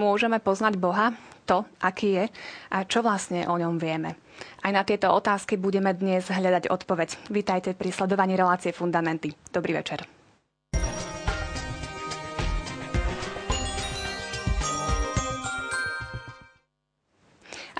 môžeme 0.00 0.40
poznať 0.40 0.80
Boha, 0.80 1.12
to, 1.44 1.68
aký 1.84 2.08
je 2.16 2.24
a 2.72 2.88
čo 2.88 3.04
vlastne 3.04 3.44
o 3.44 3.60
ňom 3.60 3.76
vieme. 3.76 4.16
Aj 4.64 4.72
na 4.72 4.80
tieto 4.88 5.12
otázky 5.12 5.60
budeme 5.60 5.92
dnes 5.92 6.32
hľadať 6.32 6.72
odpoveď. 6.72 7.28
Vítajte 7.28 7.76
pri 7.76 7.92
sledovaní 7.92 8.40
relácie 8.40 8.72
Fundamenty. 8.72 9.36
Dobrý 9.52 9.76
večer. 9.76 10.19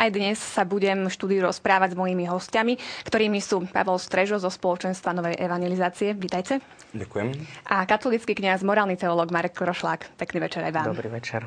Aj 0.00 0.08
dnes 0.08 0.40
sa 0.40 0.64
budem 0.64 1.04
v 1.04 1.12
štúdiu 1.12 1.44
rozprávať 1.44 1.92
s 1.92 2.00
mojimi 2.00 2.24
hostiami, 2.24 2.80
ktorými 3.04 3.36
sú 3.36 3.68
Pavel 3.68 4.00
Strežo 4.00 4.40
zo 4.40 4.48
spoločenstva 4.48 5.12
Novej 5.12 5.36
evangelizácie. 5.36 6.16
Vítajte. 6.16 6.64
Ďakujem. 6.96 7.36
A 7.68 7.84
katolický 7.84 8.32
kňaz, 8.32 8.64
morálny 8.64 8.96
teológ 8.96 9.28
Marek 9.28 9.52
Krošlák. 9.60 10.16
Pekný 10.16 10.40
večer 10.40 10.64
aj 10.64 10.72
vám. 10.72 10.96
Dobrý 10.96 11.12
večer. 11.12 11.44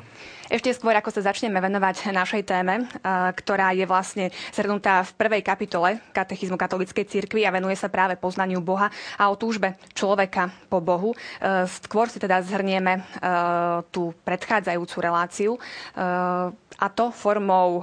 Ešte 0.53 0.69
skôr, 0.69 0.93
ako 0.93 1.09
sa 1.09 1.33
začneme 1.33 1.57
venovať 1.57 2.13
našej 2.13 2.45
téme, 2.45 2.85
ktorá 3.33 3.73
je 3.73 3.89
vlastne 3.89 4.29
zhrnutá 4.53 5.01
v 5.01 5.17
prvej 5.17 5.41
kapitole 5.41 5.97
katechizmu 6.13 6.53
katolíckej 6.53 7.09
cirkvi 7.09 7.49
a 7.49 7.51
venuje 7.51 7.73
sa 7.73 7.89
práve 7.89 8.21
poznaniu 8.21 8.61
Boha 8.61 8.93
a 9.17 9.33
o 9.33 9.35
túžbe 9.35 9.81
človeka 9.97 10.53
po 10.69 10.77
Bohu. 10.77 11.17
Skôr 11.81 12.05
si 12.05 12.21
teda 12.21 12.37
zhrnieme 12.45 13.01
tú 13.89 14.13
predchádzajúcu 14.21 14.97
reláciu 15.01 15.51
a 16.77 16.87
to 16.93 17.09
formou 17.09 17.81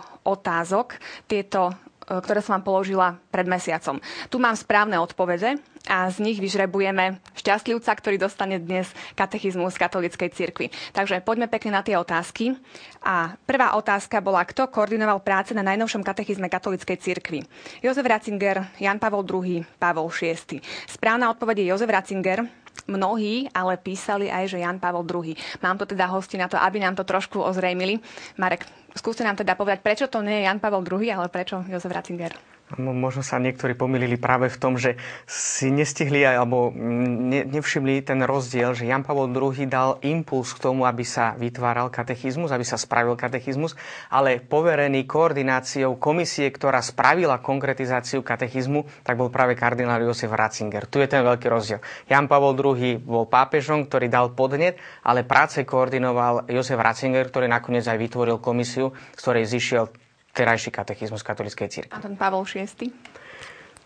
otázok. 0.61 1.01
Tieto 1.25 1.73
ktoré 2.11 2.43
som 2.43 2.59
vám 2.59 2.67
položila 2.67 3.23
pred 3.31 3.47
mesiacom. 3.47 4.03
Tu 4.27 4.43
mám 4.43 4.59
správne 4.59 4.99
odpovede 4.99 5.63
a 5.87 6.11
z 6.11 6.19
nich 6.19 6.43
vyžrebujeme 6.43 7.23
šťastlivca, 7.39 7.87
ktorý 7.87 8.19
dostane 8.19 8.59
dnes 8.59 8.91
katechizmus 9.15 9.79
katolíckej 9.79 10.35
cirkvi. 10.35 10.75
Takže 10.91 11.23
poďme 11.23 11.47
pekne 11.47 11.79
na 11.79 11.87
tie 11.87 11.95
otázky. 11.95 12.59
A 13.07 13.39
prvá 13.47 13.79
otázka 13.79 14.19
bola, 14.19 14.43
kto 14.43 14.67
koordinoval 14.75 15.23
práce 15.23 15.55
na 15.55 15.63
najnovšom 15.63 16.03
katechizme 16.03 16.51
katolíckej 16.51 16.99
cirkvi. 16.99 17.47
Jozef 17.79 18.03
Ratzinger, 18.03 18.75
Jan 18.83 18.99
Pavol 18.99 19.23
II, 19.23 19.63
Pavol 19.79 20.11
VI. 20.11 20.59
Správna 20.91 21.31
odpoveď 21.31 21.63
je 21.63 21.71
Jozef 21.71 21.95
Ratzinger, 21.95 22.43
Mnohí 22.91 23.47
ale 23.55 23.79
písali 23.79 24.27
aj, 24.27 24.57
že 24.57 24.63
Jan 24.63 24.83
Pavel 24.83 25.07
II. 25.07 25.37
Mám 25.63 25.79
to 25.79 25.87
teda 25.87 26.11
hosti 26.11 26.35
na 26.41 26.51
to, 26.51 26.59
aby 26.59 26.83
nám 26.83 26.99
to 26.99 27.07
trošku 27.07 27.39
ozrejmili. 27.39 28.03
Marek, 28.35 28.67
skúste 28.95 29.27
nám 29.27 29.39
teda 29.39 29.55
povedať, 29.59 29.81
prečo 29.85 30.07
to 30.11 30.23
nie 30.25 30.43
je 30.43 30.47
Jan 30.47 30.63
Pavel 30.63 30.83
II, 30.87 31.11
ale 31.11 31.29
prečo 31.29 31.63
Jozef 31.67 31.91
Ratzinger? 31.91 32.33
Možno 32.79 33.27
sa 33.27 33.43
niektorí 33.43 33.75
pomýlili 33.75 34.15
práve 34.15 34.47
v 34.47 34.61
tom, 34.63 34.79
že 34.79 34.95
si 35.27 35.75
nestihli 35.75 36.23
alebo 36.23 36.71
ne, 36.71 37.43
nevšimli 37.43 38.07
ten 38.07 38.23
rozdiel, 38.23 38.79
že 38.79 38.87
Jan 38.87 39.03
Pavel 39.03 39.27
II 39.35 39.67
dal 39.67 39.99
impuls 40.07 40.55
k 40.55 40.63
tomu, 40.71 40.87
aby 40.87 41.03
sa 41.03 41.35
vytváral 41.35 41.91
katechizmus, 41.91 42.55
aby 42.55 42.63
sa 42.63 42.79
spravil 42.79 43.19
katechizmus, 43.19 43.75
ale 44.07 44.39
poverený 44.39 45.03
koordináciou 45.03 45.99
komisie, 45.99 46.47
ktorá 46.55 46.79
spravila 46.79 47.43
konkretizáciu 47.43 48.23
katechizmu, 48.23 48.87
tak 49.03 49.19
bol 49.19 49.35
práve 49.35 49.59
kardinál 49.59 50.07
Josef 50.07 50.31
Ratzinger. 50.31 50.87
Tu 50.87 51.03
je 51.03 51.11
ten 51.11 51.27
veľký 51.27 51.51
rozdiel. 51.51 51.83
Jan 52.07 52.31
Pavel 52.31 52.55
II 52.55 53.03
bol 53.03 53.27
pápežom, 53.27 53.91
ktorý 53.91 54.07
dal 54.07 54.31
podnet, 54.31 54.79
ale 55.03 55.27
práce 55.27 55.67
koordinoval 55.67 56.47
Josef 56.47 56.79
Ratzinger, 56.79 57.27
ktorý 57.35 57.51
nakoniec 57.51 57.83
aj 57.91 57.99
vytvoril 57.99 58.39
komisiu, 58.39 58.80
z 58.89 59.21
ktorej 59.21 59.45
zišiel 59.45 59.93
terajší 60.33 60.73
katechizmus 60.73 61.21
katolíckej 61.21 61.69
cirkvi. 61.69 61.93
A 61.93 62.01
ten 62.01 62.17
Pavol 62.17 62.49
VI? 62.49 62.89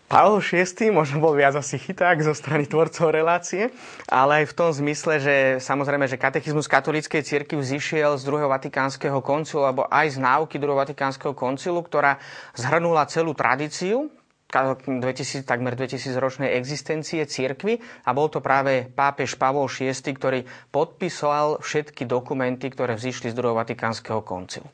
Pavol 0.05 0.37
VI 0.37 0.93
možno 0.93 1.17
bol 1.17 1.33
viac 1.33 1.57
asi 1.57 1.81
chyták 1.81 2.21
zo 2.21 2.37
strany 2.37 2.69
tvorcov 2.69 3.09
relácie, 3.09 3.73
ale 4.05 4.45
aj 4.45 4.53
v 4.53 4.53
tom 4.53 4.69
zmysle, 4.69 5.17
že 5.17 5.35
samozrejme, 5.57 6.05
že 6.05 6.21
katechizmus 6.21 6.69
katolíckej 6.69 7.25
cirkvi 7.25 7.57
vzýšiel 7.57 8.13
z 8.13 8.23
druhého 8.23 8.45
vatikánskeho 8.53 9.17
koncilu, 9.25 9.65
alebo 9.65 9.89
aj 9.89 10.13
z 10.13 10.17
náuky 10.21 10.61
druhého 10.61 10.85
vatikánskeho 10.85 11.33
koncilu, 11.33 11.81
ktorá 11.81 12.21
zhrnula 12.53 13.09
celú 13.09 13.33
tradíciu 13.33 14.13
2000, 14.53 15.41
takmer 15.41 15.73
2000 15.73 16.15
ročnej 16.21 16.53
existencie 16.53 17.25
cirkvy 17.25 17.81
a 18.05 18.13
bol 18.13 18.29
to 18.29 18.39
práve 18.45 18.85
pápež 18.93 19.35
Pavol 19.41 19.65
VI, 19.65 19.89
ktorý 19.89 20.45
podpisoval 20.69 21.65
všetky 21.65 22.05
dokumenty, 22.05 22.69
ktoré 22.69 22.93
vzýšli 22.93 23.33
z 23.33 23.35
druhého 23.35 23.57
vatikánskeho 23.57 24.21
koncilu. 24.21 24.69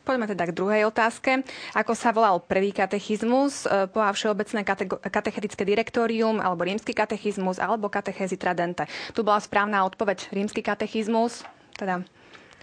Poďme 0.00 0.26
teda 0.26 0.48
k 0.48 0.56
druhej 0.56 0.82
otázke. 0.88 1.44
Ako 1.76 1.92
sa 1.92 2.10
volal 2.10 2.40
prvý 2.40 2.72
katechizmus? 2.72 3.68
E, 3.68 3.84
Poha 3.86 4.10
Všeobecné 4.10 4.64
katechetické 5.12 5.62
direktórium, 5.62 6.40
alebo 6.40 6.64
rímsky 6.64 6.96
katechizmus, 6.96 7.60
alebo 7.60 7.92
katechézy 7.92 8.40
tradente. 8.40 8.88
Tu 9.12 9.20
bola 9.20 9.38
správna 9.38 9.84
odpoveď 9.84 10.32
rímsky 10.32 10.64
katechizmus. 10.64 11.44
Teda 11.76 12.00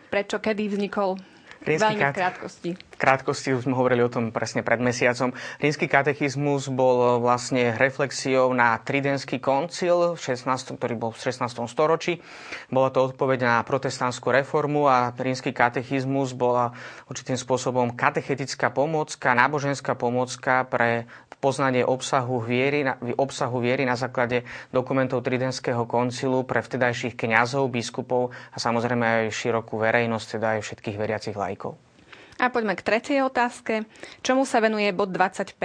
prečo, 0.09 0.41
kedy 0.41 0.75
vznikol 0.75 1.21
Rímsky 1.67 1.99
Veľmi 1.99 2.03
v 2.07 2.15
krátkosti. 2.15 2.69
V 2.79 2.97
krátkosti 2.97 3.49
už 3.51 3.67
sme 3.67 3.75
hovorili 3.75 4.01
o 4.01 4.09
tom 4.09 4.31
presne 4.31 4.63
pred 4.63 4.79
mesiacom. 4.79 5.35
Rímsky 5.59 5.91
katechizmus 5.91 6.71
bol 6.71 7.19
vlastne 7.19 7.75
reflexiou 7.75 8.55
na 8.55 8.79
Tridentský 8.79 9.43
koncil, 9.43 10.15
16, 10.15 10.79
ktorý 10.79 10.95
bol 10.95 11.11
v 11.11 11.19
16. 11.19 11.45
storočí. 11.67 12.23
Bola 12.71 12.89
to 12.89 13.11
odpoveď 13.11 13.39
na 13.43 13.55
protestantskú 13.67 14.31
reformu 14.31 14.87
a 14.87 15.11
rímsky 15.13 15.51
katechizmus 15.51 16.31
bola 16.31 16.71
určitým 17.11 17.35
spôsobom 17.35 17.93
katechetická 17.93 18.71
pomocka, 18.71 19.35
náboženská 19.35 19.93
pomocka 19.93 20.63
pre 20.65 21.05
poznanie 21.37 21.85
obsahu 21.85 22.41
viery, 22.41 22.85
obsahu 23.17 23.61
viery 23.61 23.85
na 23.85 23.93
základe 23.93 24.43
dokumentov 24.73 25.21
Tridentského 25.21 25.85
koncilu 25.85 26.43
pre 26.43 26.65
vtedajších 26.65 27.13
kňazov, 27.13 27.69
biskupov 27.69 28.33
a 28.53 28.57
samozrejme 28.57 29.05
aj 29.05 29.33
širokú 29.33 29.77
verejnosť, 29.77 30.27
teda 30.37 30.47
aj 30.57 30.61
všetkých 30.65 30.97
veriacich 30.97 31.37
lajkov. 31.37 31.77
A 32.37 32.53
poďme 32.53 32.77
k 32.77 32.85
tretej 32.85 33.25
otázke. 33.25 33.89
Čomu 34.21 34.45
sa 34.45 34.61
venuje 34.61 34.85
bod 34.93 35.09
25 35.09 35.57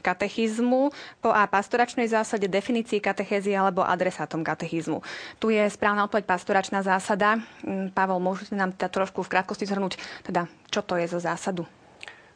katechizmu 0.00 0.88
po 1.20 1.28
A 1.28 1.44
pastoračnej 1.44 2.08
zásade, 2.08 2.48
definícii 2.48 2.96
katechézy 2.96 3.52
alebo 3.52 3.84
adresátom 3.84 4.40
katechizmu? 4.40 5.04
Tu 5.36 5.52
je 5.52 5.68
správna 5.68 6.08
odpoveď 6.08 6.24
pastoračná 6.24 6.80
zásada. 6.80 7.44
Mm, 7.60 7.92
Pavel, 7.92 8.24
môžete 8.24 8.56
nám 8.56 8.72
teda 8.72 8.88
trošku 8.88 9.20
v 9.20 9.36
krátkosti 9.36 9.68
zhrnúť, 9.68 10.00
teda, 10.24 10.48
čo 10.72 10.80
to 10.80 10.96
je 10.96 11.04
za 11.12 11.20
zásadu? 11.20 11.68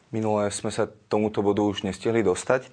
Minulé 0.09 0.49
sme 0.49 0.73
sa 0.73 0.89
tomuto 0.89 1.45
bodu 1.45 1.61
už 1.61 1.85
nestihli 1.85 2.25
dostať. 2.25 2.65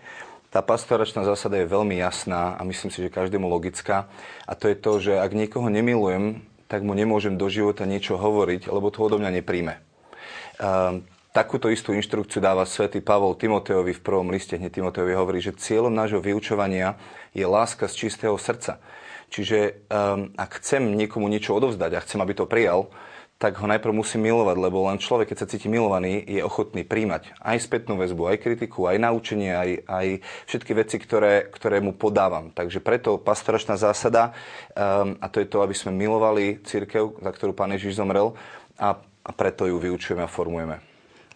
Tá 0.48 0.64
pastoračná 0.64 1.20
zásada 1.20 1.60
je 1.60 1.68
veľmi 1.68 2.00
jasná 2.00 2.56
a 2.56 2.64
myslím 2.64 2.88
si, 2.88 3.04
že 3.04 3.12
každému 3.12 3.44
logická. 3.44 4.08
A 4.48 4.56
to 4.56 4.72
je 4.72 4.76
to, 4.78 4.92
že 5.04 5.12
ak 5.20 5.36
niekoho 5.36 5.68
nemilujem, 5.68 6.40
tak 6.64 6.80
mu 6.80 6.96
nemôžem 6.96 7.36
do 7.36 7.44
života 7.52 7.84
niečo 7.84 8.16
hovoriť, 8.16 8.72
lebo 8.72 8.88
to 8.88 9.04
odo 9.04 9.20
mňa 9.20 9.36
nepríjme. 9.42 9.74
Ehm, 9.76 11.04
takúto 11.36 11.68
istú 11.68 11.92
inštrukciu 11.92 12.40
dáva 12.40 12.64
svätý 12.64 13.04
Pavol 13.04 13.36
Timoteovi 13.36 13.92
v 13.92 14.00
prvom 14.00 14.32
liste. 14.32 14.56
Hneď 14.56 14.80
Timoteovi 14.80 15.12
hovorí, 15.12 15.44
že 15.44 15.52
cieľom 15.52 15.92
nášho 15.92 16.24
vyučovania 16.24 16.96
je 17.36 17.44
láska 17.44 17.84
z 17.84 18.08
čistého 18.08 18.40
srdca. 18.40 18.80
Čiže 19.28 19.84
um, 19.92 20.32
ak 20.40 20.62
chcem 20.62 20.96
niekomu 20.96 21.28
niečo 21.28 21.52
odovzdať 21.52 21.92
a 21.98 22.04
chcem, 22.06 22.22
aby 22.22 22.32
to 22.32 22.48
prijal, 22.48 22.88
tak 23.36 23.60
ho 23.60 23.68
najprv 23.68 23.92
musí 23.92 24.16
milovať, 24.16 24.56
lebo 24.56 24.88
len 24.88 24.96
človek, 24.96 25.28
keď 25.28 25.44
sa 25.44 25.50
cíti 25.50 25.68
milovaný, 25.68 26.24
je 26.24 26.40
ochotný 26.40 26.88
príjmať 26.88 27.36
aj 27.36 27.68
spätnú 27.68 28.00
väzbu, 28.00 28.32
aj 28.32 28.40
kritiku, 28.40 28.88
aj 28.88 28.96
naučenie, 28.96 29.52
aj, 29.52 29.70
aj 29.84 30.06
všetky 30.48 30.72
veci, 30.72 30.96
ktoré, 30.96 31.52
ktoré 31.52 31.84
mu 31.84 31.92
podávam. 31.92 32.48
Takže 32.48 32.80
preto 32.80 33.20
pastoračná 33.20 33.76
zásada, 33.76 34.32
um, 34.72 35.20
a 35.20 35.28
to 35.28 35.44
je 35.44 35.52
to, 35.52 35.60
aby 35.60 35.76
sme 35.76 35.92
milovali 35.92 36.64
církev, 36.64 37.20
za 37.20 37.30
ktorú 37.36 37.52
Pán 37.52 37.76
Ježiš 37.76 38.00
zomrel, 38.00 38.32
a, 38.80 38.96
a 39.04 39.30
preto 39.36 39.68
ju 39.68 39.76
vyučujeme 39.76 40.24
a 40.24 40.32
formujeme. 40.32 40.80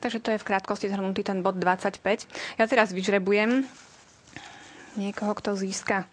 Takže 0.01 0.25
to 0.25 0.33
je 0.33 0.41
v 0.41 0.49
krátkosti 0.49 0.89
zhrnutý 0.89 1.21
ten 1.21 1.45
bod 1.45 1.61
25. 1.61 2.01
Ja 2.57 2.65
teraz 2.65 2.97
vyžrebujem 2.97 3.69
niekoho, 4.97 5.37
kto 5.37 5.53
získa 5.53 6.09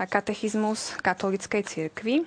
katechizmus 0.00 0.96
katolíckej 1.04 1.62
cirkvi 1.64 2.24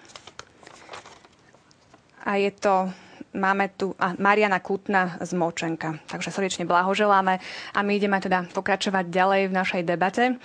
a 2.26 2.38
je 2.38 2.52
to 2.54 2.94
máme 3.34 3.70
tu 3.74 3.94
a 3.98 4.18
Mariana 4.18 4.60
Kutna 4.62 5.22
z 5.22 5.34
Močenka. 5.38 6.02
Takže 6.10 6.34
srdečne 6.34 6.66
blahoželáme 6.66 7.38
a 7.74 7.80
my 7.86 7.92
ideme 7.94 8.18
teda 8.18 8.50
pokračovať 8.52 9.06
ďalej 9.10 9.42
v 9.50 9.54
našej 9.54 9.82
debate. 9.86 10.24
E, 10.30 10.36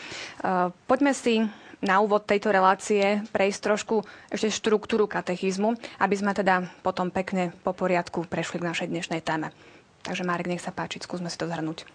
poďme 0.88 1.12
si 1.16 1.44
na 1.84 2.00
úvod 2.00 2.24
tejto 2.24 2.48
relácie 2.48 3.20
prejsť 3.28 3.60
trošku 3.60 3.94
ešte 4.32 4.48
štruktúru 4.48 5.04
katechizmu, 5.04 5.76
aby 6.00 6.14
sme 6.16 6.32
teda 6.32 6.64
potom 6.80 7.12
pekne 7.12 7.52
po 7.60 7.76
poriadku 7.76 8.24
prešli 8.24 8.60
k 8.60 8.68
našej 8.72 8.88
dnešnej 8.88 9.20
téme. 9.20 9.52
Takže 10.04 10.20
Marek, 10.20 10.52
nech 10.52 10.60
sa 10.60 10.68
páči, 10.68 11.00
skúsme 11.00 11.32
si 11.32 11.40
to 11.40 11.48
zhrnúť. 11.48 11.88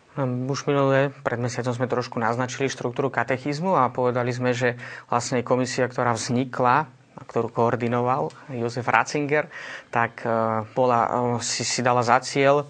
Už 0.50 0.66
minulé, 0.66 1.14
pred 1.22 1.38
mesiacom 1.38 1.78
sme 1.78 1.86
trošku 1.86 2.18
naznačili 2.18 2.66
štruktúru 2.66 3.14
katechizmu 3.14 3.78
a 3.78 3.94
povedali 3.94 4.34
sme, 4.34 4.50
že 4.50 4.82
vlastne 5.14 5.46
komisia, 5.46 5.86
ktorá 5.86 6.18
vznikla 6.18 6.90
ktorú 7.28 7.52
koordinoval 7.52 8.32
Josef 8.54 8.88
Ratzinger, 8.88 9.52
tak 9.92 10.24
e, 10.24 10.30
bola, 10.72 11.40
e, 11.40 11.44
si, 11.44 11.68
si 11.68 11.84
dala 11.84 12.06
za 12.06 12.22
cieľ 12.24 12.64
e, 12.64 12.66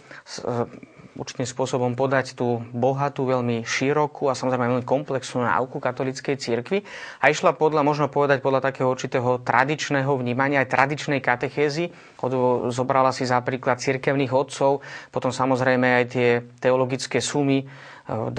určitým 1.19 1.43
spôsobom 1.43 1.99
podať 1.99 2.39
tú 2.39 2.63
bohatú, 2.71 3.27
veľmi 3.27 3.67
širokú 3.67 4.31
a 4.31 4.37
samozrejme 4.39 4.71
veľmi 4.71 4.87
komplexnú 4.87 5.43
náuku 5.43 5.83
katolíckej 5.83 6.39
cirkvi 6.39 6.87
a 7.19 7.27
išla 7.27 7.59
podľa, 7.59 7.83
možno 7.83 8.07
povedať, 8.07 8.39
podľa 8.39 8.71
takého 8.71 8.87
určitého 8.87 9.43
tradičného 9.43 10.15
vnímania, 10.15 10.63
aj 10.63 10.71
tradičnej 10.71 11.19
katechézy. 11.19 11.91
Zobrala 12.71 13.11
si 13.11 13.27
za 13.27 13.43
príklad 13.43 13.83
cirkevných 13.83 14.31
odcov, 14.31 14.79
potom 15.11 15.35
samozrejme 15.35 15.87
aj 15.99 16.05
tie 16.07 16.29
teologické 16.63 17.19
sumy 17.19 17.67
12., 18.09 18.33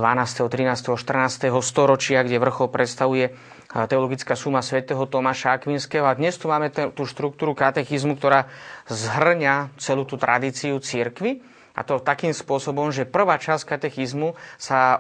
13., 0.51 0.99
14. 0.99 1.47
storočia, 1.63 2.27
kde 2.27 2.43
vrchol 2.43 2.75
predstavuje 2.75 3.31
teologická 3.71 4.35
suma 4.35 4.63
svätého 4.67 4.99
Tomáša 5.07 5.55
Akvinského. 5.55 6.03
A 6.03 6.19
dnes 6.19 6.35
tu 6.35 6.51
máme 6.51 6.71
tú 6.71 7.07
štruktúru 7.07 7.55
katechizmu, 7.55 8.19
ktorá 8.19 8.51
zhrňa 8.91 9.79
celú 9.79 10.03
tú 10.03 10.19
tradíciu 10.19 10.83
církvy. 10.83 11.39
A 11.75 11.87
to 11.87 12.03
takým 12.03 12.35
spôsobom, 12.35 12.91
že 12.91 13.07
prvá 13.07 13.39
časť 13.39 13.65
katechizmu 13.77 14.35
sa 14.59 14.99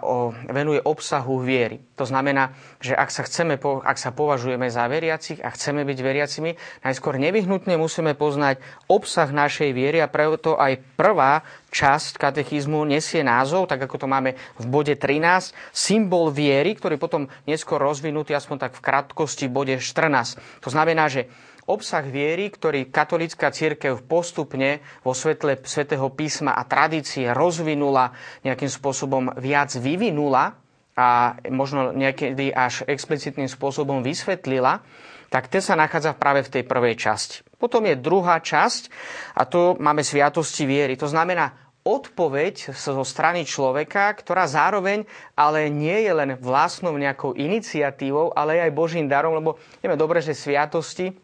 venuje 0.49 0.78
obsahu 0.81 1.43
viery. 1.43 1.82
To 1.99 2.06
znamená, 2.06 2.55
že 2.78 2.94
ak 2.94 3.11
sa, 3.11 3.26
chceme, 3.26 3.58
ak 3.61 3.99
sa 3.99 4.14
považujeme 4.14 4.70
za 4.70 4.87
veriacich 4.87 5.43
a 5.43 5.52
chceme 5.52 5.82
byť 5.84 5.99
veriacimi, 6.00 6.50
najskôr 6.87 7.19
nevyhnutne 7.20 7.76
musíme 7.76 8.14
poznať 8.14 8.62
obsah 8.87 9.28
našej 9.28 9.70
viery 9.76 9.99
a 10.00 10.08
preto 10.08 10.56
aj 10.56 10.81
prvá 10.96 11.43
časť 11.70 12.19
katechizmu 12.19 12.82
nesie 12.82 13.22
názov, 13.22 13.70
tak 13.70 13.87
ako 13.87 13.96
to 14.02 14.06
máme 14.11 14.34
v 14.58 14.64
bode 14.67 14.94
13, 14.99 15.55
symbol 15.70 16.34
viery, 16.34 16.75
ktorý 16.75 16.99
potom 16.99 17.31
neskôr 17.46 17.78
rozvinutý, 17.78 18.34
aspoň 18.34 18.69
tak 18.69 18.72
v 18.75 18.84
krátkosti 18.84 19.46
v 19.46 19.55
bode 19.55 19.75
14. 19.78 20.64
To 20.67 20.69
znamená, 20.69 21.06
že 21.06 21.31
obsah 21.70 22.02
viery, 22.02 22.50
ktorý 22.50 22.90
katolická 22.90 23.55
církev 23.55 24.02
postupne 24.02 24.82
vo 25.06 25.14
svetle 25.14 25.62
svätého 25.62 26.11
písma 26.11 26.58
a 26.58 26.67
tradície 26.67 27.31
rozvinula, 27.31 28.11
nejakým 28.43 28.69
spôsobom 28.69 29.31
viac 29.38 29.70
vyvinula 29.78 30.58
a 30.99 31.38
možno 31.49 31.94
niekedy 31.94 32.50
až 32.50 32.82
explicitným 32.84 33.49
spôsobom 33.49 34.02
vysvetlila, 34.02 34.82
tak 35.31 35.46
ten 35.46 35.62
sa 35.62 35.78
nachádza 35.78 36.19
práve 36.19 36.43
v 36.43 36.52
tej 36.58 36.62
prvej 36.67 36.99
časti. 36.99 37.46
Potom 37.55 37.87
je 37.87 37.94
druhá 37.94 38.43
časť 38.43 38.90
a 39.38 39.46
to 39.46 39.78
máme 39.78 40.02
sviatosti 40.02 40.67
viery. 40.67 40.99
To 40.99 41.06
znamená 41.06 41.70
odpoveď 41.87 42.76
zo 42.76 43.00
strany 43.06 43.49
človeka, 43.49 44.12
ktorá 44.12 44.44
zároveň 44.44 45.08
ale 45.32 45.72
nie 45.72 46.05
je 46.05 46.12
len 46.12 46.37
vlastnou 46.37 46.93
nejakou 46.99 47.32
iniciatívou, 47.32 48.37
ale 48.37 48.61
aj 48.61 48.76
Božím 48.76 49.08
darom, 49.08 49.38
lebo 49.38 49.56
vieme 49.81 49.96
dobre, 49.96 50.20
že 50.20 50.37
sviatosti 50.37 51.14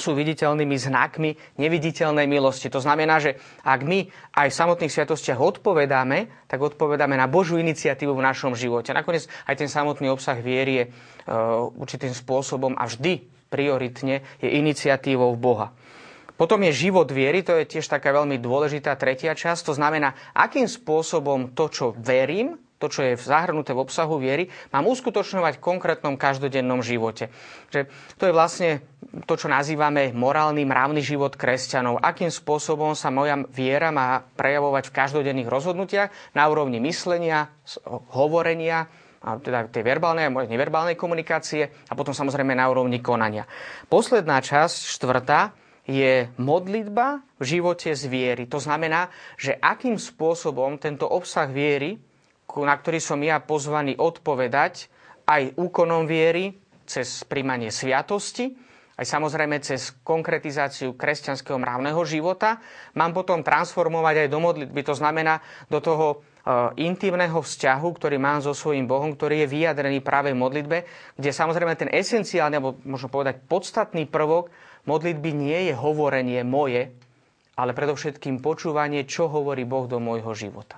sú 0.00 0.16
viditeľnými 0.16 0.76
znakmi 0.76 1.60
neviditeľnej 1.60 2.24
milosti. 2.24 2.72
To 2.72 2.80
znamená, 2.80 3.20
že 3.20 3.36
ak 3.60 3.84
my 3.84 4.08
aj 4.34 4.48
v 4.48 4.58
samotných 4.58 4.92
sviatostiach 4.92 5.38
odpovedáme, 5.38 6.48
tak 6.48 6.58
odpovedáme 6.64 7.14
na 7.20 7.28
Božú 7.28 7.60
iniciatívu 7.60 8.16
v 8.16 8.24
našom 8.24 8.56
živote. 8.56 8.96
Nakoniec 8.96 9.28
aj 9.44 9.54
ten 9.60 9.68
samotný 9.68 10.08
obsah 10.08 10.40
viery 10.40 10.72
je 10.80 10.84
uh, 10.88 11.68
určitým 11.76 12.16
spôsobom 12.16 12.72
a 12.80 12.88
vždy 12.88 13.20
prioritne 13.52 14.24
je 14.40 14.48
iniciatívou 14.48 15.36
Boha. 15.36 15.76
Potom 16.40 16.64
je 16.64 16.72
život 16.72 17.04
viery, 17.12 17.44
to 17.44 17.52
je 17.60 17.68
tiež 17.68 17.84
taká 17.84 18.16
veľmi 18.16 18.40
dôležitá 18.40 18.96
tretia 18.96 19.36
časť. 19.36 19.60
To 19.68 19.76
znamená, 19.76 20.16
akým 20.32 20.64
spôsobom 20.64 21.52
to, 21.52 21.68
čo 21.68 21.86
verím, 21.92 22.56
to, 22.80 22.88
čo 22.88 23.04
je 23.04 23.20
zahrnuté 23.20 23.76
v 23.76 23.84
obsahu 23.84 24.16
viery, 24.16 24.48
mám 24.72 24.88
uskutočňovať 24.88 25.60
v 25.60 25.64
konkrétnom 25.64 26.16
každodennom 26.16 26.80
živote. 26.80 27.28
Že 27.68 27.92
to 28.16 28.24
je 28.24 28.32
vlastne 28.32 28.70
to, 29.28 29.36
čo 29.36 29.52
nazývame 29.52 30.16
morálny, 30.16 30.64
mravný 30.64 31.04
život 31.04 31.36
kresťanov. 31.36 32.00
Akým 32.00 32.32
spôsobom 32.32 32.96
sa 32.96 33.12
moja 33.12 33.36
viera 33.52 33.92
má 33.92 34.24
prejavovať 34.24 34.88
v 34.88 34.96
každodenných 34.96 35.52
rozhodnutiach 35.52 36.32
na 36.32 36.48
úrovni 36.48 36.80
myslenia, 36.80 37.52
hovorenia, 38.16 38.88
a 39.20 39.36
teda 39.36 39.68
tej 39.68 39.84
verbálnej 39.84 40.32
a 40.32 40.32
neverbálnej 40.32 40.96
komunikácie 40.96 41.68
a 41.68 41.92
potom 41.92 42.16
samozrejme 42.16 42.56
na 42.56 42.72
úrovni 42.72 43.04
konania. 43.04 43.44
Posledná 43.92 44.40
časť, 44.40 44.96
štvrtá, 44.96 45.52
je 45.84 46.30
modlitba 46.38 47.20
v 47.36 47.44
živote 47.44 47.92
z 47.92 48.06
viery. 48.06 48.46
To 48.48 48.62
znamená, 48.62 49.10
že 49.34 49.58
akým 49.58 49.98
spôsobom 49.98 50.78
tento 50.78 51.04
obsah 51.04 51.50
viery 51.50 51.98
na 52.58 52.74
ktorý 52.74 52.98
som 52.98 53.22
ja 53.22 53.38
pozvaný 53.38 53.94
odpovedať 53.94 54.90
aj 55.30 55.54
úkonom 55.54 56.10
viery 56.10 56.58
cez 56.82 57.22
príjmanie 57.22 57.70
sviatosti, 57.70 58.50
aj 59.00 59.06
samozrejme 59.08 59.56
cez 59.64 59.96
konkretizáciu 60.04 60.92
kresťanského 60.92 61.56
mravného 61.56 62.02
života, 62.04 62.60
mám 62.98 63.16
potom 63.16 63.40
transformovať 63.40 64.26
aj 64.26 64.28
do 64.28 64.38
modlitby. 64.44 64.80
To 64.84 64.92
znamená 64.92 65.40
do 65.72 65.80
toho 65.80 66.06
e, 66.12 66.16
intimného 66.84 67.40
vzťahu, 67.40 67.88
ktorý 67.96 68.20
mám 68.20 68.44
so 68.44 68.52
svojím 68.52 68.84
Bohom, 68.84 69.16
ktorý 69.16 69.46
je 69.46 69.52
vyjadrený 69.56 70.04
práve 70.04 70.36
v 70.36 70.42
modlitbe, 70.44 70.78
kde 71.16 71.30
samozrejme 71.32 71.80
ten 71.80 71.88
esenciálny, 71.88 72.60
alebo 72.60 72.76
možno 72.84 73.08
povedať 73.08 73.40
podstatný 73.48 74.04
prvok 74.04 74.52
modlitby 74.84 75.30
nie 75.32 75.72
je 75.72 75.74
hovorenie 75.80 76.44
moje, 76.44 76.92
ale 77.56 77.72
predovšetkým 77.72 78.44
počúvanie, 78.44 79.08
čo 79.08 79.32
hovorí 79.32 79.64
Boh 79.64 79.88
do 79.88 79.96
môjho 79.96 80.36
života. 80.36 80.76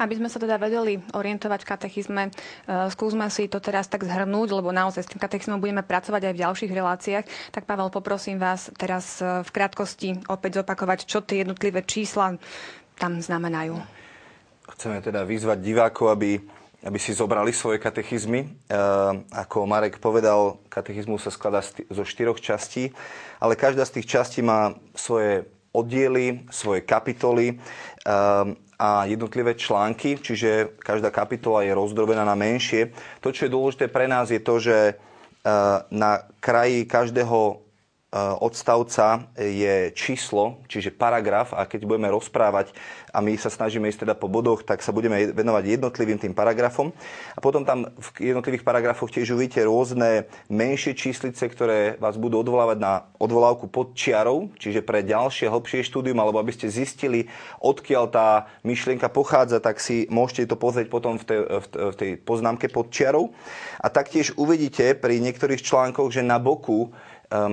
Aby 0.00 0.16
sme 0.16 0.32
sa 0.32 0.40
teda 0.40 0.56
vedeli 0.56 0.96
orientovať 1.12 1.60
v 1.60 1.70
katechizme, 1.76 2.22
e, 2.24 2.30
skúsme 2.88 3.28
si 3.28 3.52
to 3.52 3.60
teraz 3.60 3.84
tak 3.84 4.08
zhrnúť, 4.08 4.48
lebo 4.56 4.72
naozaj 4.72 5.04
s 5.04 5.10
tým 5.12 5.20
katechizmom 5.20 5.60
budeme 5.60 5.84
pracovať 5.84 6.32
aj 6.32 6.34
v 6.34 6.42
ďalších 6.42 6.72
reláciách. 6.72 7.24
Tak 7.52 7.68
Pavel, 7.68 7.92
poprosím 7.92 8.40
vás 8.40 8.72
teraz 8.80 9.20
e, 9.20 9.44
v 9.44 9.50
krátkosti 9.52 10.24
opäť 10.32 10.64
zopakovať, 10.64 11.04
čo 11.04 11.20
tie 11.20 11.44
jednotlivé 11.44 11.84
čísla 11.84 12.40
tam 12.96 13.20
znamenajú. 13.20 13.76
Chceme 14.72 15.04
teda 15.04 15.28
vyzvať 15.28 15.58
divákov, 15.60 16.16
aby, 16.16 16.40
aby 16.80 16.98
si 17.00 17.12
zobrali 17.12 17.52
svoje 17.52 17.76
katechizmy. 17.76 18.40
E, 18.40 18.48
ako 19.36 19.68
Marek 19.68 20.00
povedal, 20.00 20.64
katechizmus 20.72 21.28
sa 21.28 21.32
skladá 21.32 21.60
zo 21.68 22.04
štyroch 22.08 22.40
častí, 22.40 22.96
ale 23.36 23.52
každá 23.52 23.84
z 23.84 24.00
tých 24.00 24.16
častí 24.16 24.40
má 24.40 24.72
svoje 24.96 25.44
oddiely, 25.76 26.48
svoje 26.48 26.80
kapitoly. 26.80 27.52
E, 27.52 27.54
a 28.80 29.04
jednotlivé 29.04 29.52
články, 29.52 30.16
čiže 30.16 30.80
každá 30.80 31.12
kapitola 31.12 31.60
je 31.60 31.76
rozdrobená 31.76 32.24
na 32.24 32.32
menšie. 32.32 32.96
To, 33.20 33.28
čo 33.28 33.44
je 33.44 33.52
dôležité 33.52 33.92
pre 33.92 34.08
nás, 34.08 34.32
je 34.32 34.40
to, 34.40 34.56
že 34.56 34.76
e, 34.88 34.94
na 35.92 36.24
kraji 36.40 36.88
každého 36.88 37.60
Eh, 37.60 37.69
odstavca 38.14 39.30
je 39.38 39.94
číslo, 39.94 40.58
čiže 40.66 40.90
paragraf 40.90 41.54
a 41.54 41.62
keď 41.62 41.86
budeme 41.86 42.10
rozprávať 42.10 42.74
a 43.14 43.22
my 43.22 43.38
sa 43.38 43.46
snažíme 43.46 43.86
ísť 43.86 44.02
teda 44.02 44.18
po 44.18 44.26
bodoch, 44.26 44.66
tak 44.66 44.82
sa 44.82 44.90
budeme 44.90 45.30
venovať 45.30 45.78
jednotlivým 45.78 46.18
tým 46.18 46.34
paragrafom. 46.34 46.90
A 47.34 47.38
potom 47.38 47.62
tam 47.62 47.86
v 47.86 48.34
jednotlivých 48.34 48.66
paragrafoch 48.66 49.14
tiež 49.14 49.30
uvidíte 49.38 49.62
rôzne 49.62 50.26
menšie 50.50 50.98
číslice, 50.98 51.46
ktoré 51.46 51.94
vás 52.02 52.18
budú 52.18 52.42
odvolávať 52.42 52.78
na 52.82 53.06
odvolávku 53.22 53.70
pod 53.70 53.94
čiarou, 53.94 54.50
čiže 54.58 54.82
pre 54.82 55.06
ďalšie 55.06 55.46
hlbšie 55.46 55.86
štúdium, 55.86 56.18
alebo 56.18 56.42
aby 56.42 56.50
ste 56.50 56.66
zistili, 56.66 57.30
odkiaľ 57.62 58.10
tá 58.10 58.50
myšlienka 58.66 59.06
pochádza, 59.06 59.62
tak 59.62 59.78
si 59.78 60.10
môžete 60.10 60.50
to 60.50 60.58
pozrieť 60.58 60.90
potom 60.90 61.14
v 61.14 61.24
tej, 61.26 61.40
v 61.70 61.94
tej 61.94 62.10
poznámke 62.18 62.66
pod 62.66 62.90
čiarou. 62.90 63.30
A 63.78 63.86
taktiež 63.86 64.34
uvidíte 64.34 64.98
pri 64.98 65.22
niektorých 65.22 65.62
článkoch, 65.62 66.10
že 66.10 66.26
na 66.26 66.42
boku 66.42 66.90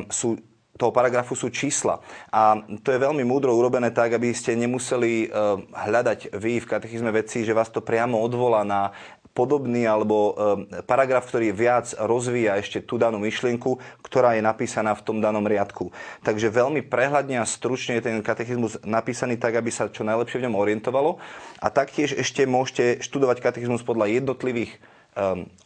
sú 0.09 0.41
toho 0.77 0.93
paragrafu 0.93 1.33
sú 1.33 1.49
čísla. 1.49 1.97
A 2.29 2.61
to 2.85 2.93
je 2.93 3.01
veľmi 3.01 3.25
múdro 3.25 3.49
urobené 3.49 3.89
tak, 3.89 4.13
aby 4.13 4.29
ste 4.29 4.53
nemuseli 4.53 5.25
uh, 5.25 5.57
hľadať 5.73 6.37
vy 6.37 6.61
v 6.61 6.69
katechizme 6.69 7.09
veci, 7.09 7.41
že 7.41 7.57
vás 7.57 7.73
to 7.73 7.81
priamo 7.81 8.21
odvolá 8.21 8.61
na 8.61 8.93
podobný 9.37 9.85
alebo 9.85 10.33
e, 10.33 10.81
paragraf, 10.81 11.29
ktorý 11.29 11.53
viac 11.53 11.93
rozvíja 11.93 12.57
ešte 12.57 12.81
tú 12.81 12.97
danú 12.97 13.21
myšlienku, 13.21 13.77
ktorá 14.01 14.33
je 14.33 14.41
napísaná 14.41 14.97
v 14.97 15.05
tom 15.05 15.21
danom 15.21 15.45
riadku. 15.45 15.93
Takže 16.25 16.49
veľmi 16.49 16.81
prehľadne 16.81 17.37
a 17.37 17.45
stručne 17.45 18.01
je 18.01 18.09
ten 18.09 18.17
katechizmus 18.25 18.81
napísaný 18.81 19.37
tak, 19.37 19.61
aby 19.61 19.69
sa 19.69 19.93
čo 19.93 20.01
najlepšie 20.01 20.41
v 20.41 20.49
ňom 20.49 20.57
orientovalo. 20.57 21.21
A 21.61 21.69
taktiež 21.69 22.17
ešte 22.17 22.49
môžete 22.49 23.05
študovať 23.05 23.45
katechizmus 23.45 23.85
podľa 23.85 24.09
jednotlivých 24.09 24.81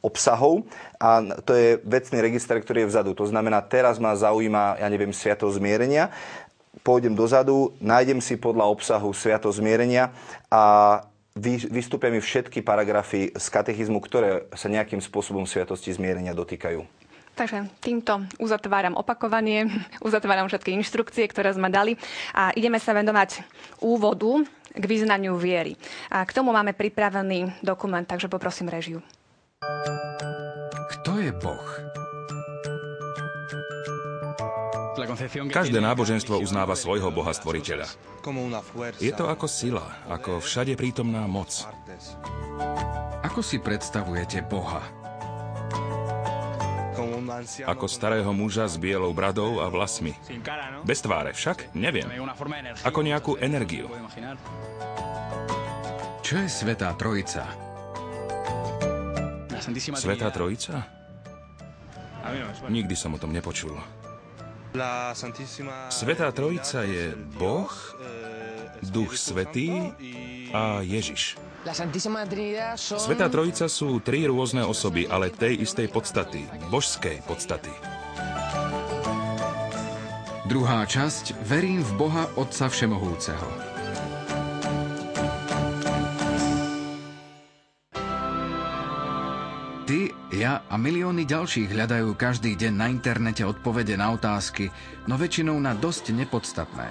obsahov 0.01 0.65
a 0.97 1.21
to 1.43 1.53
je 1.53 1.77
vecný 1.83 2.17
register, 2.23 2.57
ktorý 2.57 2.85
je 2.85 2.91
vzadu. 2.95 3.11
To 3.19 3.27
znamená, 3.27 3.61
teraz 3.61 4.01
ma 4.01 4.15
zaujíma, 4.17 4.81
ja 4.81 4.87
neviem, 4.89 5.13
sviatosť 5.13 5.59
zmierenia, 5.61 6.09
pôjdem 6.81 7.13
dozadu, 7.13 7.75
nájdem 7.83 8.23
si 8.23 8.39
podľa 8.39 8.71
obsahu 8.71 9.13
sviatosť 9.13 9.59
zmierenia 9.61 10.09
a 10.49 10.63
vystúpia 11.71 12.11
mi 12.11 12.19
všetky 12.19 12.63
paragrafy 12.65 13.31
z 13.31 13.45
katechizmu, 13.47 14.01
ktoré 14.03 14.49
sa 14.55 14.67
nejakým 14.67 14.99
spôsobom 14.99 15.47
sviatosti 15.47 15.93
zmierenia 15.93 16.35
dotýkajú. 16.35 16.83
Takže 17.31 17.71
týmto 17.79 18.27
uzatváram 18.43 18.99
opakovanie, 18.99 19.71
uzatváram 20.07 20.51
všetky 20.51 20.75
inštrukcie, 20.75 21.23
ktoré 21.31 21.55
sme 21.55 21.71
dali 21.71 21.95
a 22.35 22.51
ideme 22.57 22.79
sa 22.81 22.91
venovať 22.91 23.43
úvodu 23.79 24.43
k 24.71 24.83
vyznaniu 24.83 25.35
viery. 25.35 25.75
A 26.11 26.23
k 26.23 26.35
tomu 26.35 26.51
máme 26.51 26.75
pripravený 26.75 27.63
dokument, 27.63 28.03
takže 28.03 28.31
poprosím 28.31 28.71
režiu. 28.71 28.99
Kto 31.01 31.17
je 31.17 31.31
Boh? 31.33 31.67
Každé 35.49 35.81
náboženstvo 35.81 36.37
uznáva 36.37 36.77
svojho 36.77 37.09
Boha 37.09 37.33
stvoriteľa. 37.33 37.89
Je 39.01 39.09
to 39.09 39.25
ako 39.31 39.49
sila, 39.49 39.81
ako 40.05 40.37
všade 40.43 40.77
prítomná 40.77 41.25
moc. 41.25 41.65
Ako 43.25 43.41
si 43.41 43.57
predstavujete 43.57 44.45
Boha? 44.45 44.85
Ako 47.65 47.89
starého 47.89 48.29
muža 48.29 48.69
s 48.69 48.77
bielou 48.77 49.09
bradou 49.09 49.57
a 49.57 49.73
vlasmi. 49.73 50.13
Bez 50.85 51.01
tváre 51.01 51.33
však? 51.33 51.73
Neviem. 51.73 52.05
Ako 52.85 53.01
nejakú 53.01 53.41
energiu. 53.41 53.89
Čo 56.21 56.45
je 56.45 56.47
Svetá 56.51 56.93
Trojica? 56.93 57.70
Svetá 59.95 60.33
Trojica? 60.33 60.83
Nikdy 62.69 62.95
som 62.97 63.13
o 63.13 63.21
tom 63.21 63.29
nepočul. 63.29 63.77
Svetá 65.91 66.31
Trojica 66.31 66.81
je 66.87 67.13
Boh, 67.37 67.71
Duch 68.81 69.13
Svetý 69.13 69.93
a 70.55 70.81
Ježiš. 70.81 71.37
Svetá 72.79 73.29
Trojica 73.29 73.69
sú 73.69 74.01
tri 74.01 74.25
rôzne 74.25 74.65
osoby, 74.65 75.05
ale 75.05 75.29
tej 75.29 75.61
istej 75.61 75.93
podstaty, 75.93 76.41
božskej 76.73 77.21
podstaty. 77.29 77.69
Druhá 80.51 80.83
časť. 80.83 81.47
Verím 81.47 81.79
v 81.79 81.91
Boha 81.95 82.27
Otca 82.35 82.67
Všemohúceho. 82.67 83.71
Ja 90.41 90.65
a 90.65 90.73
milióny 90.73 91.29
ďalších 91.29 91.69
hľadajú 91.69 92.17
každý 92.17 92.57
deň 92.57 92.73
na 92.73 92.89
internete 92.89 93.45
odpovede 93.45 93.93
na 93.93 94.09
otázky, 94.09 94.73
no 95.05 95.13
väčšinou 95.13 95.53
na 95.61 95.77
dosť 95.77 96.17
nepodstatné. 96.17 96.89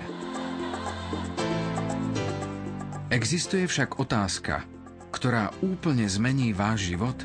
Existuje 3.10 3.66
však 3.66 3.98
otázka, 3.98 4.62
ktorá 5.10 5.50
úplne 5.66 6.06
zmení 6.06 6.54
váš 6.54 6.94
život? 6.94 7.18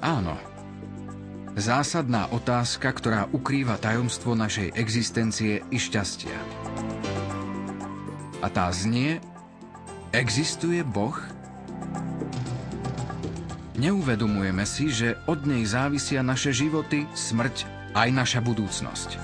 Áno. 0.00 0.40
Zásadná 1.52 2.32
otázka, 2.32 2.96
ktorá 2.96 3.28
ukrýva 3.28 3.76
tajomstvo 3.76 4.32
našej 4.32 4.72
existencie 4.72 5.60
i 5.68 5.76
šťastia. 5.76 6.38
A 8.40 8.48
tá 8.48 8.72
znie, 8.72 9.20
existuje 10.16 10.80
Boh? 10.80 11.33
Neuvedomujeme 13.84 14.64
si, 14.64 14.88
že 14.88 15.20
od 15.28 15.44
nej 15.44 15.60
závisia 15.68 16.24
naše 16.24 16.56
životy, 16.56 17.04
smrť 17.12 17.68
aj 17.92 18.08
naša 18.16 18.40
budúcnosť. 18.40 19.20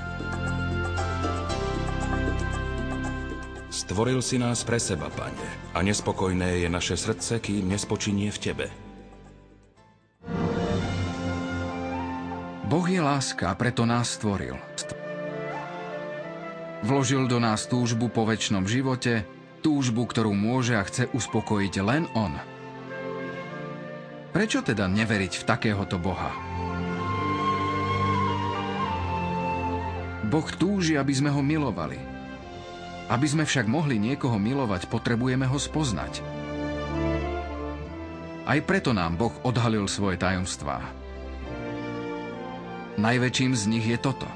Stvoril 3.73 4.21
si 4.21 4.37
nás 4.37 4.61
pre 4.61 4.77
seba, 4.77 5.09
Pane, 5.09 5.73
a 5.73 5.81
nespokojné 5.81 6.61
je 6.61 6.69
naše 6.69 7.01
srdce, 7.01 7.41
kým 7.41 7.73
nespočinie 7.73 8.29
v 8.29 8.37
Tebe. 8.37 8.67
Boh 12.69 12.85
je 12.85 13.01
láska, 13.01 13.57
preto 13.57 13.89
nás 13.89 14.21
stvoril. 14.21 14.61
Vložil 16.85 17.25
do 17.33 17.41
nás 17.41 17.65
túžbu 17.65 18.13
po 18.13 18.29
väčšnom 18.29 18.69
živote, 18.69 19.25
túžbu, 19.65 20.05
ktorú 20.05 20.37
môže 20.37 20.77
a 20.77 20.85
chce 20.85 21.09
uspokojiť 21.17 21.75
len 21.81 22.05
On. 22.13 22.50
Prečo 24.31 24.63
teda 24.63 24.87
neveriť 24.87 25.33
v 25.43 25.47
takéhoto 25.47 25.99
Boha? 25.99 26.31
Boh 30.31 30.49
túži, 30.55 30.95
aby 30.95 31.11
sme 31.11 31.35
ho 31.35 31.43
milovali– 31.43 31.99
aby 33.11 33.27
sme 33.27 33.43
však 33.43 33.67
mohli 33.67 33.99
niekoho 33.99 34.39
milovať, 34.39 34.87
potrebujeme 34.87 35.43
ho 35.43 35.59
spoznať. 35.59 36.23
Aj 38.47 38.59
preto 38.63 38.95
nám 38.95 39.19
Boh 39.19 39.35
odhalil 39.43 39.91
svoje 39.91 40.17
tajomstvá. 40.23 40.79
Najväčším 42.99 43.53
z 43.59 43.65
nich 43.67 43.87
je 43.87 43.99
toto. 43.99 44.27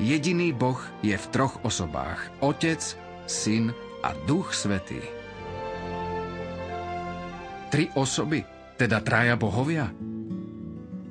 Jediný 0.00 0.56
Boh 0.56 0.80
je 1.04 1.12
v 1.12 1.26
troch 1.28 1.60
osobách. 1.60 2.32
Otec, 2.40 2.80
Syn 3.28 3.76
a 4.00 4.16
Duch 4.24 4.56
Svetý. 4.56 5.04
Tri 7.68 7.92
osoby? 7.92 8.57
Teda 8.78 9.02
traja 9.02 9.34
bohovia? 9.34 9.90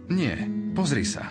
Nie, 0.08 0.40
pozri 0.72 1.04
sa. 1.04 1.28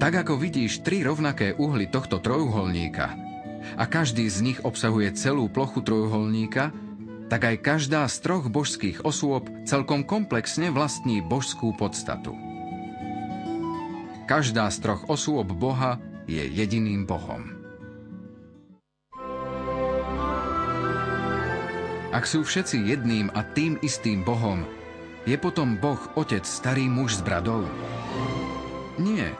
Tak 0.00 0.24
ako 0.24 0.40
vidíš 0.40 0.80
tri 0.80 1.04
rovnaké 1.04 1.52
uhly 1.54 1.92
tohto 1.92 2.18
trojuholníka, 2.24 3.24
a 3.74 3.84
každý 3.88 4.28
z 4.28 4.38
nich 4.44 4.58
obsahuje 4.60 5.16
celú 5.16 5.48
plochu 5.48 5.80
trojuholníka, 5.80 6.70
tak 7.32 7.48
aj 7.48 7.56
každá 7.64 8.04
z 8.04 8.16
troch 8.20 8.46
božských 8.52 9.02
osôb 9.02 9.48
celkom 9.64 10.04
komplexne 10.04 10.68
vlastní 10.68 11.24
božskú 11.24 11.72
podstatu. 11.72 12.36
Každá 14.28 14.68
z 14.68 14.76
troch 14.84 15.02
osôb 15.08 15.52
Boha 15.52 16.00
je 16.28 16.40
jediným 16.40 17.04
Bohom. 17.04 17.52
Ak 22.14 22.30
sú 22.30 22.46
všetci 22.46 22.94
jedným 22.94 23.26
a 23.34 23.42
tým 23.42 23.74
istým 23.82 24.22
Bohom, 24.22 24.62
je 25.24 25.36
potom 25.40 25.76
Boh 25.80 26.00
Otec 26.14 26.44
starý 26.44 26.88
muž 26.88 27.18
s 27.18 27.22
bradou? 27.24 27.64
Nie, 29.00 29.34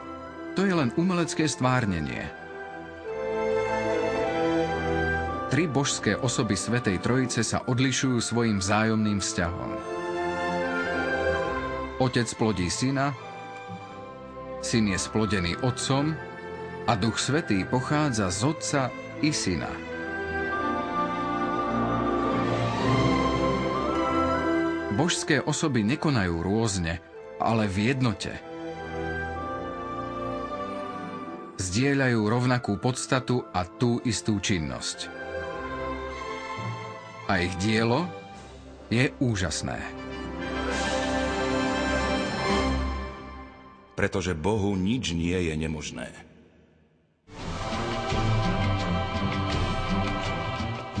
to 0.57 0.65
je 0.65 0.73
len 0.73 0.91
umelecké 0.97 1.45
stvárnenie– 1.47 2.25
Tri 5.55 5.71
božské 5.71 6.19
osoby 6.19 6.59
Svetej 6.59 6.99
Trojice 6.99 7.39
sa 7.39 7.63
odlišujú 7.63 8.19
svojim 8.19 8.59
vzájomným 8.59 9.23
vzťahom. 9.23 9.71
Otec 12.03 12.27
plodí 12.35 12.67
syna, 12.67 13.15
syn 14.59 14.91
je 14.91 14.99
splodený 14.99 15.55
otcom 15.63 16.11
a 16.89 16.91
Duch 16.99 17.15
Svetý 17.21 17.63
pochádza 17.63 18.33
z 18.35 18.41
otca 18.51 18.81
i 19.23 19.31
syna. 19.31 19.84
Božské 24.95 25.43
osoby 25.43 25.83
nekonajú 25.83 26.39
rôzne, 26.39 27.03
ale 27.37 27.67
v 27.67 27.91
jednote. 27.91 28.31
Zdieľajú 31.59 32.21
rovnakú 32.23 32.79
podstatu 32.79 33.43
a 33.51 33.67
tú 33.67 33.99
istú 34.07 34.39
činnosť 34.39 35.25
a 37.25 37.41
ich 37.41 37.53
dielo 37.57 38.05
je 38.93 39.09
úžasné. 39.17 39.81
Pretože 43.95 44.35
Bohu 44.35 44.75
nič 44.75 45.15
nie 45.15 45.33
je 45.33 45.53
nemožné. 45.55 46.11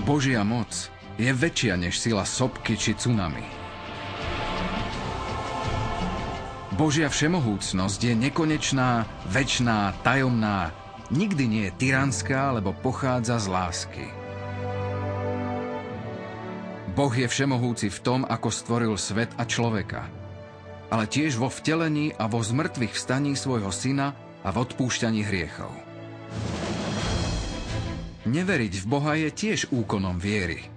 Božia 0.05 0.45
moc 0.45 0.69
je 1.17 1.31
väčšia 1.33 1.75
než 1.81 1.97
sila 1.97 2.23
sopky 2.23 2.77
či 2.77 2.93
tsunami. 2.93 3.64
Božia 6.75 7.07
všemohúcnosť 7.07 7.99
je 8.03 8.13
nekonečná, 8.19 9.07
väčná, 9.31 9.95
tajomná, 10.03 10.75
nikdy 11.07 11.43
nie 11.47 11.63
je 11.71 11.75
tyranská, 11.79 12.51
lebo 12.51 12.75
pochádza 12.75 13.39
z 13.39 13.47
lásky. 13.47 14.05
Boh 16.91 17.15
je 17.15 17.31
všemohúci 17.31 17.87
v 17.87 17.99
tom, 18.03 18.21
ako 18.27 18.51
stvoril 18.51 18.95
svet 18.99 19.31
a 19.39 19.47
človeka, 19.47 20.11
ale 20.91 21.07
tiež 21.07 21.39
vo 21.39 21.47
vtelení 21.47 22.11
a 22.19 22.27
vo 22.27 22.43
zmrtvých 22.43 22.91
vstaní 22.91 23.39
svojho 23.39 23.71
syna 23.71 24.11
a 24.43 24.51
v 24.51 24.67
odpúšťaní 24.67 25.23
hriechov. 25.23 25.71
Neveriť 28.27 28.73
v 28.83 28.85
Boha 28.91 29.15
je 29.15 29.31
tiež 29.31 29.71
úkonom 29.71 30.19
viery. 30.19 30.67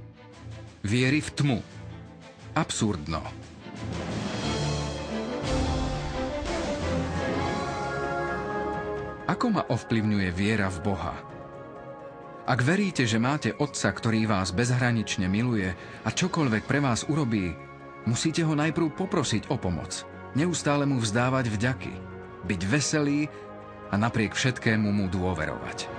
Viery 0.86 1.18
v 1.18 1.30
tmu. 1.34 1.58
Absurdno. 2.54 3.48
Ako 9.28 9.52
ma 9.52 9.60
ovplyvňuje 9.68 10.32
viera 10.32 10.72
v 10.72 10.88
Boha? 10.88 11.12
Ak 12.48 12.64
veríte, 12.64 13.04
že 13.04 13.20
máte 13.20 13.52
Otca, 13.60 13.92
ktorý 13.92 14.24
vás 14.24 14.56
bezhranične 14.56 15.28
miluje 15.28 15.68
a 15.76 16.08
čokoľvek 16.08 16.64
pre 16.64 16.80
vás 16.80 17.04
urobí, 17.12 17.52
musíte 18.08 18.40
ho 18.40 18.56
najprv 18.56 18.88
poprosiť 18.96 19.52
o 19.52 19.60
pomoc. 19.60 20.08
Neustále 20.32 20.88
mu 20.88 20.96
vzdávať 20.96 21.52
vďaky, 21.52 21.94
byť 22.48 22.60
veselý 22.72 23.28
a 23.92 24.00
napriek 24.00 24.32
všetkému 24.32 24.88
mu 24.88 25.12
dôverovať. 25.12 25.97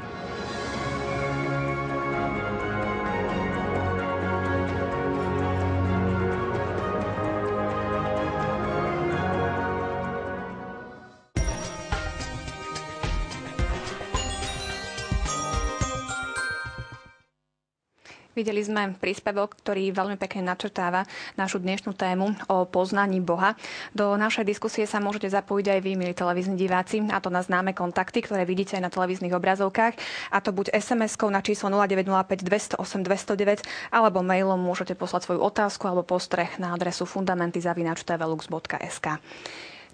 Videli 18.40 18.64
sme 18.64 18.96
príspevok, 18.96 19.60
ktorý 19.60 19.92
veľmi 19.92 20.16
pekne 20.16 20.48
načrtáva 20.48 21.04
našu 21.36 21.60
dnešnú 21.60 21.92
tému 21.92 22.32
o 22.48 22.64
poznaní 22.64 23.20
Boha. 23.20 23.60
Do 23.92 24.16
našej 24.16 24.48
diskusie 24.48 24.88
sa 24.88 25.04
môžete 25.04 25.28
zapojiť 25.28 25.76
aj 25.76 25.80
vy, 25.84 26.00
milí 26.00 26.16
televízni 26.16 26.56
diváci, 26.56 27.04
a 27.12 27.20
to 27.20 27.28
na 27.28 27.44
známe 27.44 27.76
kontakty, 27.76 28.24
ktoré 28.24 28.48
vidíte 28.48 28.80
aj 28.80 28.88
na 28.88 28.92
televíznych 28.96 29.36
obrazovkách. 29.36 30.00
A 30.32 30.40
to 30.40 30.56
buď 30.56 30.72
SMS-kou 30.72 31.28
na 31.28 31.44
číslo 31.44 31.68
0905 31.68 32.80
208 32.80 32.80
209 32.80 33.68
alebo 33.92 34.24
mailom 34.24 34.56
môžete 34.56 34.96
poslať 34.96 35.28
svoju 35.28 35.44
otázku 35.44 35.92
alebo 35.92 36.08
postreh 36.08 36.48
na 36.64 36.72
adresu 36.72 37.04
fundamenty.tvlux.sk. 37.04 39.08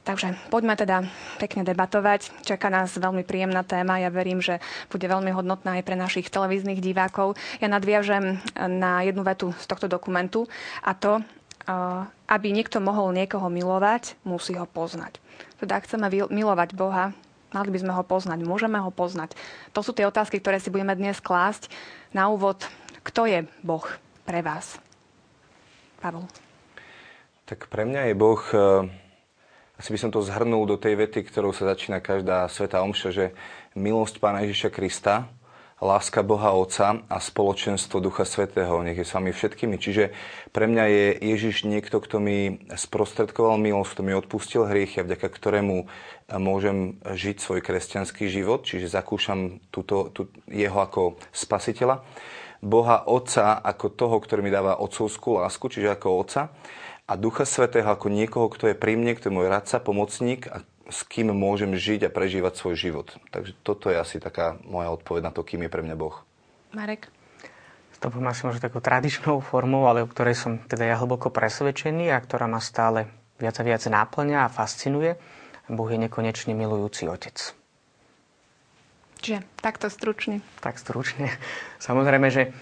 Takže 0.05 0.37
poďme 0.53 0.77
teda 0.77 1.01
pekne 1.41 1.65
debatovať. 1.65 2.45
Čaká 2.45 2.69
nás 2.69 2.93
veľmi 2.93 3.25
príjemná 3.25 3.65
téma. 3.65 3.97
Ja 3.97 4.13
verím, 4.13 4.37
že 4.37 4.61
bude 4.93 5.09
veľmi 5.09 5.33
hodnotná 5.33 5.81
aj 5.81 5.83
pre 5.83 5.97
našich 5.97 6.29
televíznych 6.29 6.77
divákov. 6.77 7.33
Ja 7.57 7.65
nadviažem 7.65 8.37
na 8.53 9.01
jednu 9.01 9.25
vetu 9.25 9.57
z 9.57 9.65
tohto 9.65 9.89
dokumentu 9.89 10.45
a 10.85 10.93
to, 10.93 11.25
aby 12.29 12.47
niekto 12.53 12.77
mohol 12.77 13.17
niekoho 13.17 13.49
milovať, 13.49 14.13
musí 14.21 14.53
ho 14.53 14.69
poznať. 14.69 15.17
Teda 15.57 15.81
ak 15.81 15.89
chceme 15.89 16.05
milovať 16.29 16.77
Boha, 16.77 17.09
mali 17.49 17.73
by 17.73 17.81
sme 17.81 17.93
ho 17.97 18.05
poznať, 18.05 18.45
môžeme 18.45 18.77
ho 18.77 18.93
poznať. 18.93 19.33
To 19.73 19.81
sú 19.81 19.89
tie 19.89 20.05
otázky, 20.05 20.37
ktoré 20.37 20.61
si 20.61 20.69
budeme 20.69 20.93
dnes 20.93 21.17
klásť. 21.17 21.73
Na 22.13 22.29
úvod, 22.29 22.61
kto 23.01 23.25
je 23.25 23.49
Boh 23.65 23.81
pre 24.21 24.45
vás? 24.45 24.77
Pavel. 25.97 26.29
Tak 27.49 27.65
pre 27.73 27.89
mňa 27.89 28.13
je 28.13 28.13
Boh 28.13 28.41
asi 29.75 29.89
by 29.91 29.99
som 29.99 30.11
to 30.11 30.23
zhrnul 30.23 30.63
do 30.63 30.79
tej 30.79 30.95
vety, 30.95 31.27
ktorou 31.27 31.51
sa 31.51 31.75
začína 31.75 31.99
každá 31.99 32.47
sveta 32.47 32.79
omša, 32.79 33.09
že 33.11 33.25
milosť 33.75 34.23
Pána 34.23 34.47
Ježiša 34.47 34.71
Krista, 34.71 35.27
láska 35.83 36.23
Boha 36.23 36.55
Otca 36.55 37.03
a 37.11 37.17
spoločenstvo 37.19 37.99
Ducha 37.99 38.23
Svetého. 38.23 38.79
Nech 38.79 38.95
je 38.95 39.03
s 39.03 39.11
vami 39.11 39.35
všetkými. 39.35 39.75
Čiže 39.75 40.15
pre 40.55 40.71
mňa 40.71 40.83
je 40.87 41.05
Ježiš 41.35 41.67
niekto, 41.67 41.99
kto 41.99 42.23
mi 42.23 42.63
sprostredkoval 42.71 43.59
milosť, 43.59 43.99
kto 43.99 44.01
mi 44.07 44.15
odpustil 44.15 44.63
hriechy 44.63 45.03
vďaka 45.03 45.27
ktorému 45.27 45.91
môžem 46.39 47.03
žiť 47.03 47.43
svoj 47.43 47.59
kresťanský 47.59 48.31
život, 48.31 48.63
čiže 48.63 48.87
zakúšam 48.87 49.59
túto, 49.67 50.07
tú, 50.15 50.31
jeho 50.47 50.79
ako 50.79 51.19
spasiteľa. 51.35 52.07
Boha 52.63 53.03
Otca 53.05 53.59
ako 53.59 53.91
toho, 53.93 54.15
ktorý 54.23 54.41
mi 54.41 54.55
dáva 54.55 54.79
otcovskú 54.79 55.43
lásku, 55.43 55.67
čiže 55.67 55.91
ako 55.91 56.07
Otca 56.23 56.55
a 57.05 57.13
Ducha 57.13 57.45
Svetého 57.45 57.85
ako 57.85 58.09
niekoho, 58.09 58.49
kto 58.49 58.73
je 58.73 58.75
pri 58.77 58.97
mne, 58.97 59.13
kto 59.13 59.29
je 59.29 59.37
môj 59.37 59.47
radca, 59.49 59.77
pomocník 59.77 60.49
a 60.49 60.65
s 60.89 61.01
kým 61.05 61.33
môžem 61.33 61.73
žiť 61.73 62.09
a 62.09 62.13
prežívať 62.13 62.57
svoj 62.57 62.75
život. 62.77 63.07
Takže 63.33 63.57
toto 63.65 63.89
je 63.89 63.97
asi 63.97 64.21
taká 64.21 64.57
moja 64.65 64.93
odpoveď 64.93 65.29
na 65.29 65.31
to, 65.33 65.41
kým 65.41 65.65
je 65.65 65.73
pre 65.73 65.81
mňa 65.81 65.95
Boh. 65.97 66.21
Marek? 66.73 67.09
To 68.05 68.13
poviem 68.13 68.29
asi 68.29 68.45
možno 68.45 68.61
takou 68.61 68.85
tradičnou 68.85 69.41
formou, 69.41 69.89
ale 69.89 70.05
o 70.05 70.09
ktorej 70.09 70.37
som 70.37 70.61
teda 70.61 70.85
ja 70.85 71.01
hlboko 71.01 71.33
presvedčený 71.33 72.13
a 72.13 72.21
ktorá 72.21 72.45
ma 72.45 72.61
stále 72.61 73.09
viac 73.41 73.57
a 73.57 73.65
viac 73.65 73.81
náplňa 73.81 74.45
a 74.45 74.53
fascinuje. 74.53 75.17
Boh 75.65 75.89
je 75.89 75.97
nekonečne 75.97 76.53
milujúci 76.53 77.09
otec. 77.09 77.33
Čiže 79.25 79.41
takto 79.57 79.89
stručne. 79.89 80.45
Tak 80.61 80.77
stručne. 80.77 81.33
Samozrejme, 81.81 82.29
že 82.29 82.53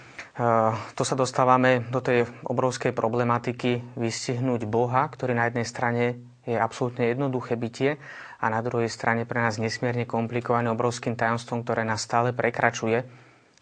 to 0.98 1.02
sa 1.06 1.14
dostávame 1.14 1.86
do 1.94 2.02
tej 2.02 2.26
obrovskej 2.42 2.90
problematiky 2.90 3.94
vystihnúť 3.94 4.66
Boha, 4.66 5.06
ktorý 5.06 5.30
na 5.30 5.46
jednej 5.46 5.62
strane 5.62 6.02
je 6.42 6.58
absolútne 6.58 7.06
jednoduché 7.06 7.54
bytie 7.54 7.96
a 8.42 8.46
na 8.50 8.60
druhej 8.60 8.90
strane 8.90 9.24
pre 9.24 9.40
nás 9.40 9.56
nesmierne 9.62 10.04
komplikovaný 10.04 10.74
obrovským 10.74 11.14
tajomstvom, 11.14 11.62
ktoré 11.62 11.86
nás 11.86 12.02
stále 12.02 12.34
prekračuje, 12.34 13.06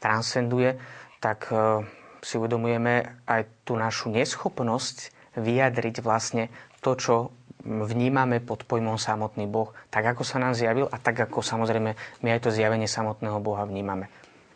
transcenduje, 0.01 0.81
tak 1.23 1.53
e, 1.53 1.87
si 2.25 2.41
uvedomujeme 2.41 3.23
aj 3.29 3.69
tú 3.69 3.79
našu 3.79 4.11
neschopnosť 4.11 5.13
vyjadriť 5.39 6.03
vlastne 6.03 6.51
to, 6.83 6.99
čo 6.99 7.15
vnímame 7.63 8.43
pod 8.43 8.67
pojmom 8.67 8.99
samotný 8.99 9.47
Boh, 9.47 9.71
tak 9.93 10.03
ako 10.03 10.27
sa 10.27 10.43
nám 10.43 10.59
zjavil 10.59 10.91
a 10.91 10.99
tak 10.99 11.23
ako 11.31 11.45
samozrejme 11.45 11.95
my 12.25 12.29
aj 12.35 12.41
to 12.43 12.51
zjavenie 12.51 12.91
samotného 12.91 13.39
Boha 13.39 13.63
vnímame. 13.63 14.11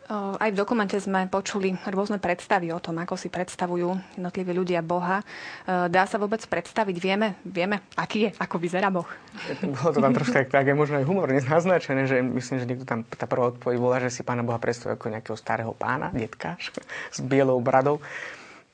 Aj 0.07 0.51
v 0.55 0.55
dokumente 0.55 0.95
sme 1.03 1.27
počuli 1.27 1.75
rôzne 1.91 2.23
predstavy 2.23 2.71
o 2.71 2.79
tom, 2.79 3.03
ako 3.03 3.19
si 3.19 3.27
predstavujú 3.27 4.15
jednotliví 4.15 4.55
ľudia 4.55 4.79
Boha. 4.79 5.27
Dá 5.67 6.07
sa 6.07 6.23
vôbec 6.23 6.39
predstaviť? 6.47 6.97
Vieme, 7.03 7.35
vieme 7.43 7.83
aký 7.99 8.31
je, 8.31 8.31
ako 8.39 8.63
vyzerá 8.63 8.87
Boh? 8.87 9.07
Bolo 9.67 9.91
to 9.91 9.99
tam 9.99 10.15
troška 10.15 10.47
tak, 10.47 10.71
je 10.71 10.79
možno 10.79 11.03
aj 11.03 11.07
humorne 11.11 11.43
naznačené, 11.43 12.07
že 12.07 12.23
myslím, 12.23 12.57
že 12.63 12.67
niekto 12.71 12.87
tam, 12.87 13.03
tá 13.03 13.27
prvá 13.27 13.51
odpoveď 13.51 13.77
bola, 13.83 13.99
že 13.99 14.15
si 14.15 14.23
pána 14.23 14.47
Boha 14.47 14.63
predstavuje 14.63 14.95
ako 14.95 15.11
nejakého 15.11 15.35
starého 15.35 15.75
pána, 15.75 16.15
detka 16.15 16.55
s 17.17 17.19
bielou 17.19 17.59
bradou. 17.59 17.99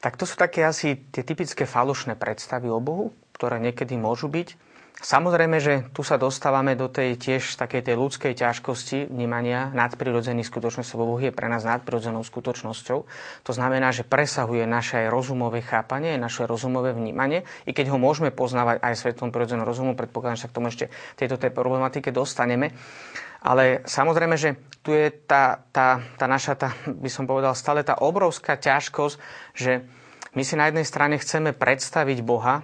Tak 0.05 0.21
to 0.21 0.29
sú 0.29 0.37
také 0.37 0.69
asi 0.69 1.01
tie 1.15 1.25
typické 1.25 1.65
falošné 1.65 2.19
predstavy 2.21 2.69
o 2.69 2.77
Bohu, 2.77 3.15
ktoré 3.33 3.57
niekedy 3.57 3.97
môžu 3.97 4.29
byť. 4.29 4.72
Samozrejme, 5.01 5.57
že 5.57 5.89
tu 5.97 6.05
sa 6.05 6.21
dostávame 6.21 6.77
do 6.77 6.87
tej 6.87 7.17
tiež 7.17 7.57
takej 7.57 7.81
tej 7.81 7.97
ľudskej 7.97 8.37
ťažkosti 8.37 9.09
vnímania 9.09 9.73
nadprirodzených 9.73 10.47
skutočností, 10.47 10.95
lebo 10.95 11.17
Boh 11.17 11.23
je 11.25 11.33
pre 11.33 11.49
nás 11.49 11.65
nadprirodzenou 11.65 12.21
skutočnosťou. 12.21 12.99
To 13.43 13.53
znamená, 13.57 13.91
že 13.91 14.05
presahuje 14.05 14.69
naše 14.69 15.03
aj 15.03 15.09
rozumové 15.09 15.65
chápanie, 15.65 16.21
naše 16.21 16.45
rozumové 16.45 16.93
vnímanie, 16.93 17.43
i 17.65 17.73
keď 17.73 17.89
ho 17.89 17.99
môžeme 17.99 18.31
poznávať 18.31 18.85
aj 18.85 18.95
svetlom 18.95 19.33
prirodzeného 19.33 19.67
rozumu, 19.67 19.97
predpokladám, 19.97 20.39
že 20.39 20.45
sa 20.47 20.51
k 20.53 20.57
tomu 20.61 20.69
ešte 20.69 20.87
tejto 21.17 21.41
tej 21.41 21.51
problematike 21.51 22.15
dostaneme. 22.15 22.71
Ale 23.43 23.83
samozrejme, 23.89 24.37
že 24.39 24.55
tu 24.87 24.95
je 24.95 25.11
tá, 25.11 25.67
tá, 25.75 25.99
tá 26.15 26.31
naša, 26.31 26.55
tá, 26.55 26.69
by 26.87 27.11
som 27.11 27.27
povedal, 27.27 27.59
stále 27.59 27.83
tá 27.83 27.99
obrovská 27.99 28.55
ťažkosť, 28.55 29.17
že 29.57 29.83
my 30.37 30.43
si 30.47 30.55
na 30.55 30.71
jednej 30.71 30.87
strane 30.87 31.19
chceme 31.19 31.51
predstaviť 31.51 32.23
Boha, 32.23 32.63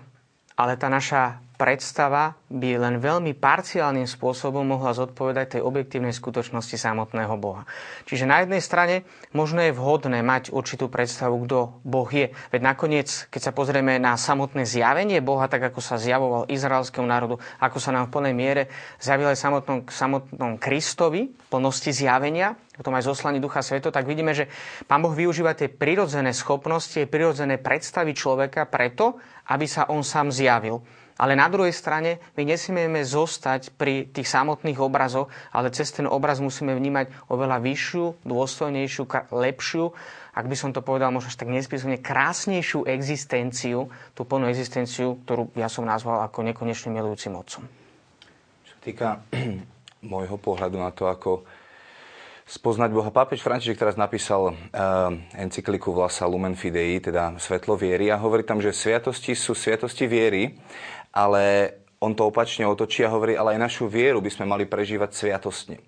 ale 0.55 0.79
tá 0.79 0.87
naša 0.87 1.48
predstava 1.59 2.39
by 2.49 2.79
len 2.79 2.95
veľmi 3.03 3.35
parciálnym 3.35 4.07
spôsobom 4.07 4.63
mohla 4.63 4.95
zodpovedať 4.95 5.59
tej 5.59 5.63
objektívnej 5.67 6.15
skutočnosti 6.15 6.79
samotného 6.79 7.35
Boha. 7.35 7.67
Čiže 8.07 8.31
na 8.31 8.47
jednej 8.47 8.63
strane 8.63 9.03
možno 9.35 9.61
je 9.67 9.75
vhodné 9.75 10.23
mať 10.23 10.55
určitú 10.55 10.87
predstavu, 10.87 11.45
kto 11.45 11.83
Boh 11.83 12.09
je. 12.09 12.31
Veď 12.55 12.61
nakoniec, 12.63 13.27
keď 13.35 13.51
sa 13.51 13.53
pozrieme 13.53 13.99
na 13.99 14.15
samotné 14.15 14.63
zjavenie 14.65 15.19
Boha, 15.19 15.51
tak 15.51 15.67
ako 15.67 15.83
sa 15.83 15.99
zjavoval 15.99 16.47
izraelskému 16.47 17.05
národu, 17.05 17.43
ako 17.59 17.79
sa 17.83 17.91
nám 17.91 18.09
v 18.09 18.15
plnej 18.15 18.35
miere 18.39 18.63
zjavil 19.03 19.29
aj 19.35 19.39
samotnom, 19.43 19.79
samotnom 19.91 20.63
Kristovi, 20.63 21.35
plnosti 21.51 21.91
zjavenia, 21.91 22.55
potom 22.79 22.95
aj 22.95 23.11
zoslaní 23.11 23.43
Ducha 23.43 23.59
Sveto, 23.59 23.91
tak 23.91 24.07
vidíme, 24.07 24.31
že 24.31 24.47
Pán 24.87 25.03
Boh 25.03 25.11
využíva 25.11 25.59
tie 25.59 25.67
prirodzené 25.67 26.31
schopnosti, 26.31 27.03
prirodzené 27.11 27.59
predstavy 27.59 28.15
človeka 28.15 28.71
preto, 28.71 29.19
aby 29.51 29.67
sa 29.67 29.91
on 29.91 30.07
sám 30.07 30.31
zjavil. 30.31 30.79
Ale 31.19 31.35
na 31.35 31.51
druhej 31.51 31.75
strane 31.75 32.23
my 32.39 32.47
nesmieme 32.47 33.03
zostať 33.03 33.75
pri 33.75 34.07
tých 34.07 34.31
samotných 34.31 34.79
obrazoch, 34.79 35.27
ale 35.51 35.75
cez 35.75 35.91
ten 35.91 36.07
obraz 36.07 36.39
musíme 36.39 36.73
vnímať 36.79 37.11
oveľa 37.27 37.59
vyššiu, 37.59 38.23
dôstojnejšiu, 38.23 39.03
lepšiu, 39.35 39.85
ak 40.39 40.47
by 40.47 40.55
som 40.55 40.71
to 40.71 40.87
povedal 40.87 41.11
možno 41.11 41.35
tak 41.35 41.51
nespísomne, 41.51 41.99
krásnejšiu 41.99 42.87
existenciu, 42.87 43.91
tú 44.15 44.23
plnú 44.23 44.47
existenciu, 44.47 45.19
ktorú 45.27 45.51
ja 45.59 45.67
som 45.67 45.83
nazval 45.83 46.23
ako 46.31 46.47
nekonečne 46.47 46.95
milujúcim 46.95 47.35
otcom. 47.35 47.67
Čo 48.63 48.75
týka 48.79 49.19
môjho 50.15 50.39
pohľadu 50.39 50.79
na 50.79 50.95
to, 50.95 51.11
ako 51.11 51.43
spoznať 52.49 52.91
Boha. 52.97 53.13
Pápež 53.13 53.45
František 53.45 53.77
teraz 53.77 54.01
napísal 54.01 54.57
uh, 54.57 55.13
encykliku 55.37 55.93
Vlasa 55.93 56.25
Lumen 56.25 56.57
Fidei, 56.57 56.97
teda 56.97 57.37
Svetlo 57.37 57.77
viery 57.77 58.09
a 58.09 58.17
hovorí 58.17 58.41
tam, 58.41 58.57
že 58.57 58.73
sviatosti 58.73 59.37
sú 59.37 59.53
sviatosti 59.53 60.09
viery, 60.09 60.57
ale 61.13 61.75
on 61.99 62.15
to 62.15 62.31
opačne 62.31 62.67
otočí 62.67 63.03
a 63.03 63.11
hovorí, 63.11 63.35
ale 63.35 63.59
aj 63.59 63.65
našu 63.71 63.85
vieru 63.91 64.23
by 64.23 64.31
sme 64.31 64.47
mali 64.47 64.65
prežívať 64.65 65.11
sviatostne. 65.15 65.83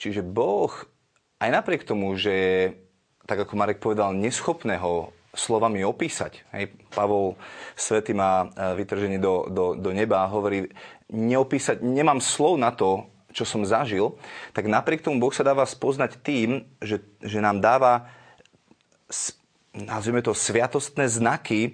Čiže 0.00 0.24
Boh, 0.24 0.72
aj 1.40 1.50
napriek 1.52 1.84
tomu, 1.84 2.16
že 2.16 2.32
je, 2.32 2.60
tak 3.28 3.44
ako 3.44 3.60
Marek 3.60 3.78
povedal, 3.80 4.16
neschopné 4.16 4.80
ho 4.80 5.12
slovami 5.36 5.84
opísať. 5.86 6.42
Hej, 6.56 6.74
Pavol 6.90 7.38
Svety 7.78 8.16
má 8.16 8.48
e, 8.50 8.74
vytržený 8.82 9.16
do, 9.22 9.46
do, 9.46 9.64
do 9.78 9.90
neba 9.94 10.26
a 10.26 10.32
hovorí, 10.32 10.66
neopísať, 11.12 11.84
nemám 11.84 12.18
slov 12.18 12.58
na 12.58 12.74
to, 12.74 13.06
čo 13.30 13.46
som 13.46 13.62
zažil, 13.62 14.18
tak 14.50 14.66
napriek 14.66 15.06
tomu 15.06 15.22
Boh 15.22 15.30
sa 15.30 15.46
dáva 15.46 15.62
spoznať 15.62 16.18
tým, 16.18 16.66
že, 16.82 16.98
že 17.22 17.38
nám 17.38 17.62
dáva, 17.62 18.10
nazvime 19.70 20.18
to, 20.18 20.34
sviatostné 20.34 21.06
znaky 21.06 21.60
e, 21.62 21.70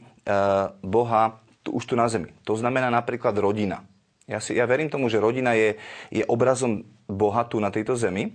Boha 0.85 1.41
už 1.73 1.85
tu 1.87 1.95
na 1.99 2.07
zemi. 2.11 2.35
To 2.45 2.55
znamená 2.55 2.91
napríklad 2.91 3.35
rodina. 3.39 3.87
Ja, 4.27 4.43
si, 4.43 4.59
ja 4.59 4.67
verím 4.67 4.91
tomu, 4.91 5.07
že 5.07 5.23
rodina 5.23 5.55
je, 5.55 5.79
je 6.11 6.27
obrazom 6.27 6.83
Boha 7.07 7.47
tu 7.47 7.63
na 7.63 7.71
tejto 7.71 7.95
zemi 7.95 8.35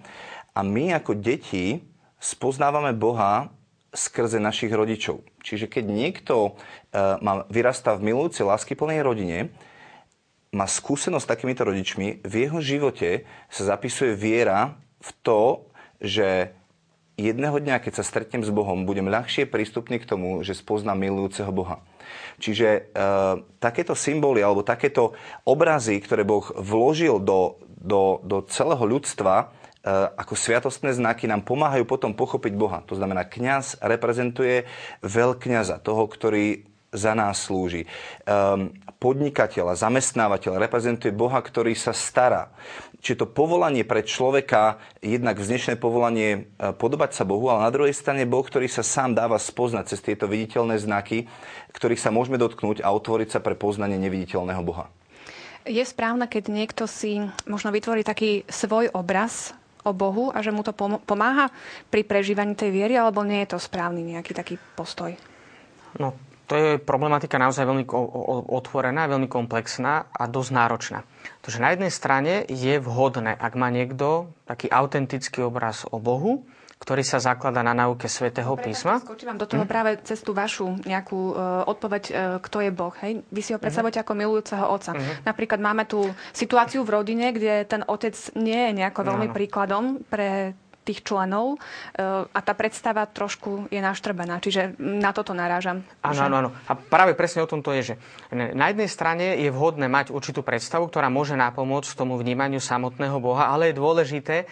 a 0.55 0.63
my 0.63 0.95
ako 0.95 1.19
deti 1.19 1.83
spoznávame 2.19 2.95
Boha 2.95 3.51
skrze 3.91 4.39
našich 4.39 4.71
rodičov. 4.71 5.19
Čiže 5.43 5.67
keď 5.67 5.83
niekto 5.91 6.35
e, 6.47 6.51
má, 7.19 7.43
vyrastá 7.51 7.91
v 7.99 8.07
milujúcej 8.07 8.47
lásky 8.47 8.71
plnej 8.71 9.03
rodine, 9.03 9.51
má 10.55 10.63
skúsenosť 10.63 11.23
s 11.27 11.31
takýmito 11.31 11.67
rodičmi, 11.67 12.23
v 12.23 12.33
jeho 12.47 12.59
živote 12.63 13.27
sa 13.51 13.75
zapisuje 13.75 14.15
viera 14.15 14.79
v 15.03 15.09
to, 15.23 15.41
že 15.99 16.55
jedného 17.19 17.59
dňa, 17.59 17.83
keď 17.83 17.99
sa 17.99 18.07
stretnem 18.07 18.43
s 18.43 18.51
Bohom, 18.51 18.87
budem 18.87 19.11
ľahšie 19.11 19.47
prístupný 19.47 19.99
k 19.99 20.07
tomu, 20.07 20.39
že 20.43 20.55
spoznám 20.55 20.99
milujúceho 20.99 21.51
Boha. 21.51 21.83
Čiže 22.41 22.67
e, 22.67 22.81
takéto 23.61 23.93
symboly 23.93 24.41
alebo 24.41 24.65
takéto 24.65 25.13
obrazy, 25.45 25.99
ktoré 26.01 26.25
Boh 26.25 26.45
vložil 26.57 27.21
do, 27.21 27.61
do, 27.65 28.21
do 28.25 28.43
celého 28.47 28.83
ľudstva, 28.85 29.35
e, 29.37 29.45
ako 30.17 30.33
sviatostné 30.33 30.95
znaky 30.95 31.25
nám 31.25 31.45
pomáhajú 31.45 31.83
potom 31.85 32.15
pochopiť 32.15 32.53
Boha. 32.57 32.79
To 32.89 32.97
znamená, 32.97 33.27
kňaz 33.27 33.81
reprezentuje 33.81 34.67
veľkňaza, 35.05 35.81
toho, 35.81 36.05
ktorý 36.05 36.71
za 36.91 37.15
nás 37.15 37.47
slúži. 37.47 37.87
Um, 38.27 38.75
podnikateľ 38.99 39.73
a 39.73 39.79
zamestnávateľ 39.79 40.59
reprezentuje 40.59 41.15
Boha, 41.15 41.39
ktorý 41.39 41.71
sa 41.71 41.95
stará. 41.95 42.51
Čiže 43.01 43.25
to 43.25 43.33
povolanie 43.33 43.81
pre 43.81 44.05
človeka, 44.05 44.77
jednak 45.01 45.41
vznešné 45.41 45.81
povolanie 45.81 46.53
e, 46.57 46.69
podobať 46.77 47.17
sa 47.17 47.25
Bohu, 47.25 47.49
ale 47.49 47.65
na 47.65 47.73
druhej 47.73 47.97
strane 47.97 48.29
Boh, 48.29 48.45
ktorý 48.45 48.69
sa 48.69 48.85
sám 48.85 49.17
dáva 49.17 49.41
spoznať 49.41 49.89
cez 49.89 50.05
tieto 50.05 50.29
viditeľné 50.29 50.77
znaky, 50.77 51.25
ktorých 51.73 51.97
sa 51.97 52.13
môžeme 52.13 52.37
dotknúť 52.37 52.85
a 52.85 52.93
otvoriť 52.93 53.33
sa 53.33 53.39
pre 53.41 53.57
poznanie 53.57 53.97
neviditeľného 53.97 54.61
Boha. 54.61 54.93
Je 55.65 55.81
správne, 55.81 56.29
keď 56.29 56.53
niekto 56.53 56.85
si 56.85 57.21
možno 57.49 57.73
vytvorí 57.73 58.05
taký 58.05 58.45
svoj 58.49 58.93
obraz 58.93 59.57
o 59.81 59.93
Bohu 59.93 60.29
a 60.29 60.45
že 60.45 60.53
mu 60.53 60.61
to 60.61 60.73
pomáha 61.05 61.49
pri 61.89 62.05
prežívaní 62.05 62.53
tej 62.53 62.69
viery, 62.69 62.97
alebo 62.97 63.25
nie 63.25 63.41
je 63.45 63.57
to 63.57 63.59
správny 63.61 64.13
nejaký 64.13 64.37
taký 64.37 64.55
postoj? 64.77 65.13
No, 65.97 66.13
to 66.51 66.59
je 66.59 66.69
problematika 66.83 67.39
naozaj 67.39 67.63
veľmi 67.63 67.87
otvorená, 68.51 69.07
veľmi 69.07 69.31
komplexná 69.31 70.11
a 70.11 70.27
dosť 70.27 70.51
náročná. 70.51 70.99
Takže 71.39 71.63
na 71.63 71.71
jednej 71.71 71.87
strane 71.87 72.43
je 72.51 72.75
vhodné, 72.75 73.39
ak 73.39 73.55
má 73.55 73.71
niekto 73.71 74.27
taký 74.43 74.67
autentický 74.67 75.47
obraz 75.47 75.87
o 75.87 75.95
Bohu, 76.03 76.43
ktorý 76.75 77.07
sa 77.07 77.23
zaklada 77.23 77.63
na 77.63 77.71
náuke 77.71 78.11
svätého 78.11 78.51
písma. 78.59 78.99
Skočím 78.99 79.31
vám 79.31 79.39
do 79.39 79.47
toho 79.47 79.63
hm? 79.63 79.69
práve 79.69 79.91
cez 80.03 80.19
tú 80.19 80.35
vašu 80.35 80.81
nejakú 80.83 81.31
uh, 81.31 81.63
odpoveď, 81.71 82.03
uh, 82.09 82.15
kto 82.43 82.57
je 82.67 82.71
Boh. 82.73 82.91
Hej? 82.99 83.21
Vy 83.31 83.41
si 83.45 83.53
ho 83.55 83.61
predstavujete 83.61 84.01
hm? 84.01 84.03
ako 84.03 84.13
milujúceho 84.17 84.65
otca. 84.65 84.91
Hm? 84.97 85.23
Napríklad 85.23 85.61
máme 85.61 85.87
tu 85.87 86.03
situáciu 86.35 86.83
v 86.83 86.99
rodine, 86.99 87.31
kde 87.31 87.63
ten 87.63 87.85
otec 87.87 88.17
nie 88.35 88.59
je 88.59 88.71
nejako 88.81 89.07
veľmi 89.07 89.29
no, 89.29 89.31
no. 89.31 89.37
príkladom 89.37 89.83
pre 90.09 90.57
tých 90.81 91.05
členov 91.05 91.55
e, 91.55 91.57
a 92.25 92.39
tá 92.41 92.53
predstava 92.57 93.05
trošku 93.05 93.69
je 93.69 93.77
naštrbená. 93.77 94.41
Čiže 94.41 94.77
na 94.81 95.13
toto 95.13 95.31
narážam. 95.37 95.85
Áno, 96.01 96.21
áno, 96.25 96.35
áno. 96.45 96.49
A 96.65 96.73
práve 96.73 97.13
presne 97.13 97.45
o 97.45 97.49
tom 97.49 97.61
to 97.61 97.73
je, 97.77 97.93
že 97.93 97.95
na 98.33 98.73
jednej 98.73 98.89
strane 98.89 99.37
je 99.37 99.49
vhodné 99.53 99.85
mať 99.85 100.09
určitú 100.09 100.41
predstavu, 100.41 100.89
ktorá 100.89 101.07
môže 101.13 101.37
napomôcť 101.37 101.93
tomu 101.93 102.17
vnímaniu 102.17 102.57
samotného 102.57 103.17
Boha, 103.21 103.53
ale 103.53 103.69
je 103.69 103.79
dôležité, 103.79 104.49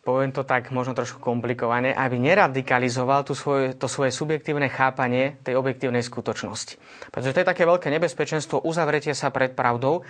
poviem 0.00 0.32
to 0.32 0.48
tak 0.48 0.72
možno 0.72 0.96
trošku 0.96 1.20
komplikované, 1.20 1.92
aby 1.92 2.16
neradikalizoval 2.16 3.24
tú 3.24 3.36
svoje, 3.36 3.76
to 3.76 3.84
svoje 3.84 4.12
subjektívne 4.16 4.72
chápanie 4.72 5.36
tej 5.44 5.60
objektívnej 5.60 6.00
skutočnosti. 6.00 6.80
Pretože 7.12 7.36
to 7.36 7.40
je 7.44 7.50
také 7.52 7.68
veľké 7.68 7.92
nebezpečenstvo 7.92 8.64
uzavretie 8.64 9.12
sa 9.12 9.28
pred 9.28 9.52
pravdou 9.52 10.02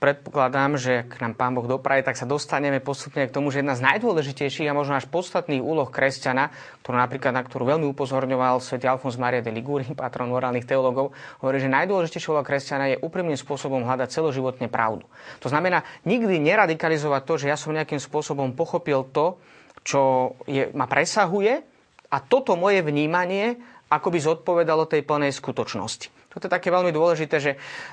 predpokladám, 0.00 0.76
že 0.76 1.04
ak 1.04 1.20
nám 1.20 1.32
Pán 1.36 1.52
Boh 1.56 1.64
dopraje, 1.64 2.04
tak 2.04 2.16
sa 2.16 2.28
dostaneme 2.28 2.80
postupne 2.80 3.24
k 3.24 3.32
tomu, 3.32 3.48
že 3.48 3.64
jedna 3.64 3.72
z 3.72 3.84
najdôležitejších 3.84 4.68
a 4.68 4.76
možno 4.76 4.96
až 5.00 5.08
podstatných 5.08 5.64
úloh 5.64 5.88
kresťana, 5.88 6.52
ktorú 6.84 6.96
napríklad, 7.00 7.32
na 7.32 7.40
ktorú 7.40 7.64
veľmi 7.64 7.86
upozorňoval 7.92 8.60
svätý 8.60 8.84
Alfons 8.84 9.16
Maria 9.16 9.40
de 9.40 9.48
Liguri, 9.48 9.88
patron 9.96 10.28
morálnych 10.28 10.68
teológov, 10.68 11.16
hovorí, 11.40 11.60
že 11.60 11.72
najdôležitejšia 11.72 12.30
úloha 12.32 12.44
kresťana 12.44 12.84
je 12.96 13.00
úprimným 13.00 13.38
spôsobom 13.38 13.84
hľadať 13.84 14.08
celoživotne 14.12 14.68
pravdu. 14.68 15.08
To 15.40 15.48
znamená 15.48 15.84
nikdy 16.04 16.36
neradikalizovať 16.40 17.22
to, 17.24 17.34
že 17.40 17.46
ja 17.48 17.56
som 17.56 17.72
nejakým 17.72 18.00
spôsobom 18.00 18.52
pochopil 18.52 19.08
to, 19.12 19.40
čo 19.84 20.32
je, 20.48 20.72
ma 20.72 20.88
presahuje 20.88 21.60
a 22.08 22.16
toto 22.24 22.56
moje 22.56 22.80
vnímanie 22.80 23.60
akoby 23.92 24.18
zodpovedalo 24.18 24.88
tej 24.88 25.04
plnej 25.04 25.30
skutočnosti. 25.30 26.23
Toto 26.34 26.50
je 26.50 26.56
také 26.58 26.74
veľmi 26.74 26.90
dôležité, 26.90 27.36
že 27.38 27.52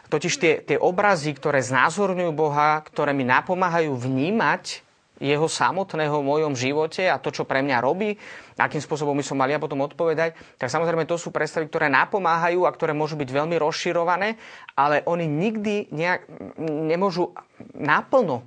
totiž 0.10 0.34
tie, 0.42 0.54
tie 0.66 0.78
obrazy, 0.82 1.38
ktoré 1.38 1.62
znázorňujú 1.62 2.34
Boha, 2.34 2.82
ktoré 2.82 3.14
mi 3.14 3.22
napomáhajú 3.22 3.94
vnímať 3.94 4.82
jeho 5.22 5.46
samotného 5.46 6.18
v 6.18 6.28
mojom 6.28 6.54
živote 6.58 7.06
a 7.06 7.22
to, 7.22 7.30
čo 7.30 7.46
pre 7.46 7.62
mňa 7.62 7.78
robí, 7.78 8.18
akým 8.58 8.82
spôsobom 8.82 9.14
by 9.14 9.22
som 9.22 9.38
mal 9.38 9.46
ja 9.46 9.62
potom 9.62 9.86
odpovedať, 9.86 10.34
tak 10.58 10.74
samozrejme 10.74 11.06
to 11.06 11.22
sú 11.22 11.30
predstavy, 11.30 11.70
ktoré 11.70 11.94
napomáhajú 11.94 12.66
a 12.66 12.74
ktoré 12.74 12.98
môžu 12.98 13.22
byť 13.22 13.30
veľmi 13.30 13.54
rozširované, 13.62 14.42
ale 14.74 15.06
oni 15.06 15.30
nikdy 15.30 15.94
nejak, 15.94 16.26
nemôžu 16.90 17.30
naplno 17.78 18.42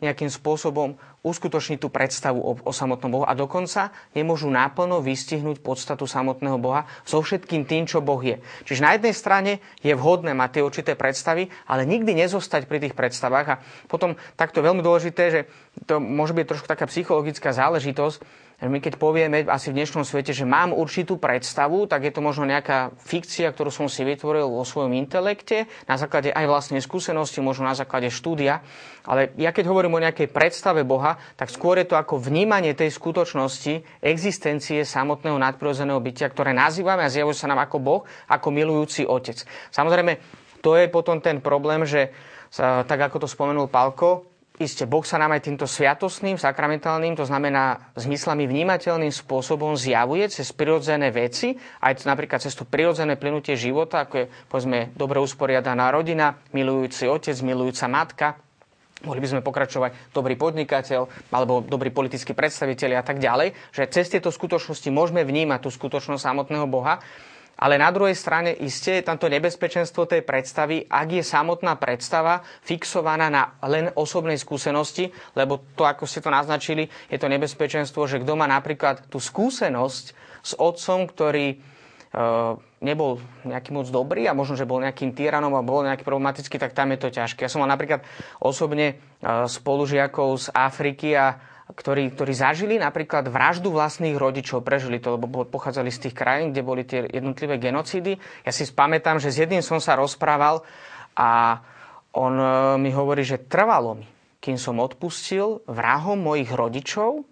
nejakým 0.00 0.32
spôsobom 0.32 0.96
uskutočniť 1.24 1.80
tú 1.80 1.88
predstavu 1.88 2.36
o, 2.36 2.52
o 2.60 2.72
samotnom 2.72 3.10
Bohu 3.10 3.24
a 3.24 3.32
dokonca 3.32 3.88
nemôžu 4.12 4.52
náplno 4.52 5.00
vystihnúť 5.00 5.64
podstatu 5.64 6.04
samotného 6.04 6.60
Boha 6.60 6.84
so 7.08 7.24
všetkým 7.24 7.64
tým, 7.64 7.88
čo 7.88 8.04
Boh 8.04 8.20
je. 8.20 8.36
Čiže 8.68 8.84
na 8.84 8.92
jednej 8.94 9.16
strane 9.16 9.52
je 9.80 9.96
vhodné 9.96 10.36
mať 10.36 10.60
tie 10.60 10.62
určité 10.62 10.92
predstavy, 10.92 11.48
ale 11.64 11.88
nikdy 11.88 12.12
nezostať 12.12 12.68
pri 12.68 12.84
tých 12.84 12.94
predstavách. 12.94 13.46
A 13.48 13.60
potom 13.88 14.20
takto 14.36 14.60
veľmi 14.60 14.84
dôležité, 14.84 15.22
že 15.32 15.40
to 15.88 15.96
môže 15.96 16.36
byť 16.36 16.44
trošku 16.44 16.68
taká 16.68 16.84
psychologická 16.86 17.56
záležitosť, 17.56 18.44
my 18.70 18.78
keď 18.80 18.96
povieme 18.96 19.44
asi 19.50 19.68
v 19.72 19.82
dnešnom 19.82 20.06
svete, 20.06 20.32
že 20.32 20.48
mám 20.48 20.72
určitú 20.72 21.20
predstavu, 21.20 21.84
tak 21.90 22.06
je 22.06 22.12
to 22.14 22.24
možno 22.24 22.48
nejaká 22.48 22.94
fikcia, 22.96 23.50
ktorú 23.50 23.68
som 23.68 23.86
si 23.90 24.06
vytvoril 24.06 24.46
vo 24.46 24.64
svojom 24.64 24.94
intelekte, 24.94 25.66
na 25.84 25.98
základe 25.98 26.30
aj 26.30 26.46
vlastnej 26.46 26.80
skúsenosti, 26.80 27.42
možno 27.42 27.68
na 27.68 27.76
základe 27.76 28.08
štúdia. 28.08 28.62
Ale 29.04 29.34
ja 29.36 29.52
keď 29.52 29.68
hovorím 29.68 29.98
o 29.98 30.04
nejakej 30.04 30.32
predstave 30.32 30.80
Boha, 30.86 31.20
tak 31.36 31.52
skôr 31.52 31.76
je 31.82 31.90
to 31.90 31.98
ako 31.98 32.16
vnímanie 32.16 32.72
tej 32.72 32.88
skutočnosti, 32.94 33.84
existencie 34.00 34.86
samotného 34.86 35.36
nadprirodzeného 35.36 36.00
bytia, 36.00 36.32
ktoré 36.32 36.56
nazývame 36.56 37.04
a 37.04 37.12
zjavuje 37.12 37.36
sa 37.36 37.50
nám 37.50 37.60
ako 37.64 37.76
Boh, 37.82 38.00
ako 38.30 38.48
milujúci 38.48 39.04
Otec. 39.04 39.44
Samozrejme, 39.74 40.16
to 40.64 40.80
je 40.80 40.88
potom 40.88 41.20
ten 41.20 41.44
problém, 41.44 41.84
že 41.84 42.08
tak 42.54 43.10
ako 43.10 43.26
to 43.26 43.28
spomenul 43.28 43.66
Palko, 43.66 44.33
Isté, 44.54 44.86
Boh 44.86 45.02
sa 45.02 45.18
nám 45.18 45.34
aj 45.34 45.50
týmto 45.50 45.66
sviatostným, 45.66 46.38
sakramentálnym, 46.38 47.18
to 47.18 47.26
znamená 47.26 47.90
zmyslami 47.98 48.46
vnímateľným 48.46 49.10
spôsobom 49.10 49.74
zjavuje 49.74 50.30
cez 50.30 50.54
prirodzené 50.54 51.10
veci, 51.10 51.58
aj 51.82 52.06
napríklad 52.06 52.38
cez 52.38 52.54
to 52.54 52.62
prirodzené 52.62 53.18
plynutie 53.18 53.58
života, 53.58 54.06
ako 54.06 54.14
je 54.14 54.30
povedzme 54.46 54.94
dobre 54.94 55.18
usporiadaná 55.18 55.90
rodina, 55.90 56.38
milujúci 56.54 57.10
otec, 57.10 57.34
milujúca 57.42 57.90
matka, 57.90 58.38
mohli 59.02 59.18
by 59.18 59.28
sme 59.34 59.42
pokračovať 59.42 60.14
dobrý 60.14 60.38
podnikateľ 60.38 61.34
alebo 61.34 61.58
dobrý 61.58 61.90
politický 61.90 62.30
predstaviteľ 62.30 63.02
a 63.02 63.06
tak 63.06 63.18
ďalej, 63.18 63.74
že 63.74 63.90
cez 63.90 64.06
tieto 64.06 64.30
skutočnosti 64.30 64.86
môžeme 64.94 65.26
vnímať 65.26 65.66
tú 65.66 65.70
skutočnosť 65.74 66.22
samotného 66.22 66.70
Boha. 66.70 67.02
Ale 67.54 67.78
na 67.78 67.90
druhej 67.94 68.18
strane 68.18 68.50
iste 68.50 68.98
je 68.98 69.06
tamto 69.06 69.30
nebezpečenstvo 69.30 70.10
tej 70.10 70.26
predstavy, 70.26 70.90
ak 70.90 71.08
je 71.20 71.22
samotná 71.22 71.78
predstava 71.78 72.42
fixovaná 72.66 73.30
na 73.30 73.54
len 73.70 73.94
osobnej 73.94 74.38
skúsenosti, 74.38 75.14
lebo 75.38 75.62
to, 75.78 75.86
ako 75.86 76.04
ste 76.04 76.18
to 76.18 76.34
naznačili, 76.34 76.90
je 77.06 77.18
to 77.18 77.30
nebezpečenstvo, 77.30 78.10
že 78.10 78.22
kto 78.22 78.34
má 78.34 78.50
napríklad 78.50 79.06
tú 79.06 79.22
skúsenosť 79.22 80.04
s 80.44 80.52
otcom, 80.58 81.06
ktorý 81.06 81.46
e, 81.54 81.56
nebol 82.84 83.22
nejaký 83.46 83.70
moc 83.70 83.86
dobrý 83.88 84.26
a 84.26 84.36
možno, 84.36 84.58
že 84.58 84.68
bol 84.68 84.82
nejakým 84.82 85.14
tyranom 85.14 85.54
a 85.56 85.64
bol 85.64 85.86
nejaký 85.86 86.02
problematický, 86.02 86.58
tak 86.58 86.76
tam 86.76 86.92
je 86.92 86.98
to 87.00 87.08
ťažké. 87.08 87.46
Ja 87.46 87.50
som 87.50 87.62
mal 87.62 87.70
napríklad 87.70 88.02
osobne 88.42 88.86
e, 88.92 88.94
spolužiakov 89.46 90.36
z 90.36 90.46
Afriky 90.52 91.14
a 91.14 91.53
ktorí, 91.74 92.14
ktorí 92.14 92.32
zažili 92.32 92.74
napríklad 92.78 93.26
vraždu 93.26 93.74
vlastných 93.74 94.14
rodičov, 94.14 94.62
prežili 94.62 95.02
to, 95.02 95.18
lebo 95.18 95.26
pochádzali 95.42 95.90
z 95.90 96.08
tých 96.08 96.14
krajín, 96.14 96.54
kde 96.54 96.62
boli 96.62 96.82
tie 96.86 97.02
jednotlivé 97.10 97.58
genocídy. 97.58 98.14
Ja 98.46 98.54
si 98.54 98.62
spamätám, 98.62 99.18
že 99.18 99.34
s 99.34 99.42
jedným 99.42 99.62
som 99.62 99.82
sa 99.82 99.98
rozprával 99.98 100.62
a 101.18 101.58
on 102.14 102.34
e, 102.38 102.46
mi 102.78 102.94
hovorí, 102.94 103.26
že 103.26 103.42
trvalo 103.42 103.98
mi, 103.98 104.06
kým 104.38 104.54
som 104.54 104.78
odpustil 104.78 105.66
vrahom 105.66 106.22
mojich 106.22 106.54
rodičov 106.54 107.26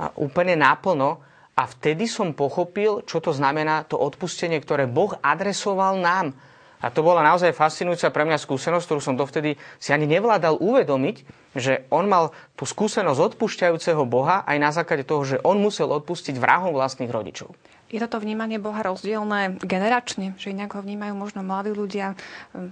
a 0.00 0.16
úplne 0.16 0.56
náplno 0.56 1.20
a 1.52 1.62
vtedy 1.68 2.08
som 2.08 2.32
pochopil, 2.32 3.04
čo 3.04 3.20
to 3.20 3.36
znamená 3.36 3.84
to 3.84 4.00
odpustenie, 4.00 4.56
ktoré 4.64 4.88
Boh 4.88 5.12
adresoval 5.20 6.00
nám. 6.00 6.32
A 6.78 6.94
to 6.94 7.02
bola 7.02 7.26
naozaj 7.26 7.50
fascinujúca 7.54 8.14
pre 8.14 8.22
mňa 8.22 8.38
skúsenosť, 8.38 8.84
ktorú 8.86 9.00
som 9.02 9.18
dovtedy 9.18 9.58
si 9.82 9.90
ani 9.90 10.06
nevládal 10.06 10.62
uvedomiť, 10.62 11.26
že 11.58 11.82
on 11.90 12.06
mal 12.06 12.30
tú 12.54 12.68
skúsenosť 12.68 13.34
odpúšťajúceho 13.34 14.06
Boha 14.06 14.46
aj 14.46 14.56
na 14.62 14.70
základe 14.70 15.02
toho, 15.02 15.26
že 15.26 15.42
on 15.42 15.58
musel 15.58 15.90
odpustiť 15.90 16.38
vrahom 16.38 16.70
vlastných 16.70 17.10
rodičov. 17.10 17.50
Je 17.88 17.96
toto 17.96 18.20
vnímanie 18.20 18.60
Boha 18.60 18.84
rozdielne 18.84 19.56
generačne? 19.64 20.36
Že 20.36 20.52
inak 20.52 20.76
ho 20.76 20.84
vnímajú 20.84 21.16
možno 21.16 21.40
mladí 21.40 21.72
ľudia, 21.72 22.20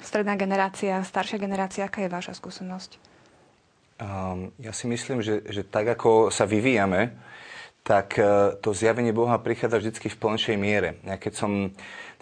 stredná 0.04 0.36
generácia, 0.36 1.00
staršia 1.00 1.40
generácia? 1.40 1.88
Aká 1.88 2.04
je 2.04 2.12
vaša 2.12 2.36
skúsenosť? 2.36 3.00
Um, 3.96 4.52
ja 4.60 4.76
si 4.76 4.84
myslím, 4.84 5.24
že, 5.24 5.40
že 5.48 5.64
tak 5.64 5.88
ako 5.88 6.28
sa 6.28 6.44
vyvíjame, 6.44 7.16
tak 7.80 8.20
uh, 8.20 8.60
to 8.60 8.76
zjavenie 8.76 9.16
Boha 9.16 9.40
prichádza 9.40 9.80
vždy 9.80 10.12
v 10.12 10.20
plnšej 10.20 10.56
miere. 10.60 11.00
Ja 11.08 11.16
keď 11.16 11.32
som 11.32 11.72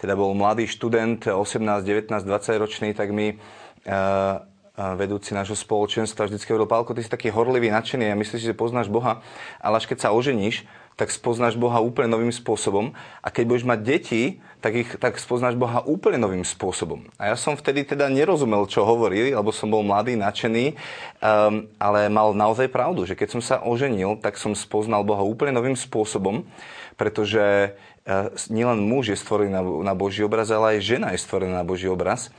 teda 0.01 0.13
bol 0.13 0.35
mladý 0.35 0.67
študent, 0.67 1.27
18, 1.27 1.83
19, 1.83 2.11
20 2.11 2.61
ročný, 2.61 2.89
tak 2.91 3.11
mi 3.15 3.35
uh, 3.35 4.43
vedúci 4.75 5.31
nášho 5.31 5.55
spoločenstva 5.55 6.27
vždycky 6.27 6.51
hovoril, 6.51 6.67
Pálko, 6.67 6.91
ty 6.91 6.99
si 6.99 7.07
taký 7.07 7.31
horlivý, 7.31 7.71
nadšený, 7.71 8.11
ja 8.11 8.17
myslíš, 8.19 8.51
že 8.51 8.55
poznáš 8.55 8.91
Boha, 8.91 9.23
ale 9.63 9.79
až 9.79 9.87
keď 9.87 10.07
sa 10.07 10.09
oženíš, 10.11 10.67
tak 10.95 11.11
spoznáš 11.11 11.59
Boha 11.59 11.83
úplne 11.83 12.07
novým 12.07 12.31
spôsobom. 12.31 12.95
A 13.19 13.27
keď 13.27 13.43
budeš 13.51 13.65
mať 13.67 13.79
deti, 13.83 14.23
tak, 14.63 14.73
ich, 14.79 14.89
tak 14.95 15.19
spoznáš 15.19 15.59
Boha 15.59 15.83
úplne 15.83 16.15
novým 16.15 16.47
spôsobom. 16.47 17.03
A 17.19 17.31
ja 17.31 17.35
som 17.35 17.59
vtedy 17.59 17.83
teda 17.83 18.07
nerozumel, 18.07 18.63
čo 18.71 18.87
hovorili, 18.87 19.35
lebo 19.35 19.51
som 19.51 19.67
bol 19.67 19.83
mladý, 19.83 20.15
nadšený, 20.15 20.71
um, 20.71 21.67
ale 21.75 22.07
mal 22.07 22.31
naozaj 22.31 22.71
pravdu, 22.71 23.03
že 23.03 23.19
keď 23.19 23.27
som 23.27 23.41
sa 23.43 23.59
oženil, 23.59 24.23
tak 24.23 24.39
som 24.39 24.55
spoznal 24.55 25.03
Boha 25.03 25.19
úplne 25.19 25.51
novým 25.51 25.75
spôsobom, 25.75 26.47
pretože 26.95 27.75
nielen 28.53 28.85
muž 28.85 29.13
je 29.13 29.17
stvorený 29.17 29.51
na, 29.51 29.61
na 29.61 29.93
Boží 29.97 30.21
obraz, 30.21 30.53
ale 30.53 30.77
aj 30.77 30.85
žena 30.85 31.07
je 31.11 31.23
stvorená 31.25 31.61
na 31.61 31.65
Boží 31.65 31.89
obraz. 31.89 32.29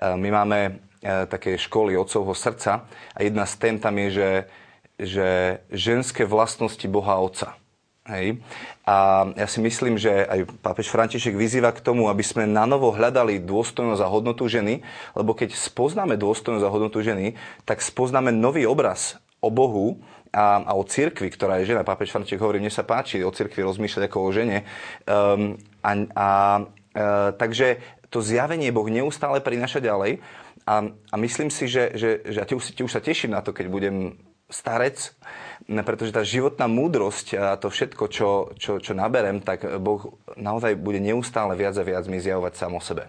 My 0.00 0.32
máme 0.32 0.58
uh, 0.72 1.28
také 1.28 1.60
školy 1.60 1.96
Otcovho 1.96 2.32
srdca 2.32 2.88
a 2.88 3.18
jedna 3.20 3.44
z 3.44 3.54
tém 3.60 3.76
tam 3.76 3.96
je, 4.00 4.08
že, 4.10 4.30
že 4.96 5.28
ženské 5.68 6.24
vlastnosti 6.24 6.84
Boha 6.88 7.20
Otca. 7.20 7.60
Hej. 8.08 8.40
A 8.88 9.28
ja 9.36 9.46
si 9.46 9.60
myslím, 9.60 10.00
že 10.00 10.10
aj 10.10 10.48
pápež 10.64 10.88
František 10.90 11.36
vyzýva 11.36 11.70
k 11.70 11.84
tomu, 11.84 12.08
aby 12.08 12.24
sme 12.24 12.48
na 12.48 12.64
novo 12.64 12.90
hľadali 12.90 13.38
dôstojnosť 13.44 14.02
a 14.02 14.10
hodnotu 14.10 14.48
ženy, 14.50 14.82
lebo 15.14 15.36
keď 15.36 15.54
spoznáme 15.54 16.16
dôstojnosť 16.16 16.64
a 16.64 16.74
hodnotu 16.74 17.04
ženy, 17.04 17.36
tak 17.68 17.84
spoznáme 17.84 18.32
nový 18.34 18.66
obraz 18.66 19.20
o 19.38 19.52
Bohu 19.52 20.00
a, 20.30 20.62
a 20.62 20.72
o 20.78 20.86
cirkvi, 20.86 21.30
ktorá 21.30 21.58
je 21.60 21.74
žena. 21.74 21.86
Pápež 21.86 22.14
František 22.14 22.40
hovorí, 22.40 22.62
mne 22.62 22.70
sa 22.70 22.86
páči 22.86 23.22
o 23.26 23.34
cirkvi 23.34 23.66
rozmýšľať 23.66 24.02
ako 24.06 24.18
o 24.22 24.30
žene. 24.30 24.62
Um, 25.06 25.58
a, 25.82 25.90
a, 26.14 26.28
e, 26.94 27.02
takže 27.34 27.82
to 28.10 28.22
zjavenie 28.22 28.70
Boh 28.70 28.86
neustále 28.86 29.42
prináša 29.42 29.82
ďalej. 29.82 30.22
A, 30.66 30.74
a 30.86 31.14
myslím 31.18 31.50
si, 31.50 31.66
že, 31.66 31.94
že, 31.98 32.22
že 32.22 32.38
ja 32.38 32.46
ti 32.46 32.54
už, 32.54 32.62
ti 32.74 32.82
už 32.86 32.92
sa 32.92 33.02
teším 33.02 33.34
na 33.34 33.42
to, 33.42 33.50
keď 33.50 33.66
budem 33.66 33.96
starec, 34.50 35.14
pretože 35.70 36.14
tá 36.14 36.26
životná 36.26 36.66
múdrosť 36.66 37.38
a 37.38 37.54
to 37.54 37.70
všetko, 37.70 38.04
čo, 38.10 38.30
čo, 38.58 38.82
čo 38.82 38.92
naberem, 38.94 39.38
tak 39.38 39.62
Boh 39.78 40.18
naozaj 40.34 40.74
bude 40.74 40.98
neustále 40.98 41.54
viac 41.54 41.78
a 41.78 41.86
viac 41.86 42.04
mi 42.10 42.18
zjavovať 42.18 42.54
sám 42.58 42.74
sebe. 42.82 43.06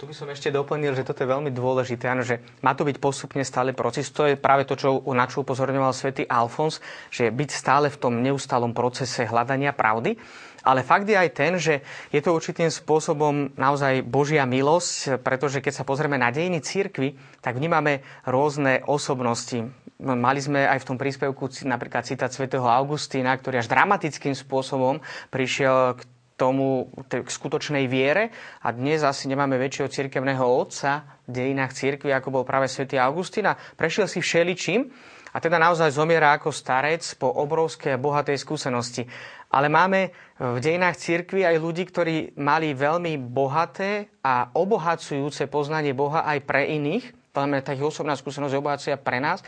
Tu 0.00 0.08
by 0.08 0.16
som 0.16 0.32
ešte 0.32 0.48
doplnil, 0.48 0.96
že 0.96 1.04
toto 1.04 1.20
je 1.20 1.28
veľmi 1.28 1.52
dôležité, 1.52 2.08
áno, 2.08 2.24
že 2.24 2.40
má 2.64 2.72
to 2.72 2.88
byť 2.88 2.96
postupne 3.04 3.44
stále 3.44 3.76
proces. 3.76 4.08
To 4.16 4.24
je 4.24 4.40
práve 4.40 4.64
to, 4.64 4.72
čo, 4.72 5.04
na 5.12 5.28
čo 5.28 5.44
upozorňoval 5.44 5.92
svätý 5.92 6.24
Alfons, 6.24 6.80
že 7.12 7.28
byť 7.28 7.50
stále 7.52 7.92
v 7.92 8.00
tom 8.00 8.24
neustálom 8.24 8.72
procese 8.72 9.28
hľadania 9.28 9.76
pravdy. 9.76 10.16
Ale 10.64 10.80
fakt 10.88 11.04
je 11.04 11.20
aj 11.20 11.30
ten, 11.36 11.52
že 11.60 11.84
je 12.16 12.20
to 12.24 12.32
určitým 12.32 12.72
spôsobom 12.72 13.52
naozaj 13.60 14.00
Božia 14.00 14.48
milosť, 14.48 15.20
pretože 15.20 15.60
keď 15.60 15.84
sa 15.84 15.84
pozrieme 15.84 16.16
na 16.16 16.32
dejiny 16.32 16.64
církvy, 16.64 17.20
tak 17.44 17.60
vnímame 17.60 18.00
rôzne 18.24 18.80
osobnosti. 18.88 19.68
Mali 20.00 20.40
sme 20.40 20.64
aj 20.64 20.80
v 20.80 20.88
tom 20.88 20.96
príspevku 20.96 21.52
napríklad 21.68 22.08
citát 22.08 22.32
svätého 22.32 22.64
Augustína, 22.64 23.36
ktorý 23.36 23.60
až 23.60 23.68
dramatickým 23.68 24.32
spôsobom 24.32 25.04
prišiel 25.28 26.00
k 26.00 26.08
tomu, 26.40 26.88
k 27.04 27.28
skutočnej 27.28 27.84
viere. 27.84 28.32
A 28.64 28.72
dnes 28.72 29.04
asi 29.04 29.28
nemáme 29.28 29.60
väčšieho 29.60 29.92
cirkevného 29.92 30.40
otca 30.40 31.20
v 31.28 31.36
dejinách 31.36 31.76
cirkvi, 31.76 32.08
ako 32.16 32.40
bol 32.40 32.44
práve 32.48 32.72
svätý 32.72 32.96
Augustín. 32.96 33.44
A 33.44 33.60
prešiel 33.76 34.08
si 34.08 34.24
všeličím. 34.24 34.88
A 35.30 35.38
teda 35.38 35.62
naozaj 35.62 35.94
zomiera 35.94 36.34
ako 36.34 36.50
starec 36.50 37.04
po 37.14 37.30
obrovskej 37.30 37.94
a 37.94 38.02
bohatej 38.02 38.34
skúsenosti. 38.40 39.06
Ale 39.52 39.70
máme 39.70 40.10
v 40.40 40.58
dejinách 40.58 40.98
cirkvi 40.98 41.46
aj 41.46 41.60
ľudí, 41.60 41.86
ktorí 41.86 42.34
mali 42.40 42.74
veľmi 42.74 43.14
bohaté 43.20 44.10
a 44.26 44.50
obohacujúce 44.50 45.46
poznanie 45.46 45.94
Boha 45.94 46.26
aj 46.26 46.38
pre 46.42 46.66
iných, 46.74 47.20
Máme 47.30 47.62
tá 47.62 47.70
ich 47.70 47.86
osobná 47.86 48.18
skúsenosť 48.18 48.58
obohacia 48.58 48.98
pre 48.98 49.22
nás 49.22 49.38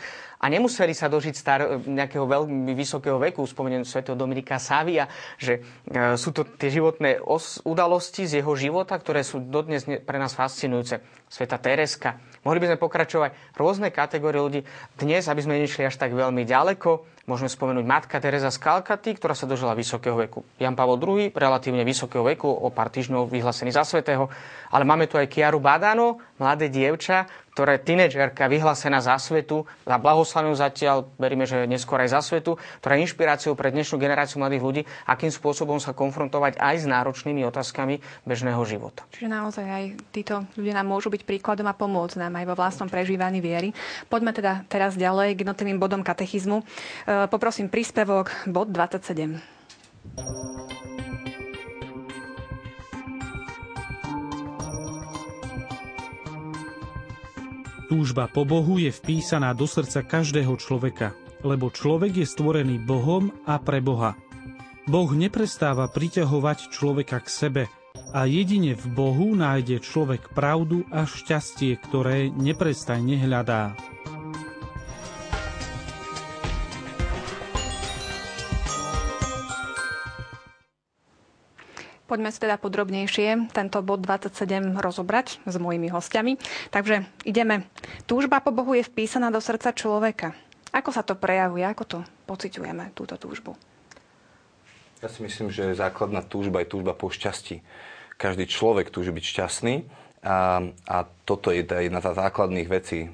a 0.43 0.51
nemuseli 0.51 0.91
sa 0.91 1.07
dožiť 1.07 1.35
star, 1.39 1.79
nejakého 1.87 2.27
veľmi 2.27 2.75
vysokého 2.75 3.15
veku. 3.15 3.47
Spomeniem 3.47 3.87
svätého 3.87 4.19
Dominika 4.19 4.59
Savia, 4.59 5.07
že 5.39 5.63
e, 5.87 6.19
sú 6.19 6.35
to 6.35 6.43
tie 6.43 6.67
životné 6.67 7.23
os, 7.23 7.63
udalosti 7.63 8.27
z 8.27 8.43
jeho 8.43 8.51
života, 8.59 8.99
ktoré 8.99 9.23
sú 9.23 9.39
dodnes 9.39 9.87
pre 9.87 10.19
nás 10.19 10.35
fascinujúce. 10.35 10.99
Sveta 11.31 11.55
Tereska. 11.63 12.19
Mohli 12.43 12.59
by 12.59 12.67
sme 12.75 12.83
pokračovať 12.83 13.31
rôzne 13.55 13.87
kategórie 13.87 14.43
ľudí. 14.43 14.61
Dnes, 14.99 15.31
aby 15.31 15.39
sme 15.39 15.63
nešli 15.63 15.87
až 15.87 15.95
tak 15.95 16.11
veľmi 16.11 16.43
ďaleko, 16.43 17.13
Môžeme 17.23 17.47
spomenúť 17.47 17.87
matka 17.87 18.19
Teresa 18.19 18.51
z 18.51 18.59
Kalkaty, 18.59 19.15
ktorá 19.15 19.31
sa 19.31 19.47
dožila 19.47 19.71
vysokého 19.71 20.19
veku. 20.19 20.43
Jan 20.59 20.75
Pavel 20.75 20.99
II, 20.99 21.31
relatívne 21.31 21.87
vysokého 21.87 22.19
veku, 22.19 22.51
o 22.51 22.67
pár 22.67 22.91
týždňov 22.91 23.31
vyhlásený 23.31 23.71
za 23.71 23.87
svetého. 23.87 24.27
Ale 24.67 24.83
máme 24.83 25.07
tu 25.07 25.15
aj 25.15 25.31
Kiaru 25.31 25.63
Badano, 25.63 26.19
mladé 26.35 26.67
dievča, 26.67 27.23
ktorá 27.55 27.79
je 27.79 27.87
tínedžerka 27.87 28.51
vyhlásená 28.51 28.99
za 28.99 29.15
svetu, 29.15 29.63
za 29.87 29.95
blahoslavnú 30.33 30.57
zatiaľ, 30.57 31.05
veríme, 31.21 31.45
že 31.45 31.69
neskôr 31.69 32.01
aj 32.01 32.17
za 32.17 32.25
svetu, 32.25 32.57
ktorá 32.81 32.97
je 32.97 33.05
inšpiráciou 33.05 33.53
pre 33.53 33.69
dnešnú 33.69 34.01
generáciu 34.01 34.41
mladých 34.41 34.65
ľudí, 34.65 34.81
akým 35.05 35.29
spôsobom 35.29 35.77
sa 35.77 35.93
konfrontovať 35.93 36.57
aj 36.57 36.75
s 36.81 36.85
náročnými 36.89 37.45
otázkami 37.45 38.01
bežného 38.25 38.57
života. 38.65 39.05
Čiže 39.13 39.29
naozaj 39.29 39.65
aj 39.69 39.83
títo 40.09 40.41
ľudia 40.57 40.81
nám 40.81 40.89
môžu 40.89 41.13
byť 41.13 41.21
príkladom 41.21 41.69
a 41.69 41.77
pomôcť 41.77 42.17
nám 42.17 42.33
aj 42.41 42.45
vo 42.49 42.57
vlastnom 42.57 42.89
prežívaní 42.89 43.45
viery. 43.45 43.77
Poďme 44.09 44.33
teda 44.33 44.65
teraz 44.65 44.97
ďalej 44.97 45.37
k 45.37 45.45
jednotlivým 45.45 45.77
bodom 45.77 46.01
katechizmu. 46.01 46.65
E, 47.05 47.29
poprosím 47.29 47.69
príspevok, 47.69 48.33
bod 48.49 48.73
27. 48.73 49.37
Túžba 57.91 58.31
po 58.31 58.47
Bohu 58.47 58.79
je 58.79 58.89
vpísaná 58.89 59.51
do 59.51 59.67
srdca 59.67 60.03
každého 60.03 60.55
človeka, 60.55 61.11
lebo 61.43 61.67
človek 61.67 62.23
je 62.23 62.27
stvorený 62.27 62.79
Bohom 62.79 63.29
a 63.43 63.59
pre 63.59 63.83
Boha. 63.83 64.15
Boh 64.83 65.11
neprestáva 65.15 65.87
priťahovať 65.87 66.71
človeka 66.71 67.23
k 67.23 67.27
sebe 67.27 67.63
a 68.13 68.27
jedine 68.27 68.75
v 68.75 68.85
Bohu 68.91 69.31
nájde 69.33 69.79
človek 69.79 70.31
pravdu 70.35 70.83
a 70.91 71.07
šťastie, 71.07 71.79
ktoré 71.79 72.29
neprestajne 72.31 73.19
hľadá. 73.19 73.73
Poďme 82.03 82.35
si 82.35 82.43
teda 82.43 82.59
podrobnejšie 82.59 83.55
tento 83.55 83.79
bod 83.79 84.03
27 84.03 84.75
rozobrať 84.75 85.39
s 85.47 85.55
mojimi 85.55 85.87
hostiami. 85.87 86.35
Takže 86.67 87.07
ideme. 87.23 87.63
Túžba 88.03 88.43
po 88.43 88.51
Bohu 88.51 88.75
je 88.75 88.83
vpísaná 88.83 89.31
do 89.31 89.39
srdca 89.39 89.71
človeka. 89.71 90.35
Ako 90.75 90.91
sa 90.91 91.05
to 91.05 91.15
prejavuje? 91.15 91.63
Ako 91.63 91.83
to 91.87 91.97
pociťujeme, 92.27 92.91
túto 92.91 93.15
túžbu? 93.15 93.55
Ja 94.99 95.07
si 95.07 95.23
myslím, 95.23 95.47
že 95.47 95.75
základná 95.75 96.23
túžba 96.23 96.63
je 96.63 96.71
túžba 96.75 96.91
po 96.91 97.07
šťastí. 97.07 97.63
Každý 98.19 98.51
človek 98.51 98.91
túži 98.91 99.11
byť 99.11 99.23
šťastný 99.23 99.75
a, 100.23 100.63
a 100.87 100.97
toto 101.27 101.51
je 101.51 101.63
jedna 101.63 101.99
z 101.99 102.15
základných 102.15 102.67
vecí, 102.71 103.11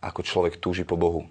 ako 0.00 0.20
človek 0.24 0.56
túži 0.60 0.88
po 0.88 0.96
Bohu. 0.96 1.28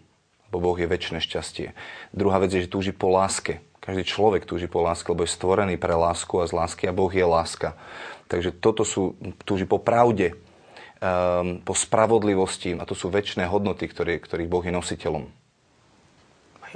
Bo 0.52 0.60
Boh 0.60 0.76
je 0.76 0.86
väčšie 0.86 1.24
šťastie. 1.24 1.68
Druhá 2.12 2.44
vec 2.44 2.52
je, 2.52 2.68
že 2.68 2.70
túži 2.70 2.92
po 2.92 3.08
láske. 3.08 3.64
Každý 3.82 4.06
človek 4.06 4.46
túži 4.46 4.70
po 4.70 4.84
láske, 4.86 5.10
lebo 5.10 5.26
je 5.26 5.34
stvorený 5.34 5.82
pre 5.82 5.98
lásku 5.98 6.38
a 6.38 6.46
z 6.46 6.54
lásky 6.54 6.86
a 6.86 6.94
Boh 6.94 7.10
je 7.10 7.26
láska. 7.26 7.74
Takže 8.30 8.54
toto 8.54 8.86
sú, 8.86 9.18
túži 9.48 9.66
po 9.66 9.82
pravde, 9.82 10.38
um, 11.02 11.58
po 11.66 11.74
spravodlivosti 11.74 12.78
a 12.78 12.86
to 12.86 12.94
sú 12.94 13.10
väčšie 13.10 13.48
hodnoty, 13.50 13.90
ktoré, 13.90 14.22
ktorých 14.22 14.52
Boh 14.52 14.62
je 14.62 14.74
nositeľom. 14.76 15.41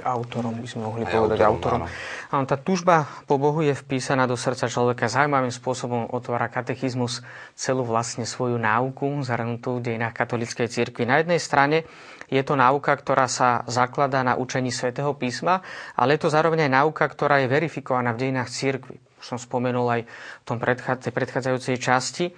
Autorom 0.04 0.60
by 0.60 0.68
sme 0.68 0.82
mohli 0.84 1.02
Aj 1.08 1.12
povedať 1.16 1.40
autorom. 1.40 1.88
autorom. 1.88 2.44
Tá 2.44 2.56
túžba 2.60 3.08
po 3.24 3.40
Bohu 3.40 3.64
je 3.64 3.72
vpísaná 3.72 4.28
do 4.28 4.36
srdca 4.36 4.68
človeka. 4.68 5.08
Zaujímavým 5.08 5.54
spôsobom 5.54 6.12
otvára 6.12 6.52
katechizmus 6.52 7.24
celú 7.56 7.86
vlastne 7.86 8.28
svoju 8.28 8.60
náuku, 8.60 9.24
zahrnutú 9.24 9.80
v 9.80 9.92
dejinách 9.92 10.12
katolíckej 10.12 10.68
cirkvi. 10.68 11.08
Na 11.08 11.24
jednej 11.24 11.40
strane 11.40 11.88
je 12.28 12.42
to 12.42 12.58
náuka, 12.58 12.92
ktorá 12.92 13.30
sa 13.30 13.62
zakladá 13.70 14.20
na 14.26 14.34
učení 14.34 14.74
svätého 14.74 15.14
písma, 15.14 15.62
ale 15.94 16.18
je 16.18 16.26
to 16.26 16.34
zároveň 16.34 16.66
aj 16.68 16.72
náuka, 16.82 17.04
ktorá 17.06 17.40
je 17.40 17.48
verifikovaná 17.48 18.12
v 18.12 18.28
dejinách 18.28 18.50
církvy. 18.50 18.98
Už 19.22 19.24
som 19.24 19.38
spomenul 19.40 19.86
aj 19.86 20.02
v 20.04 20.44
tom 20.44 20.58
predchádzajúcej, 20.60 21.12
predchádzajúcej 21.14 21.76
časti 21.80 22.24
e, 22.28 22.32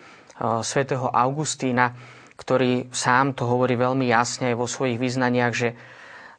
svätého 0.62 1.08
Augustína, 1.10 1.96
ktorý 2.38 2.92
sám 2.94 3.34
to 3.34 3.50
hovorí 3.50 3.74
veľmi 3.74 4.06
jasne 4.06 4.54
aj 4.54 4.56
vo 4.60 4.70
svojich 4.70 5.00
vyznaniach, 5.00 5.54
že 5.56 5.74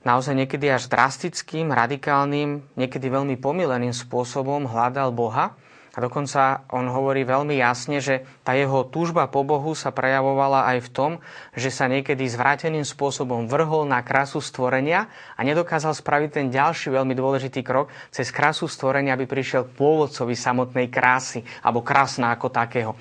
naozaj 0.07 0.35
niekedy 0.35 0.71
až 0.71 0.87
drastickým, 0.87 1.75
radikálnym, 1.75 2.63
niekedy 2.79 3.07
veľmi 3.11 3.35
pomileným 3.35 3.91
spôsobom 3.91 4.67
hľadal 4.67 5.11
Boha 5.11 5.59
a 5.89 5.97
dokonca 5.97 6.63
on 6.71 6.87
hovorí 6.87 7.25
veľmi 7.25 7.57
jasne, 7.57 7.97
že 7.97 8.21
tá 8.45 8.55
jeho 8.55 8.87
túžba 8.87 9.27
po 9.27 9.41
Bohu 9.41 9.75
sa 9.75 9.89
prejavovala 9.91 10.69
aj 10.71 10.87
v 10.87 10.89
tom, 10.95 11.11
že 11.57 11.73
sa 11.73 11.89
niekedy 11.89 12.23
zvráteným 12.29 12.85
spôsobom 12.85 13.49
vrhol 13.49 13.89
na 13.89 13.99
krásu 13.99 14.39
stvorenia 14.39 15.11
a 15.35 15.41
nedokázal 15.43 15.97
spraviť 15.97 16.29
ten 16.29 16.47
ďalší 16.53 16.93
veľmi 16.93 17.17
dôležitý 17.17 17.65
krok 17.65 17.89
cez 18.13 18.29
krásu 18.29 18.69
stvorenia, 18.69 19.17
aby 19.17 19.27
prišiel 19.27 19.67
k 19.67 19.75
pôvodcovi 19.75 20.37
samotnej 20.37 20.87
krásy 20.93 21.41
alebo 21.65 21.81
krásna 21.81 22.31
ako 22.31 22.47
takého. 22.53 22.95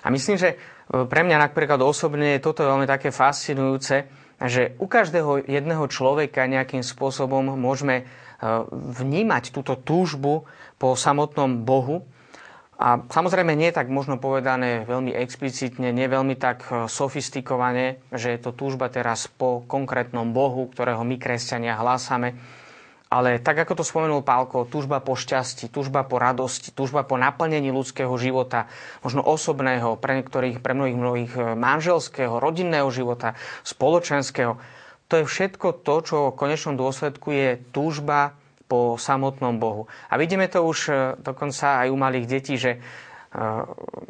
A 0.00 0.08
myslím, 0.08 0.40
že 0.40 0.54
e, 0.54 0.56
pre 1.04 1.26
mňa 1.26 1.52
napríklad 1.52 1.82
osobne 1.82 2.38
je 2.38 2.44
toto 2.48 2.62
veľmi 2.62 2.86
také 2.86 3.10
fascinujúce, 3.10 4.08
že 4.38 4.78
u 4.78 4.86
každého 4.86 5.50
jedného 5.50 5.84
človeka 5.90 6.46
nejakým 6.46 6.86
spôsobom 6.86 7.58
môžeme 7.58 8.06
vnímať 8.70 9.50
túto 9.50 9.74
túžbu 9.74 10.46
po 10.78 10.94
samotnom 10.94 11.66
Bohu. 11.66 12.06
A 12.78 13.02
samozrejme 13.10 13.58
nie 13.58 13.74
tak 13.74 13.90
možno 13.90 14.22
povedané 14.22 14.86
veľmi 14.86 15.10
explicitne, 15.10 15.90
nie 15.90 16.06
veľmi 16.06 16.38
tak 16.38 16.70
e, 16.70 16.86
sofistikovane, 16.86 17.98
že 18.14 18.30
je 18.30 18.38
to 18.38 18.54
túžba 18.54 18.86
teraz 18.86 19.26
po 19.26 19.66
konkrétnom 19.66 20.30
Bohu, 20.30 20.70
ktorého 20.70 21.02
my 21.02 21.18
kresťania 21.18 21.74
hlásame. 21.74 22.38
Ale 23.08 23.40
tak 23.40 23.56
ako 23.64 23.80
to 23.80 23.84
spomenul 23.88 24.20
Pálko, 24.20 24.68
túžba 24.68 25.00
po 25.00 25.16
šťastí, 25.16 25.72
túžba 25.72 26.04
po 26.04 26.20
radosti, 26.20 26.68
túžba 26.76 27.08
po 27.08 27.16
naplnení 27.16 27.72
ľudského 27.72 28.12
života, 28.20 28.68
možno 29.00 29.24
osobného, 29.24 29.96
pre 29.96 30.20
niektorých, 30.20 30.60
pre 30.60 30.76
mnohých, 30.76 30.98
mnohých 31.00 31.32
e, 31.32 31.42
manželského, 31.56 32.36
rodinného 32.36 32.84
života, 32.92 33.32
spoločenského. 33.64 34.60
To 35.08 35.14
je 35.16 35.24
všetko 35.24 35.80
to, 35.80 35.94
čo 36.04 36.16
v 36.28 36.36
konečnom 36.36 36.76
dôsledku 36.76 37.32
je 37.32 37.48
túžba 37.72 38.36
po 38.68 39.00
samotnom 39.00 39.56
Bohu. 39.56 39.88
A 40.12 40.20
vidíme 40.20 40.44
to 40.52 40.68
už 40.68 40.78
e, 40.86 40.92
dokonca 41.16 41.80
aj 41.80 41.88
u 41.88 41.96
malých 41.96 42.26
detí, 42.28 42.60
že 42.60 42.76
e, 42.76 42.78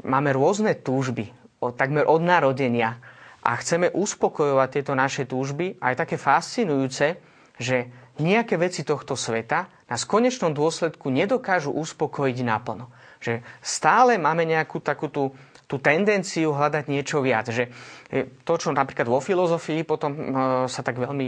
máme 0.03 0.35
rôzne 0.35 0.75
túžby, 0.75 1.31
takmer 1.79 2.03
od 2.03 2.19
narodenia 2.19 2.99
a 3.47 3.55
chceme 3.63 3.95
uspokojovať 3.95 4.69
tieto 4.75 4.93
naše 4.99 5.23
túžby 5.23 5.79
a 5.79 5.95
je 5.95 6.03
také 6.03 6.19
fascinujúce, 6.19 7.15
že 7.59 7.87
nejaké 8.19 8.55
veci 8.55 8.83
tohto 8.83 9.15
sveta 9.15 9.67
nás 9.87 10.05
v 10.05 10.13
konečnom 10.21 10.53
dôsledku 10.53 11.09
nedokážu 11.09 11.73
uspokojiť 11.73 12.39
naplno. 12.43 12.91
Že 13.19 13.43
stále 13.59 14.15
máme 14.17 14.47
nejakú 14.47 14.79
takú 14.79 15.09
tú 15.09 15.35
tú 15.69 15.77
tendenciu 15.77 16.57
hľadať 16.57 16.89
niečo 16.89 17.21
viac. 17.21 17.53
Že 17.53 17.69
to, 18.43 18.55
čo 18.57 18.73
napríklad 18.73 19.05
vo 19.05 19.21
filozofii 19.21 19.85
potom 19.85 20.17
e, 20.17 20.21
sa 20.65 20.81
tak 20.81 20.97
veľmi 20.97 21.27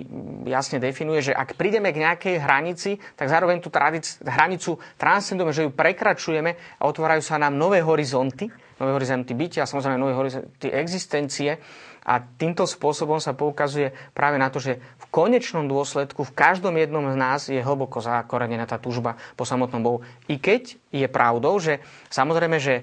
jasne 0.48 0.80
definuje, 0.80 1.20
že 1.30 1.36
ak 1.36 1.60
prídeme 1.60 1.92
k 1.92 2.00
nejakej 2.00 2.40
hranici, 2.40 2.96
tak 3.20 3.28
zároveň 3.28 3.60
tú 3.60 3.68
tradic, 3.68 4.08
hranicu 4.24 4.80
transcendujeme, 4.96 5.52
že 5.52 5.64
ju 5.68 5.76
prekračujeme 5.76 6.50
a 6.80 6.82
otvárajú 6.88 7.20
sa 7.20 7.36
nám 7.36 7.52
nové 7.52 7.84
horizonty, 7.84 8.48
nové 8.80 8.96
horizonty 8.96 9.36
bytia 9.36 9.68
samozrejme 9.68 10.00
nové 10.00 10.16
horizonty 10.16 10.72
existencie. 10.72 11.60
A 12.04 12.20
týmto 12.20 12.64
spôsobom 12.64 13.20
sa 13.20 13.36
poukazuje 13.36 13.92
práve 14.16 14.40
na 14.40 14.48
to, 14.48 14.56
že 14.56 14.80
v 14.80 15.06
konečnom 15.12 15.68
dôsledku 15.68 16.24
v 16.24 16.32
každom 16.32 16.76
jednom 16.80 17.04
z 17.12 17.16
nás 17.16 17.40
je 17.52 17.60
hlboko 17.60 18.00
zakorenená 18.00 18.64
tá 18.64 18.80
túžba 18.80 19.20
po 19.36 19.44
samotnom 19.44 19.82
Bohu. 19.84 19.98
I 20.26 20.40
keď 20.40 20.80
je 20.90 21.06
pravdou, 21.06 21.60
že 21.60 21.84
samozrejme, 22.08 22.56
že 22.56 22.82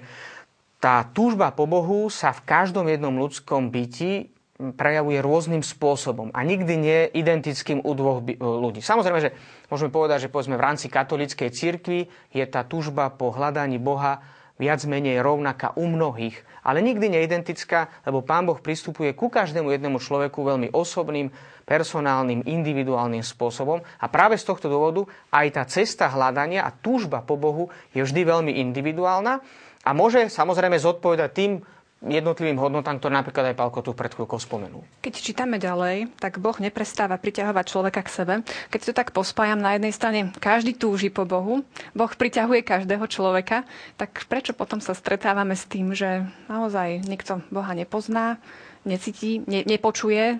tá 0.78 1.02
túžba 1.02 1.50
po 1.50 1.66
Bohu 1.66 2.06
sa 2.06 2.30
v 2.30 2.46
každom 2.46 2.86
jednom 2.86 3.14
ľudskom 3.18 3.74
byti 3.74 4.30
prejavuje 4.58 5.22
rôznym 5.22 5.62
spôsobom 5.62 6.34
a 6.34 6.42
nikdy 6.42 6.74
nie 6.74 7.00
identickým 7.14 7.78
u 7.78 7.94
dvoch 7.94 8.26
ľudí. 8.42 8.82
Samozrejme, 8.82 9.22
že 9.22 9.34
môžeme 9.70 9.94
povedať, 9.94 10.26
že 10.26 10.32
povedzme 10.34 10.58
v 10.58 10.66
rámci 10.66 10.90
katolíckej 10.90 11.54
cirkvi 11.54 12.10
je 12.34 12.42
tá 12.42 12.66
túžba 12.66 13.06
po 13.14 13.30
hľadaní 13.30 13.78
Boha 13.78 14.18
viac 14.58 14.82
menej 14.84 15.22
rovnaká 15.22 15.72
u 15.78 15.86
mnohých, 15.86 16.36
ale 16.66 16.82
nikdy 16.82 17.08
neidentická, 17.08 18.04
lebo 18.04 18.20
Pán 18.26 18.44
Boh 18.44 18.58
pristupuje 18.58 19.14
ku 19.14 19.30
každému 19.30 19.70
jednému 19.72 20.02
človeku 20.02 20.42
veľmi 20.42 20.74
osobným, 20.74 21.30
personálnym, 21.68 22.44
individuálnym 22.48 23.20
spôsobom. 23.20 23.84
A 24.00 24.06
práve 24.08 24.40
z 24.40 24.48
tohto 24.48 24.72
dôvodu 24.72 25.04
aj 25.30 25.46
tá 25.52 25.62
cesta 25.68 26.08
hľadania 26.08 26.64
a 26.64 26.72
túžba 26.72 27.20
po 27.20 27.36
Bohu 27.36 27.68
je 27.92 28.00
vždy 28.00 28.24
veľmi 28.24 28.52
individuálna 28.56 29.40
a 29.84 29.90
môže 29.96 30.26
samozrejme 30.32 30.76
zodpovedať 30.80 31.30
tým 31.32 31.52
jednotlivým 31.98 32.62
hodnotám, 32.62 33.02
ktoré 33.02 33.18
napríklad 33.18 33.50
aj 33.50 33.58
Pálko 33.58 33.82
tu 33.82 33.90
pred 33.90 34.14
chvíľkou 34.14 34.38
spomenul. 34.38 34.86
Keď 35.02 35.14
čítame 35.18 35.58
ďalej, 35.58 36.14
tak 36.22 36.38
Boh 36.38 36.54
neprestáva 36.62 37.18
priťahovať 37.18 37.64
človeka 37.66 38.00
k 38.06 38.14
sebe. 38.14 38.34
Keď 38.70 38.80
to 38.86 38.92
tak 38.94 39.10
pospájam, 39.10 39.58
na 39.58 39.74
jednej 39.74 39.90
strane 39.90 40.30
každý 40.38 40.78
túži 40.78 41.10
po 41.10 41.26
Bohu, 41.26 41.66
Boh 41.98 42.12
priťahuje 42.14 42.62
každého 42.62 43.02
človeka, 43.10 43.66
tak 43.98 44.30
prečo 44.30 44.54
potom 44.54 44.78
sa 44.78 44.94
stretávame 44.94 45.58
s 45.58 45.66
tým, 45.66 45.90
že 45.90 46.22
naozaj 46.46 47.02
niekto 47.02 47.42
Boha 47.50 47.74
nepozná, 47.74 48.38
necíti, 48.86 49.42
ne, 49.50 49.66
nepočuje, 49.66 50.38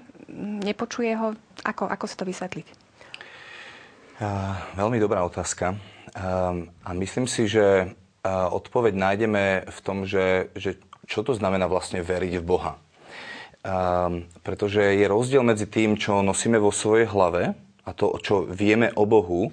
nepočuje 0.62 1.10
ho? 1.18 1.34
Ako, 1.66 1.90
ako 1.90 2.04
sa 2.06 2.22
to 2.22 2.28
vysvetliť? 2.30 2.66
Uh, 4.22 4.54
veľmi 4.78 5.02
dobrá 5.02 5.26
otázka. 5.26 5.74
Uh, 6.14 6.70
a 6.86 6.90
myslím 6.94 7.26
si, 7.26 7.50
že 7.50 7.98
odpoveď 8.28 8.92
nájdeme 8.98 9.44
v 9.70 9.78
tom, 9.80 10.02
že, 10.04 10.50
že 10.58 10.76
čo 11.08 11.24
to 11.24 11.32
znamená 11.32 11.64
vlastne 11.66 12.04
veriť 12.04 12.38
v 12.38 12.44
Boha. 12.44 12.72
Um, 13.64 14.28
pretože 14.46 14.78
je 14.78 15.08
rozdiel 15.08 15.42
medzi 15.42 15.66
tým, 15.66 15.98
čo 15.98 16.22
nosíme 16.22 16.60
vo 16.62 16.70
svojej 16.70 17.10
hlave 17.10 17.58
a 17.82 17.90
to, 17.90 18.14
čo 18.22 18.46
vieme 18.46 18.94
o 18.94 19.08
Bohu 19.08 19.50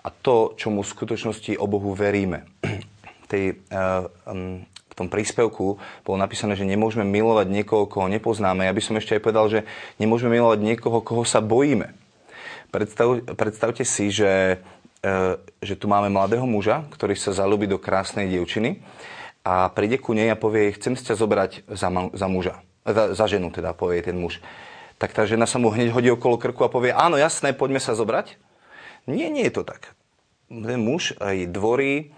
a 0.00 0.08
to, 0.08 0.56
čo 0.56 0.72
mu 0.72 0.80
v 0.80 0.92
skutočnosti 0.94 1.58
o 1.60 1.66
Bohu 1.68 1.92
veríme. 1.92 2.48
Tej, 3.30 3.60
um, 4.24 4.62
v 4.64 4.94
tom 4.96 5.10
príspevku 5.12 5.76
bolo 6.06 6.16
napísané, 6.16 6.56
že 6.56 6.64
nemôžeme 6.64 7.04
milovať 7.04 7.50
niekoho, 7.50 7.84
koho 7.90 8.08
nepoznáme. 8.08 8.64
Ja 8.64 8.72
by 8.72 8.82
som 8.84 8.96
ešte 8.96 9.18
aj 9.18 9.24
povedal, 9.24 9.46
že 9.50 9.60
nemôžeme 10.00 10.38
milovať 10.38 10.60
niekoho, 10.62 11.02
koho 11.04 11.26
sa 11.26 11.42
bojíme. 11.42 11.92
Predstav, 12.72 13.20
predstavte 13.36 13.84
si, 13.84 14.08
že 14.08 14.62
E, 15.02 15.34
že 15.58 15.74
tu 15.74 15.90
máme 15.90 16.06
mladého 16.14 16.46
muža, 16.46 16.86
ktorý 16.94 17.18
sa 17.18 17.34
zalúbi 17.34 17.66
do 17.66 17.74
krásnej 17.74 18.30
dievčiny 18.30 18.78
a 19.42 19.68
príde 19.74 19.98
ku 19.98 20.14
nej 20.14 20.30
a 20.30 20.38
povie, 20.38 20.74
chcem 20.74 20.94
si 20.94 21.02
ťa 21.06 21.18
zobrať 21.18 21.66
za, 21.66 21.90
za 22.14 22.26
muža. 22.30 22.62
Za, 22.86 23.14
za 23.14 23.26
ženu 23.26 23.50
teda, 23.50 23.74
povie 23.74 24.02
ten 24.02 24.18
muž. 24.18 24.42
Tak 24.98 25.14
tá 25.14 25.26
žena 25.26 25.50
sa 25.50 25.58
mu 25.58 25.70
hneď 25.74 25.90
hodí 25.90 26.10
okolo 26.10 26.38
krku 26.38 26.62
a 26.62 26.70
povie, 26.70 26.94
áno, 26.94 27.18
jasné, 27.18 27.50
poďme 27.50 27.82
sa 27.82 27.98
zobrať. 27.98 28.38
Nie, 29.10 29.30
nie 29.30 29.50
je 29.50 29.54
to 29.58 29.62
tak. 29.66 29.98
Ten 30.46 30.78
muž 30.78 31.18
aj 31.18 31.50
dvorí 31.50 32.14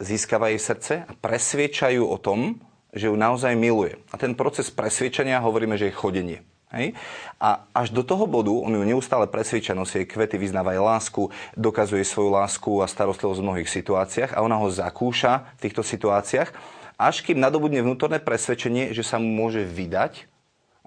získava 0.00 0.52
jej 0.52 0.60
srdce 0.60 0.92
a 1.04 1.12
presviečajú 1.16 2.04
o 2.04 2.16
tom, 2.16 2.60
že 2.92 3.08
ju 3.08 3.16
naozaj 3.16 3.54
miluje. 3.54 4.00
A 4.10 4.18
ten 4.18 4.34
proces 4.34 4.72
presviečania 4.72 5.40
hovoríme, 5.40 5.76
že 5.76 5.88
je 5.88 5.94
chodenie. 5.94 6.38
Hej? 6.70 6.94
A 7.42 7.66
až 7.74 7.90
do 7.90 8.06
toho 8.06 8.30
bodu 8.30 8.54
on 8.54 8.70
ju 8.70 8.82
neustále 8.86 9.26
presvedčia, 9.26 9.74
nosí 9.74 10.02
jej 10.02 10.06
kvety, 10.06 10.38
vyznáva 10.38 10.70
jej 10.70 10.82
lásku, 10.82 11.26
dokazuje 11.58 12.06
svoju 12.06 12.30
lásku 12.30 12.70
a 12.78 12.86
starostlivosť 12.86 13.40
v 13.42 13.46
mnohých 13.46 13.70
situáciách 13.70 14.30
a 14.38 14.42
ona 14.46 14.54
ho 14.54 14.70
zakúša 14.70 15.58
v 15.58 15.62
týchto 15.66 15.82
situáciách, 15.82 16.54
až 16.94 17.16
kým 17.26 17.42
nadobudne 17.42 17.82
vnútorné 17.82 18.22
presvedčenie, 18.22 18.94
že 18.94 19.02
sa 19.02 19.18
mu 19.18 19.26
môže 19.26 19.66
vydať 19.66 20.30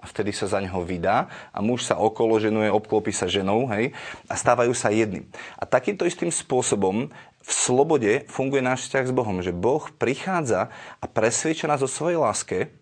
a 0.00 0.08
vtedy 0.08 0.36
sa 0.36 0.44
za 0.44 0.60
neho 0.60 0.84
vydá 0.84 1.32
a 1.48 1.58
muž 1.64 1.88
sa 1.88 1.96
okolo 1.96 2.36
ženuje, 2.36 2.68
obklopí 2.68 3.08
sa 3.08 3.24
ženou 3.24 3.68
hej, 3.72 3.96
a 4.28 4.34
stávajú 4.36 4.76
sa 4.76 4.92
jedným. 4.92 5.24
A 5.56 5.64
takýmto 5.64 6.04
istým 6.04 6.28
spôsobom 6.28 7.08
v 7.44 7.50
slobode 7.50 8.28
funguje 8.28 8.60
náš 8.60 8.88
vzťah 8.88 9.04
s 9.08 9.16
Bohom, 9.16 9.40
že 9.40 9.52
Boh 9.52 9.84
prichádza 9.96 10.68
a 11.00 11.04
presvedča 11.08 11.68
nás 11.68 11.80
o 11.80 11.88
svojej 11.88 12.20
láske, 12.20 12.72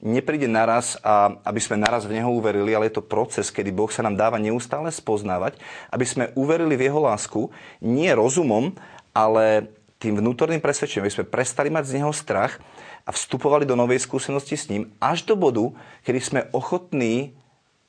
nepríde 0.00 0.48
naraz, 0.48 0.96
a 1.04 1.36
aby 1.44 1.60
sme 1.60 1.76
naraz 1.76 2.08
v 2.08 2.16
Neho 2.16 2.32
uverili, 2.32 2.72
ale 2.72 2.88
je 2.88 3.00
to 3.00 3.04
proces, 3.04 3.52
kedy 3.52 3.68
Boh 3.70 3.88
sa 3.92 4.00
nám 4.00 4.16
dáva 4.16 4.40
neustále 4.40 4.88
spoznávať, 4.88 5.60
aby 5.92 6.04
sme 6.08 6.32
uverili 6.34 6.74
v 6.74 6.88
Jeho 6.88 7.00
lásku, 7.00 7.52
nie 7.84 8.08
rozumom, 8.12 8.72
ale 9.12 9.68
tým 10.00 10.16
vnútorným 10.16 10.64
presvedčením, 10.64 11.04
aby 11.04 11.16
sme 11.20 11.28
prestali 11.28 11.68
mať 11.68 11.84
z 11.84 11.96
Neho 12.00 12.12
strach 12.16 12.56
a 13.04 13.12
vstupovali 13.12 13.68
do 13.68 13.76
novej 13.76 14.00
skúsenosti 14.00 14.56
s 14.56 14.72
ním, 14.72 14.88
až 14.96 15.28
do 15.28 15.36
bodu, 15.36 15.68
kedy 16.08 16.20
sme 16.20 16.40
ochotní 16.56 17.36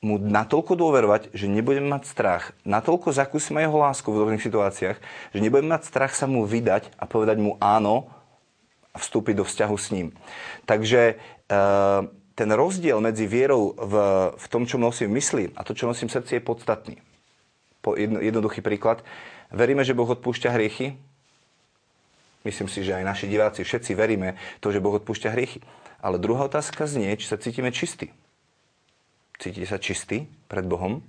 mu 0.02 0.18
natoľko 0.18 0.74
dôverovať, 0.76 1.30
že 1.30 1.46
nebudeme 1.46 1.86
mať 1.86 2.10
strach. 2.10 2.52
Natoľko 2.66 3.14
zakúsime 3.14 3.62
jeho 3.62 3.78
lásku 3.78 4.04
v 4.10 4.18
rôznych 4.18 4.44
situáciách, 4.44 4.98
že 5.30 5.38
nebudeme 5.38 5.72
mať 5.72 5.88
strach 5.88 6.12
sa 6.12 6.26
mu 6.26 6.42
vydať 6.42 6.92
a 6.98 7.06
povedať 7.08 7.38
mu 7.38 7.54
áno 7.62 8.10
vstúpiť 8.92 9.40
do 9.40 9.44
vzťahu 9.44 9.76
s 9.76 9.88
ním. 9.90 10.08
Takže 10.68 11.16
Ehm, 11.52 12.08
ten 12.32 12.48
rozdiel 12.48 12.96
medzi 13.04 13.28
vierou 13.28 13.76
v, 13.76 13.94
v 14.32 14.46
tom, 14.48 14.64
čo 14.64 14.80
nosím 14.80 15.12
v 15.12 15.16
mysli 15.20 15.44
a 15.52 15.60
to, 15.68 15.76
čo 15.76 15.84
nosím 15.84 16.08
v 16.08 16.16
srdci, 16.16 16.32
je 16.40 16.42
podstatný. 16.42 16.96
Po 17.84 17.92
jedno, 17.92 18.24
jednoduchý 18.24 18.64
príklad. 18.64 19.04
Veríme, 19.52 19.84
že 19.84 19.92
Boh 19.92 20.08
odpúšťa 20.08 20.48
hriechy? 20.48 20.96
Myslím 22.48 22.72
si, 22.72 22.80
že 22.80 22.96
aj 22.96 23.04
naši 23.04 23.28
diváci 23.28 23.60
všetci 23.62 23.92
veríme 23.92 24.40
to, 24.64 24.72
že 24.72 24.80
Boh 24.80 24.96
odpúšťa 24.96 25.28
hriechy. 25.28 25.60
Ale 26.00 26.16
druhá 26.16 26.48
otázka 26.48 26.88
znie, 26.88 27.12
či 27.20 27.28
sa 27.28 27.36
cítime 27.36 27.68
čistí. 27.68 28.08
Cítite 29.36 29.68
sa 29.68 29.76
čistí 29.76 30.24
pred 30.48 30.64
Bohom? 30.64 31.04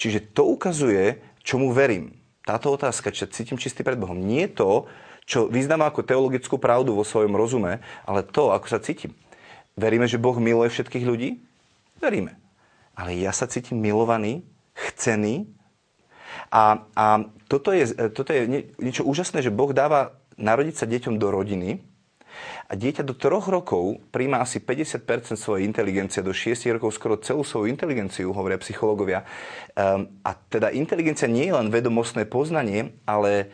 Čiže 0.00 0.32
to 0.32 0.48
ukazuje, 0.48 1.20
čomu 1.44 1.70
verím. 1.76 2.16
Táto 2.48 2.72
otázka, 2.72 3.12
či 3.12 3.28
sa 3.28 3.30
cítim 3.30 3.60
čistý 3.60 3.84
pred 3.84 4.00
Bohom. 4.00 4.16
Nie 4.16 4.48
to, 4.48 4.88
čo 5.24 5.48
vyznávam 5.48 5.88
ako 5.88 6.04
teologickú 6.04 6.60
pravdu 6.60 6.92
vo 6.92 7.04
svojom 7.04 7.32
rozume, 7.32 7.80
ale 8.04 8.20
to, 8.24 8.52
ako 8.52 8.66
sa 8.68 8.80
cítim. 8.80 9.16
Veríme, 9.74 10.04
že 10.06 10.20
Boh 10.20 10.36
miluje 10.36 10.70
všetkých 10.70 11.04
ľudí? 11.04 11.40
Veríme. 11.98 12.36
Ale 12.94 13.16
ja 13.18 13.34
sa 13.34 13.48
cítim 13.50 13.80
milovaný, 13.80 14.44
chcený. 14.76 15.48
A, 16.52 16.86
a 16.94 17.04
toto 17.50 17.74
je, 17.74 17.90
toto 18.14 18.30
je 18.30 18.70
niečo 18.78 19.02
úžasné, 19.02 19.42
že 19.42 19.50
Boh 19.50 19.74
dáva 19.74 20.14
narodiť 20.38 20.74
sa 20.76 20.86
deťom 20.86 21.18
do 21.18 21.30
rodiny 21.30 21.82
A 22.66 22.74
dieťa 22.74 23.06
do 23.06 23.14
troch 23.14 23.46
rokov 23.46 24.02
príjma 24.10 24.42
asi 24.42 24.58
50% 24.58 25.38
svojej 25.38 25.62
inteligencie, 25.66 26.24
do 26.24 26.34
6 26.34 26.66
rokov 26.74 26.96
skoro 26.96 27.20
celú 27.20 27.46
svoju 27.46 27.70
inteligenciu, 27.70 28.34
hovoria 28.34 28.58
psychológovia. 28.58 29.22
Um, 29.78 30.10
a 30.26 30.34
teda 30.34 30.74
inteligencia 30.74 31.30
nie 31.30 31.46
je 31.50 31.54
len 31.54 31.70
vedomostné 31.70 32.26
poznanie, 32.26 32.98
ale 33.06 33.50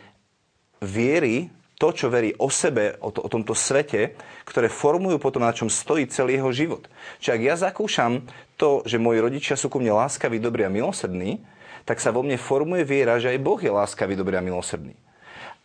viery, 0.81 1.53
to, 1.81 1.89
čo 1.89 2.13
verí 2.13 2.37
o 2.37 2.45
sebe, 2.53 3.01
o, 3.01 3.09
to, 3.09 3.25
o 3.25 3.29
tomto 3.33 3.57
svete, 3.57 4.13
ktoré 4.45 4.69
formujú 4.69 5.17
potom, 5.17 5.41
na 5.41 5.49
čom 5.49 5.65
stojí 5.65 6.05
celý 6.05 6.37
jeho 6.37 6.53
život. 6.53 6.85
Čiže 7.17 7.33
ak 7.33 7.41
ja 7.41 7.55
zakúšam 7.57 8.21
to, 8.53 8.85
že 8.85 9.01
moji 9.01 9.17
rodičia 9.17 9.57
sú 9.57 9.73
ku 9.73 9.81
mne 9.81 9.97
láskaví, 9.97 10.37
dobrí 10.37 10.61
a 10.61 10.69
milosrdní, 10.69 11.41
tak 11.81 11.97
sa 11.97 12.13
vo 12.13 12.21
mne 12.21 12.37
formuje 12.37 12.85
viera, 12.85 13.17
že 13.17 13.33
aj 13.33 13.41
Boh 13.41 13.57
je 13.57 13.73
láskavý, 13.73 14.13
dobrý 14.13 14.37
a 14.37 14.45
milosrdný. 14.45 14.93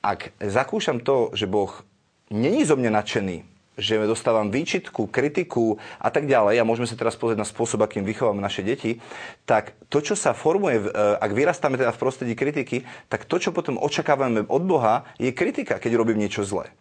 Ak 0.01 0.33
zakúšam 0.41 1.05
to, 1.05 1.37
že 1.37 1.45
Boh 1.45 1.85
není 2.33 2.65
zo 2.65 2.81
mňa 2.81 2.91
nadšený, 2.97 3.37
že 3.77 4.01
dostávam 4.09 4.49
výčitku, 4.49 5.07
kritiku 5.13 5.77
a 6.01 6.09
tak 6.09 6.25
ďalej, 6.25 6.61
a 6.61 6.69
môžeme 6.69 6.89
sa 6.89 6.97
teraz 6.97 7.15
pozrieť 7.15 7.45
na 7.45 7.49
spôsob, 7.49 7.85
akým 7.85 8.09
vychováme 8.09 8.41
naše 8.41 8.65
deti, 8.65 8.99
tak 9.45 9.77
to, 9.93 10.01
čo 10.01 10.17
sa 10.17 10.33
formuje, 10.33 10.81
e, 10.81 10.89
ak 11.21 11.31
vyrastáme 11.37 11.77
teda 11.77 11.93
v 11.93 12.01
prostredí 12.01 12.35
kritiky, 12.35 12.89
tak 13.13 13.29
to, 13.29 13.37
čo 13.37 13.53
potom 13.53 13.77
očakávame 13.77 14.49
od 14.49 14.63
Boha, 14.65 15.05
je 15.21 15.31
kritika, 15.31 15.77
keď 15.77 15.93
robím 16.01 16.21
niečo 16.21 16.43
zlé. 16.43 16.73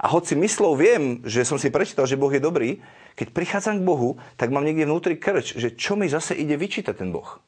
A 0.00 0.08
hoci 0.08 0.36
myslou 0.36 0.76
viem, 0.76 1.20
že 1.24 1.44
som 1.44 1.60
si 1.60 1.68
prečítal, 1.68 2.08
že 2.08 2.20
Boh 2.20 2.32
je 2.32 2.40
dobrý, 2.40 2.80
keď 3.14 3.30
prichádzam 3.30 3.80
k 3.80 3.86
Bohu, 3.86 4.16
tak 4.36 4.50
mám 4.50 4.64
niekde 4.64 4.88
vnútri 4.88 5.14
krč, 5.16 5.54
že 5.54 5.72
čo 5.72 5.94
mi 5.94 6.08
zase 6.08 6.34
ide 6.34 6.56
vyčítať 6.56 6.96
ten 6.96 7.12
Boh. 7.12 7.40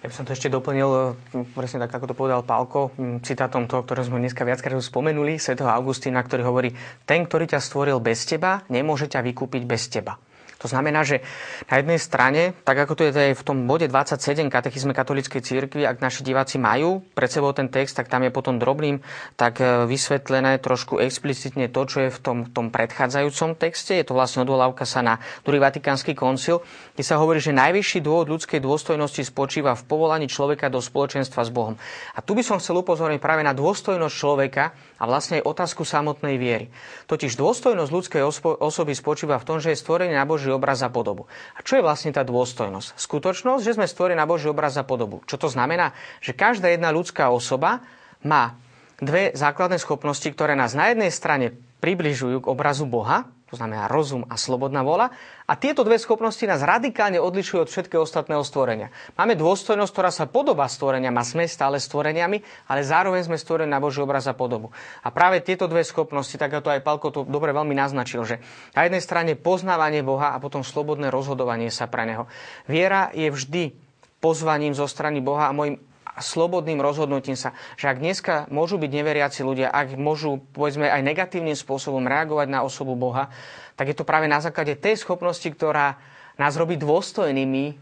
Ja 0.00 0.08
by 0.08 0.14
som 0.16 0.24
to 0.24 0.32
ešte 0.32 0.48
doplnil, 0.48 1.12
hm, 1.36 1.52
presne 1.52 1.84
tak, 1.84 1.92
ako 1.92 2.08
to 2.08 2.16
povedal 2.16 2.40
Pálko, 2.40 2.88
citátom 3.20 3.68
toho, 3.68 3.84
ktoré 3.84 4.00
sme 4.00 4.16
dneska 4.16 4.48
viackrát 4.48 4.80
spomenuli, 4.80 5.36
svätého 5.36 5.68
Augustína, 5.68 6.24
ktorý 6.24 6.42
hovorí, 6.48 6.72
ten, 7.04 7.28
ktorý 7.28 7.44
ťa 7.44 7.60
stvoril 7.60 8.00
bez 8.00 8.24
teba, 8.24 8.64
nemôže 8.72 9.12
ťa 9.12 9.20
vykúpiť 9.20 9.62
bez 9.68 9.92
teba. 9.92 10.16
To 10.60 10.68
znamená, 10.68 11.00
že 11.08 11.24
na 11.72 11.80
jednej 11.80 11.96
strane, 11.96 12.52
tak 12.68 12.84
ako 12.84 12.92
to 12.92 13.02
je 13.08 13.32
aj 13.32 13.36
v 13.40 13.46
tom 13.48 13.64
bode 13.64 13.88
27 13.88 14.52
katechizme 14.52 14.92
katolíckej 14.92 15.40
cirkvi, 15.40 15.88
ak 15.88 16.04
naši 16.04 16.20
diváci 16.20 16.60
majú 16.60 17.00
pred 17.16 17.32
sebou 17.32 17.56
ten 17.56 17.72
text, 17.72 17.96
tak 17.96 18.12
tam 18.12 18.28
je 18.28 18.30
potom 18.30 18.60
drobným 18.60 19.00
tak 19.40 19.64
e, 19.64 19.88
vysvetlené 19.88 20.60
trošku 20.60 21.00
explicitne 21.00 21.72
to, 21.72 21.80
čo 21.88 21.98
je 22.04 22.10
v 22.12 22.18
tom, 22.20 22.38
tom 22.52 22.68
predchádzajúcom 22.68 23.56
texte. 23.56 23.96
Je 23.96 24.04
to 24.04 24.12
vlastne 24.12 24.44
odvolávka 24.44 24.84
sa 24.84 25.00
na 25.00 25.16
druhý 25.48 25.64
vatikánsky 25.64 26.12
koncil, 26.12 26.60
kde 26.92 27.04
sa 27.08 27.16
hovorí, 27.16 27.40
že 27.40 27.56
najvyšší 27.56 28.04
dôvod 28.04 28.28
ľudskej 28.28 28.60
dôstojnosti 28.60 29.24
spočíva 29.24 29.72
v 29.72 29.86
povolaní 29.88 30.28
človeka 30.28 30.68
do 30.68 30.84
spoločenstva 30.84 31.40
s 31.40 31.50
Bohom. 31.50 31.80
A 32.12 32.20
tu 32.20 32.36
by 32.36 32.44
som 32.44 32.60
chcel 32.60 32.76
upozorniť 32.84 33.16
práve 33.16 33.40
na 33.40 33.56
dôstojnosť 33.56 34.14
človeka 34.14 34.76
a 35.00 35.08
vlastne 35.08 35.40
aj 35.40 35.48
otázku 35.48 35.88
samotnej 35.88 36.36
viery. 36.36 36.68
Totiž 37.08 37.40
dôstojnosť 37.40 37.90
ľudskej 37.90 38.22
osoby 38.60 38.92
spočíva 38.92 39.40
v 39.40 39.48
tom, 39.48 39.56
že 39.56 39.72
je 39.72 39.80
stvorený 39.80 40.12
na 40.12 40.28
Boží 40.28 40.52
obraz 40.52 40.84
a 40.84 40.92
podobu. 40.92 41.24
A 41.56 41.64
čo 41.64 41.80
je 41.80 41.86
vlastne 41.86 42.12
tá 42.12 42.20
dôstojnosť? 42.20 43.00
Skutočnosť, 43.00 43.64
že 43.64 43.74
sme 43.80 43.88
stvorení 43.88 44.20
na 44.20 44.28
Boží 44.28 44.52
obraz 44.52 44.76
a 44.76 44.84
podobu. 44.84 45.24
Čo 45.24 45.40
to 45.40 45.48
znamená? 45.48 45.96
Že 46.20 46.36
každá 46.36 46.68
jedna 46.68 46.92
ľudská 46.92 47.32
osoba 47.32 47.80
má 48.20 48.60
dve 49.00 49.32
základné 49.32 49.80
schopnosti, 49.80 50.28
ktoré 50.28 50.52
nás 50.52 50.76
na 50.76 50.92
jednej 50.92 51.08
strane 51.08 51.56
približujú 51.80 52.44
k 52.44 52.50
obrazu 52.52 52.84
Boha, 52.84 53.24
to 53.50 53.58
znamená 53.58 53.90
rozum 53.90 54.22
a 54.30 54.38
slobodná 54.38 54.86
vola. 54.86 55.10
A 55.50 55.58
tieto 55.58 55.82
dve 55.82 55.98
schopnosti 55.98 56.46
nás 56.46 56.62
radikálne 56.62 57.18
odlišujú 57.18 57.66
od 57.66 57.68
všetkého 57.68 58.06
ostatného 58.06 58.46
stvorenia. 58.46 58.94
Máme 59.18 59.34
dôstojnosť, 59.34 59.90
ktorá 59.90 60.10
sa 60.14 60.30
podobá 60.30 60.70
stvoreniam 60.70 61.18
a 61.18 61.26
sme 61.26 61.50
stále 61.50 61.82
stvoreniami, 61.82 62.70
ale 62.70 62.86
zároveň 62.86 63.26
sme 63.26 63.34
stvorení 63.34 63.66
na 63.66 63.82
Boží 63.82 63.98
obraz 63.98 64.30
a 64.30 64.38
podobu. 64.38 64.70
A 65.02 65.10
práve 65.10 65.42
tieto 65.42 65.66
dve 65.66 65.82
schopnosti, 65.82 66.38
tak 66.38 66.54
to 66.62 66.70
aj 66.70 66.86
Palko 66.86 67.10
to 67.10 67.26
dobre 67.26 67.50
veľmi 67.50 67.74
naznačil, 67.74 68.22
že 68.22 68.38
na 68.78 68.86
jednej 68.86 69.02
strane 69.02 69.34
poznávanie 69.34 70.06
Boha 70.06 70.30
a 70.30 70.38
potom 70.38 70.62
slobodné 70.62 71.10
rozhodovanie 71.10 71.74
sa 71.74 71.90
pre 71.90 72.06
Neho. 72.06 72.30
Viera 72.70 73.10
je 73.10 73.26
vždy 73.26 73.74
pozvaním 74.22 74.78
zo 74.78 74.86
strany 74.86 75.18
Boha 75.18 75.50
a 75.50 75.56
môjim 75.56 75.89
slobodným 76.20 76.80
rozhodnutím 76.80 77.34
sa, 77.34 77.56
že 77.74 77.88
ak 77.90 77.98
dneska 77.98 78.46
môžu 78.52 78.76
byť 78.76 78.90
neveriaci 78.92 79.40
ľudia, 79.42 79.72
ak 79.72 79.98
môžu 79.98 80.40
povedzme 80.54 80.86
aj 80.86 81.02
negatívnym 81.02 81.56
spôsobom 81.56 82.04
reagovať 82.06 82.48
na 82.48 82.62
osobu 82.62 82.94
Boha, 82.94 83.32
tak 83.74 83.90
je 83.90 83.96
to 83.96 84.04
práve 84.04 84.28
na 84.28 84.44
základe 84.44 84.76
tej 84.76 85.00
schopnosti, 85.00 85.48
ktorá 85.48 85.96
nás 86.36 86.56
robí 86.56 86.76
dôstojnými 86.76 87.76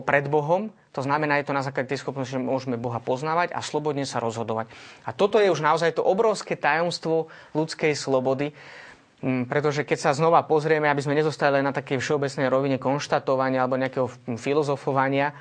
pred 0.00 0.24
Bohom. 0.28 0.72
To 0.92 1.00
znamená, 1.00 1.40
je 1.40 1.48
to 1.48 1.56
na 1.56 1.64
základe 1.64 1.88
tej 1.88 2.00
schopnosti, 2.00 2.32
že 2.32 2.40
môžeme 2.40 2.80
Boha 2.80 3.00
poznávať 3.00 3.52
a 3.56 3.64
slobodne 3.64 4.04
sa 4.04 4.20
rozhodovať. 4.20 4.68
A 5.08 5.16
toto 5.16 5.40
je 5.40 5.48
už 5.48 5.64
naozaj 5.64 5.96
to 5.96 6.04
obrovské 6.04 6.56
tajomstvo 6.56 7.32
ľudskej 7.56 7.96
slobody, 7.96 8.52
mm, 9.24 9.48
pretože 9.48 9.88
keď 9.88 9.98
sa 10.00 10.12
znova 10.12 10.44
pozrieme, 10.44 10.88
aby 10.88 11.00
sme 11.00 11.16
nezostali 11.16 11.60
len 11.60 11.68
na 11.68 11.76
takej 11.76 11.96
všeobecnej 12.00 12.48
rovine 12.48 12.76
konštatovania 12.76 13.64
alebo 13.64 13.80
nejakého 13.80 14.08
filozofovania, 14.36 15.32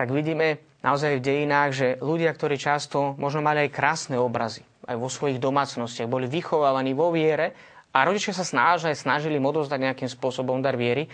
tak 0.00 0.16
vidíme, 0.16 0.64
naozaj 0.80 1.20
v 1.20 1.26
dejinách, 1.28 1.70
že 1.76 1.88
ľudia, 2.00 2.32
ktorí 2.32 2.56
často 2.56 3.12
možno 3.20 3.44
mali 3.44 3.68
aj 3.68 3.76
krásne 3.76 4.16
obrazy, 4.16 4.64
aj 4.88 4.96
vo 4.96 5.12
svojich 5.12 5.36
domácnostiach, 5.36 6.08
boli 6.08 6.24
vychovávaní 6.24 6.96
vo 6.96 7.12
viere 7.12 7.52
a 7.92 8.08
rodičia 8.08 8.32
sa 8.32 8.48
snažili, 8.48 8.96
snažili 8.96 9.36
im 9.36 9.44
nejakým 9.44 10.08
spôsobom 10.08 10.64
dar 10.64 10.80
viery, 10.80 11.04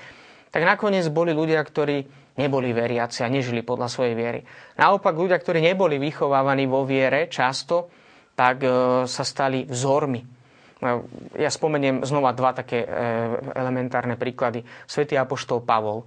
tak 0.54 0.62
nakoniec 0.62 1.02
boli 1.10 1.34
ľudia, 1.34 1.58
ktorí 1.66 2.06
neboli 2.38 2.70
veriaci 2.70 3.26
a 3.26 3.32
nežili 3.32 3.66
podľa 3.66 3.90
svojej 3.90 4.14
viery. 4.14 4.40
Naopak 4.78 5.18
ľudia, 5.18 5.42
ktorí 5.42 5.58
neboli 5.66 5.98
vychovávaní 5.98 6.70
vo 6.70 6.86
viere 6.86 7.26
často, 7.26 7.90
tak 8.38 8.62
e, 8.62 8.68
sa 9.10 9.24
stali 9.26 9.66
vzormi. 9.66 10.20
E, 10.22 10.26
ja 11.42 11.50
spomeniem 11.50 12.06
znova 12.06 12.36
dva 12.36 12.54
také 12.54 12.84
e, 12.84 12.88
elementárne 13.56 14.14
príklady. 14.14 14.62
Svetý 14.84 15.18
apoštol 15.18 15.64
Pavol 15.64 16.06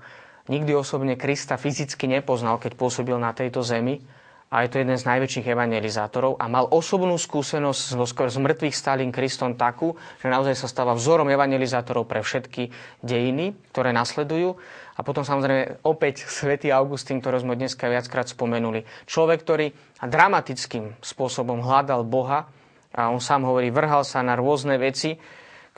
nikdy 0.49 0.73
osobne 0.75 1.15
Krista 1.15 1.55
fyzicky 1.55 2.09
nepoznal, 2.09 2.57
keď 2.57 2.75
pôsobil 2.75 3.15
na 3.15 3.31
tejto 3.31 3.61
zemi 3.61 4.01
a 4.49 4.65
je 4.65 4.73
to 4.73 4.81
jeden 4.81 4.97
z 4.97 5.05
najväčších 5.05 5.45
evangelizátorov 5.45 6.41
a 6.41 6.49
mal 6.49 6.65
osobnú 6.65 7.21
skúsenosť 7.21 7.81
s 8.01 8.37
mŕtvych 8.41 8.73
stálým 8.73 9.13
Kristom 9.13 9.53
takú, 9.53 9.93
že 10.17 10.25
naozaj 10.25 10.57
sa 10.57 10.65
stáva 10.65 10.97
vzorom 10.97 11.29
evangelizátorov 11.29 12.09
pre 12.09 12.25
všetky 12.25 12.73
dejiny, 13.05 13.53
ktoré 13.69 13.93
nasledujú. 13.93 14.57
A 14.97 15.05
potom 15.05 15.21
samozrejme 15.21 15.85
opäť 15.85 16.25
svätý 16.25 16.73
Augustín, 16.73 17.21
ktorý 17.21 17.45
sme 17.45 17.53
dneska 17.55 17.87
viackrát 17.87 18.25
spomenuli. 18.25 18.89
Človek, 19.05 19.39
ktorý 19.45 19.67
dramatickým 20.01 20.97
spôsobom 20.97 21.61
hľadal 21.61 22.01
Boha 22.01 22.49
a 22.89 23.13
on 23.13 23.21
sám 23.21 23.45
hovorí, 23.45 23.69
vrhal 23.69 24.01
sa 24.01 24.25
na 24.25 24.33
rôzne 24.33 24.81
veci, 24.81 25.13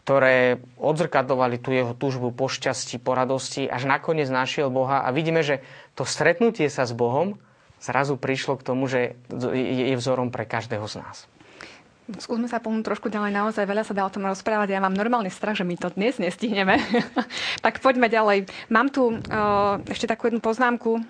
ktoré 0.01 0.59
odzrkadovali 0.81 1.61
tú 1.61 1.71
jeho 1.71 1.93
túžbu 1.93 2.33
po 2.33 2.49
šťastí, 2.49 2.99
po 2.99 3.13
radosti, 3.13 3.69
až 3.69 3.87
nakoniec 3.87 4.27
našiel 4.27 4.73
Boha. 4.73 5.05
A 5.05 5.13
vidíme, 5.13 5.45
že 5.45 5.61
to 5.93 6.03
stretnutie 6.03 6.67
sa 6.67 6.89
s 6.89 6.91
Bohom 6.91 7.37
zrazu 7.81 8.17
prišlo 8.17 8.59
k 8.59 8.65
tomu, 8.65 8.85
že 8.85 9.17
je 9.55 9.95
vzorom 9.97 10.29
pre 10.29 10.45
každého 10.45 10.85
z 10.85 11.01
nás. 11.01 11.30
Skúsme 12.19 12.51
sa 12.51 12.59
pomôcť 12.59 12.83
trošku 12.83 13.07
ďalej. 13.07 13.31
Naozaj 13.31 13.63
veľa 13.63 13.83
sa 13.87 13.95
dá 13.95 14.03
o 14.03 14.11
tom 14.11 14.27
rozprávať. 14.27 14.75
Ja 14.75 14.83
mám 14.83 14.91
normálny 14.91 15.31
strach, 15.31 15.55
že 15.55 15.63
my 15.63 15.79
to 15.79 15.93
dnes 15.95 16.19
nestihneme. 16.19 16.81
tak 17.65 17.79
poďme 17.79 18.11
ďalej. 18.11 18.51
Mám 18.67 18.91
tu 18.91 19.15
uh, 19.15 19.79
ešte 19.87 20.09
takú 20.09 20.27
jednu 20.27 20.43
poznámku 20.43 20.99
uh, 20.99 21.03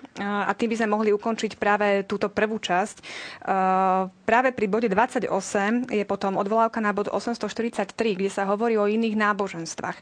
a 0.46 0.52
tým 0.54 0.70
by 0.70 0.76
sme 0.78 0.94
mohli 0.94 1.10
ukončiť 1.10 1.58
práve 1.58 2.06
túto 2.06 2.30
prvú 2.30 2.62
časť. 2.62 2.96
Uh, 3.42 4.12
práve 4.22 4.54
pri 4.54 4.66
bode 4.70 4.86
28 4.86 5.26
je 5.90 6.04
potom 6.06 6.38
odvolávka 6.38 6.78
na 6.78 6.94
bod 6.94 7.10
843, 7.10 7.96
kde 7.96 8.30
sa 8.30 8.46
hovorí 8.46 8.78
o 8.78 8.86
iných 8.86 9.18
náboženstvách. 9.18 9.98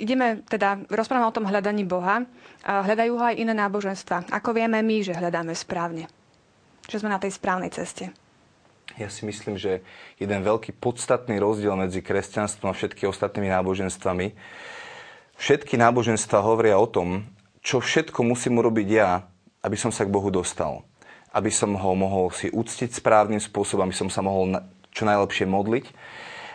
Ideme 0.00 0.42
teda, 0.46 0.84
rozprávame 0.90 1.28
o 1.28 1.34
tom 1.34 1.46
hľadaní 1.46 1.86
Boha. 1.86 2.26
Hľadajú 2.64 3.12
ho 3.18 3.24
aj 3.24 3.36
iné 3.38 3.52
náboženstva. 3.52 4.32
Ako 4.32 4.56
vieme 4.56 4.80
my, 4.80 4.96
že 5.04 5.16
hľadáme 5.16 5.52
správne? 5.52 6.08
Že 6.88 7.04
sme 7.04 7.12
na 7.12 7.20
tej 7.20 7.36
správnej 7.36 7.70
ceste. 7.72 8.23
Ja 8.94 9.10
si 9.10 9.26
myslím, 9.26 9.58
že 9.58 9.82
jeden 10.22 10.46
veľký 10.46 10.78
podstatný 10.78 11.42
rozdiel 11.42 11.74
medzi 11.74 11.98
kresťanstvom 11.98 12.70
a 12.70 12.76
všetkými 12.78 13.10
ostatnými 13.10 13.50
náboženstvami, 13.50 14.26
všetky 15.34 15.74
náboženstva 15.74 16.38
hovoria 16.44 16.78
o 16.78 16.86
tom, 16.86 17.26
čo 17.64 17.82
všetko 17.82 18.22
musím 18.22 18.62
urobiť 18.62 18.88
ja, 18.92 19.26
aby 19.64 19.74
som 19.74 19.90
sa 19.90 20.06
k 20.06 20.12
Bohu 20.14 20.28
dostal. 20.28 20.84
Aby 21.34 21.50
som 21.50 21.74
ho 21.74 21.90
mohol 21.96 22.30
si 22.30 22.52
uctiť 22.52 22.94
správnym 22.94 23.42
spôsobom, 23.42 23.88
aby 23.88 23.96
som 23.96 24.12
sa 24.12 24.22
mohol 24.22 24.62
čo 24.94 25.02
najlepšie 25.08 25.48
modliť. 25.50 25.84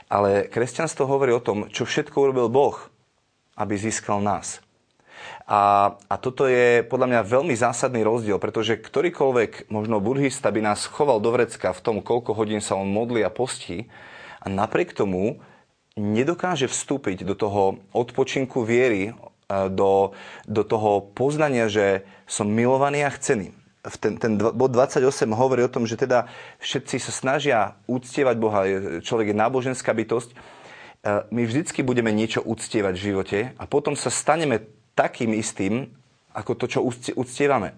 Ale 0.08 0.48
kresťanstvo 0.48 1.10
hovorí 1.10 1.36
o 1.36 1.44
tom, 1.44 1.68
čo 1.74 1.84
všetko 1.84 2.16
urobil 2.16 2.48
Boh, 2.48 2.78
aby 3.60 3.76
získal 3.76 4.24
nás. 4.24 4.64
A, 5.50 5.98
a 5.98 6.16
toto 6.22 6.46
je 6.46 6.86
podľa 6.86 7.10
mňa 7.10 7.22
veľmi 7.26 7.58
zásadný 7.58 8.06
rozdiel, 8.06 8.38
pretože 8.38 8.78
ktorýkoľvek 8.78 9.74
možno 9.74 9.98
buddhista 9.98 10.54
by 10.54 10.62
nás 10.62 10.86
choval 10.86 11.18
do 11.18 11.34
vrecka 11.34 11.74
v 11.74 11.82
tom, 11.82 11.96
koľko 12.06 12.38
hodín 12.38 12.62
sa 12.62 12.78
on 12.78 12.94
modlí 12.94 13.26
a 13.26 13.34
postí 13.34 13.90
a 14.38 14.46
napriek 14.46 14.94
tomu 14.94 15.42
nedokáže 15.98 16.70
vstúpiť 16.70 17.26
do 17.26 17.34
toho 17.34 17.82
odpočinku 17.98 18.62
viery, 18.62 19.10
e, 19.10 19.14
do, 19.74 20.14
do 20.46 20.62
toho 20.62 21.02
poznania, 21.18 21.66
že 21.66 22.06
som 22.30 22.46
milovaný 22.46 23.02
a 23.02 23.10
chcený. 23.10 23.50
Ten, 23.98 24.22
ten 24.22 24.38
bod 24.38 24.70
28 24.70 25.02
hovorí 25.34 25.66
o 25.66 25.74
tom, 25.74 25.90
že 25.90 25.98
teda 25.98 26.30
všetci 26.62 27.02
sa 27.02 27.10
snažia 27.10 27.60
úctievať 27.90 28.36
Boha, 28.38 28.70
človek 29.02 29.34
je 29.34 29.42
náboženská 29.42 29.98
bytosť, 29.98 30.30
my 31.32 31.48
vždycky 31.48 31.80
budeme 31.80 32.12
niečo 32.12 32.44
uctievať 32.44 32.94
v 33.00 33.06
živote 33.08 33.40
a 33.56 33.64
potom 33.64 33.96
sa 33.96 34.12
staneme 34.12 34.68
takým 35.00 35.32
istým, 35.32 35.96
ako 36.36 36.52
to, 36.60 36.66
čo 36.68 36.80
uctievame. 37.16 37.74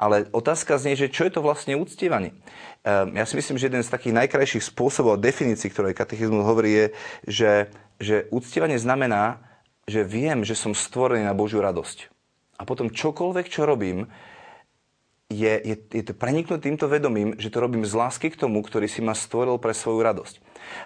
Ale 0.00 0.26
otázka 0.32 0.80
znie, 0.80 0.98
že 0.98 1.12
čo 1.12 1.28
je 1.28 1.32
to 1.38 1.44
vlastne 1.44 1.78
uctievanie? 1.78 2.34
Ehm, 2.82 3.14
ja 3.14 3.24
si 3.28 3.38
myslím, 3.38 3.60
že 3.60 3.68
jeden 3.70 3.84
z 3.84 3.92
takých 3.92 4.16
najkrajších 4.16 4.64
spôsobov 4.74 5.16
a 5.16 5.22
definícií, 5.22 5.70
ktoré 5.70 5.94
katechizmus 5.94 6.42
hovorí, 6.42 6.70
je, 6.72 6.86
že, 7.28 7.52
že 8.02 8.16
uctievanie 8.34 8.80
znamená, 8.80 9.38
že 9.86 10.02
viem, 10.02 10.42
že 10.42 10.58
som 10.58 10.74
stvorený 10.74 11.28
na 11.28 11.36
Božiu 11.36 11.62
radosť. 11.62 12.10
A 12.58 12.66
potom 12.66 12.90
čokoľvek, 12.90 13.46
čo 13.50 13.66
robím, 13.66 14.10
je, 15.32 15.54
je, 15.64 15.76
je 15.78 16.02
to 16.04 16.12
preniknúť 16.12 16.60
týmto 16.60 16.86
vedomím, 16.86 17.34
že 17.40 17.48
to 17.48 17.62
robím 17.62 17.88
z 17.88 17.96
lásky 17.96 18.28
k 18.28 18.38
tomu, 18.38 18.60
ktorý 18.60 18.84
si 18.84 19.00
ma 19.00 19.16
stvoril 19.16 19.56
pre 19.56 19.72
svoju 19.72 20.04
radosť. 20.04 20.34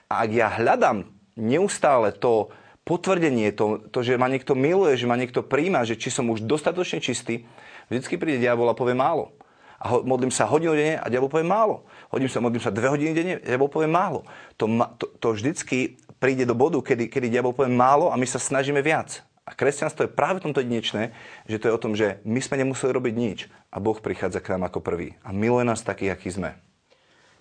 A 0.06 0.22
ak 0.22 0.30
ja 0.30 0.48
hľadám 0.48 1.10
neustále 1.34 2.14
to 2.14 2.54
potvrdenie, 2.86 3.50
to, 3.50 3.82
to, 3.90 4.06
že 4.06 4.14
ma 4.14 4.30
niekto 4.30 4.54
miluje, 4.54 4.94
že 4.94 5.10
ma 5.10 5.18
niekto 5.18 5.42
príjma, 5.42 5.82
že 5.82 5.98
či 5.98 6.14
som 6.14 6.30
už 6.30 6.46
dostatočne 6.46 7.02
čistý, 7.02 7.42
vždycky 7.90 8.14
príde 8.14 8.38
diabol 8.38 8.70
a 8.70 8.78
povie 8.78 8.94
málo. 8.94 9.34
A 9.76 9.92
ho, 9.92 10.06
modlím 10.06 10.32
sa 10.32 10.48
hodinu 10.48 10.72
denne 10.72 10.96
a 11.02 11.10
diabol 11.10 11.28
povie 11.28 11.44
málo. 11.44 11.84
Hodím 12.08 12.30
sa, 12.30 12.40
modlím 12.40 12.62
sa 12.62 12.72
dve 12.72 12.88
hodiny 12.88 13.12
denne 13.12 13.34
a 13.42 13.44
diabol 13.44 13.68
povie 13.68 13.90
málo. 13.90 14.24
To, 14.56 14.70
to, 14.96 15.10
to 15.18 15.26
vždycky 15.36 15.98
príde 16.16 16.48
do 16.48 16.56
bodu, 16.56 16.80
kedy, 16.80 17.10
kedy 17.12 17.28
diabol 17.28 17.52
povie 17.52 17.74
málo 17.74 18.08
a 18.08 18.16
my 18.16 18.24
sa 18.24 18.40
snažíme 18.40 18.80
viac. 18.80 19.20
A 19.46 19.54
kresťanstvo 19.54 20.06
je 20.06 20.16
práve 20.16 20.42
v 20.42 20.50
tomto 20.50 20.62
jedinečné, 20.62 21.14
že 21.46 21.58
to 21.60 21.68
je 21.70 21.76
o 21.76 21.82
tom, 21.82 21.92
že 21.94 22.18
my 22.26 22.40
sme 22.42 22.62
nemuseli 22.62 22.90
robiť 22.90 23.14
nič 23.14 23.38
a 23.70 23.78
Boh 23.78 23.98
prichádza 23.98 24.42
k 24.42 24.56
nám 24.56 24.70
ako 24.70 24.82
prvý 24.82 25.14
a 25.22 25.30
miluje 25.30 25.62
nás 25.62 25.86
takých, 25.86 26.18
akí 26.18 26.30
sme. 26.34 26.65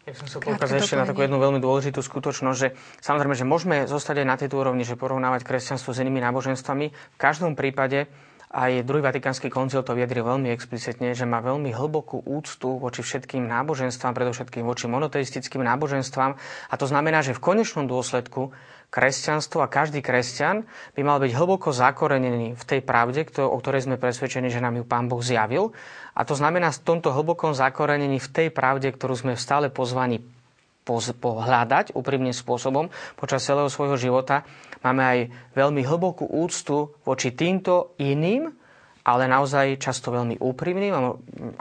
Ja 0.05 0.13
som 0.13 0.29
sa 0.29 0.37
poukázať 0.37 0.85
ešte 0.85 1.01
na 1.01 1.09
takú 1.09 1.25
jednu 1.25 1.41
veľmi 1.41 1.57
dôležitú 1.57 1.97
skutočnosť, 1.97 2.57
že 2.61 2.77
samozrejme, 3.01 3.33
že 3.33 3.41
môžeme 3.41 3.77
zostať 3.89 4.21
aj 4.21 4.27
na 4.29 4.37
tejto 4.37 4.61
úrovni, 4.61 4.85
že 4.85 4.93
porovnávať 4.93 5.41
kresťanstvo 5.41 5.97
s 5.97 6.01
inými 6.05 6.21
náboženstvami. 6.21 6.85
V 6.93 7.17
každom 7.17 7.57
prípade 7.57 8.05
aj 8.53 8.85
druhý 8.85 9.01
vatikánsky 9.01 9.49
koncil 9.49 9.81
to 9.81 9.97
vyjadril 9.97 10.37
veľmi 10.37 10.53
explicitne, 10.53 11.17
že 11.17 11.25
má 11.25 11.41
veľmi 11.41 11.73
hlbokú 11.73 12.21
úctu 12.21 12.77
voči 12.77 13.01
všetkým 13.01 13.49
náboženstvám, 13.49 14.13
predovšetkým 14.13 14.61
voči 14.61 14.85
monoteistickým 14.85 15.65
náboženstvám. 15.65 16.37
A 16.69 16.73
to 16.77 16.85
znamená, 16.85 17.25
že 17.25 17.33
v 17.33 17.41
konečnom 17.41 17.89
dôsledku 17.89 18.53
kresťanstvo 18.93 19.59
a 19.59 19.67
každý 19.67 19.99
kresťan 19.99 20.63
by 20.95 21.01
mal 21.03 21.19
byť 21.19 21.31
hlboko 21.35 21.75
zakorenený 21.75 22.55
v 22.55 22.63
tej 22.63 22.79
pravde, 22.79 23.27
o 23.41 23.57
ktorej 23.59 23.89
sme 23.89 23.99
presvedčení, 23.99 24.47
že 24.47 24.63
nám 24.63 24.79
ju 24.79 24.87
Pán 24.87 25.11
Boh 25.11 25.19
zjavil. 25.19 25.75
A 26.15 26.23
to 26.23 26.33
znamená 26.33 26.71
v 26.71 26.83
tomto 26.83 27.11
hlbokom 27.11 27.51
zakorenení 27.51 28.23
v 28.23 28.31
tej 28.31 28.47
pravde, 28.49 28.87
ktorú 28.89 29.19
sme 29.19 29.33
stále 29.35 29.67
pozvaní 29.67 30.23
pohľadať 30.87 31.97
úprimným 31.97 32.31
spôsobom 32.31 32.93
počas 33.17 33.41
celého 33.41 33.67
svojho 33.67 33.97
života, 33.97 34.45
máme 34.85 35.01
aj 35.01 35.19
veľmi 35.57 35.81
hlbokú 35.81 36.29
úctu 36.29 36.93
voči 37.01 37.33
týmto 37.33 37.97
iným, 37.97 38.53
ale 39.05 39.29
naozaj 39.29 39.77
často 39.77 40.09
veľmi 40.09 40.41
úprimným 40.41 40.93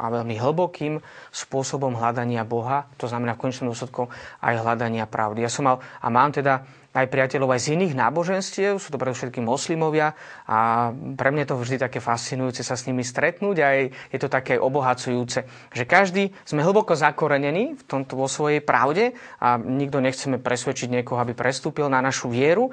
a 0.01 0.07
veľmi 0.09 0.37
hlbokým 0.41 1.01
spôsobom 1.29 1.93
hľadania 1.93 2.41
Boha, 2.45 2.89
to 2.97 3.05
znamená 3.05 3.37
v 3.37 3.49
konečnom 3.49 3.73
dôsledku 3.73 4.09
aj 4.41 4.55
hľadania 4.65 5.05
pravdy. 5.05 5.45
Ja 5.45 5.53
som 5.53 5.69
mal 5.69 5.77
a 5.81 6.07
mám 6.09 6.33
teda 6.33 6.65
aj 6.95 7.11
priateľov 7.11 7.59
aj 7.59 7.61
z 7.67 7.69
iných 7.75 7.99
náboženstiev, 7.99 8.79
sú 8.79 8.89
to 8.95 9.03
predovšetkým 9.03 9.43
moslimovia 9.43 10.15
a 10.47 10.91
pre 11.19 11.35
mňa 11.35 11.45
to 11.51 11.59
vždy 11.59 11.77
také 11.83 11.99
fascinujúce 11.99 12.63
sa 12.63 12.79
s 12.79 12.87
nimi 12.87 13.03
stretnúť 13.03 13.57
a 13.61 13.69
je 13.91 14.19
to 14.23 14.31
také 14.31 14.55
obohacujúce, 14.55 15.43
že 15.75 15.85
každý 15.85 16.31
sme 16.47 16.63
hlboko 16.63 16.95
zakorenení 16.95 17.75
v 17.75 17.83
tomto 17.83 18.15
vo 18.15 18.31
svojej 18.31 18.63
pravde 18.63 19.19
a 19.43 19.59
nikto 19.59 19.99
nechceme 19.99 20.39
presvedčiť 20.39 21.03
niekoho, 21.03 21.19
aby 21.19 21.35
prestúpil 21.35 21.91
na 21.91 21.99
našu 21.99 22.31
vieru, 22.31 22.71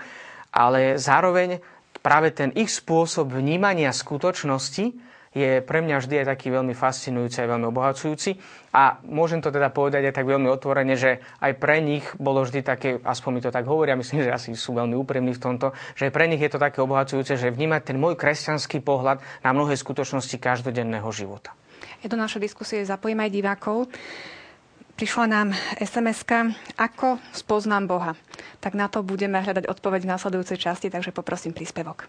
ale 0.53 1.01
zároveň 1.01 1.57
práve 2.05 2.30
ten 2.30 2.53
ich 2.53 2.69
spôsob 2.69 3.34
vnímania 3.34 3.89
skutočnosti 3.89 5.11
je 5.32 5.63
pre 5.63 5.79
mňa 5.79 6.03
vždy 6.03 6.15
aj 6.23 6.27
taký 6.36 6.51
veľmi 6.51 6.75
fascinujúci 6.75 7.39
a 7.39 7.47
veľmi 7.47 7.65
obohacujúci. 7.71 8.36
A 8.75 8.99
môžem 9.07 9.39
to 9.39 9.47
teda 9.47 9.71
povedať 9.71 10.11
aj 10.11 10.15
tak 10.19 10.27
veľmi 10.27 10.51
otvorene, 10.51 10.99
že 10.99 11.23
aj 11.39 11.55
pre 11.55 11.79
nich 11.79 12.03
bolo 12.19 12.43
vždy 12.43 12.59
také, 12.63 12.99
aspoň 12.99 13.32
mi 13.32 13.41
to 13.43 13.51
tak 13.51 13.63
hovoria, 13.63 13.95
myslím, 13.95 14.23
že 14.27 14.36
asi 14.36 14.51
sú 14.55 14.75
veľmi 14.75 14.95
úprimní 14.99 15.32
v 15.36 15.43
tomto, 15.43 15.71
že 15.95 16.11
pre 16.11 16.27
nich 16.27 16.43
je 16.43 16.51
to 16.51 16.59
také 16.59 16.84
obohacujúce, 16.84 17.39
že 17.39 17.47
vnímať 17.47 17.95
ten 17.95 17.97
môj 17.97 18.19
kresťanský 18.19 18.84
pohľad 18.84 19.23
na 19.43 19.49
mnohé 19.55 19.79
skutočnosti 19.79 20.36
každodenného 20.36 21.07
života. 21.15 21.55
Ja 22.03 22.11
do 22.11 22.19
našej 22.19 22.41
diskusie 22.43 22.84
zapojím 22.84 23.23
aj 23.23 23.32
divákov. 23.32 23.88
Prišla 24.97 25.25
nám 25.25 25.47
sms 25.79 26.27
ako 26.77 27.17
spoznám 27.34 27.88
Boha. 27.88 28.13
Tak 28.59 28.77
na 28.77 28.86
to 28.91 29.01
budeme 29.01 29.39
hľadať 29.41 29.65
odpoveď 29.65 30.05
v 30.05 30.11
následujúcej 30.13 30.61
časti, 30.61 30.93
takže 30.93 31.15
poprosím 31.15 31.55
príspevok. 31.55 32.05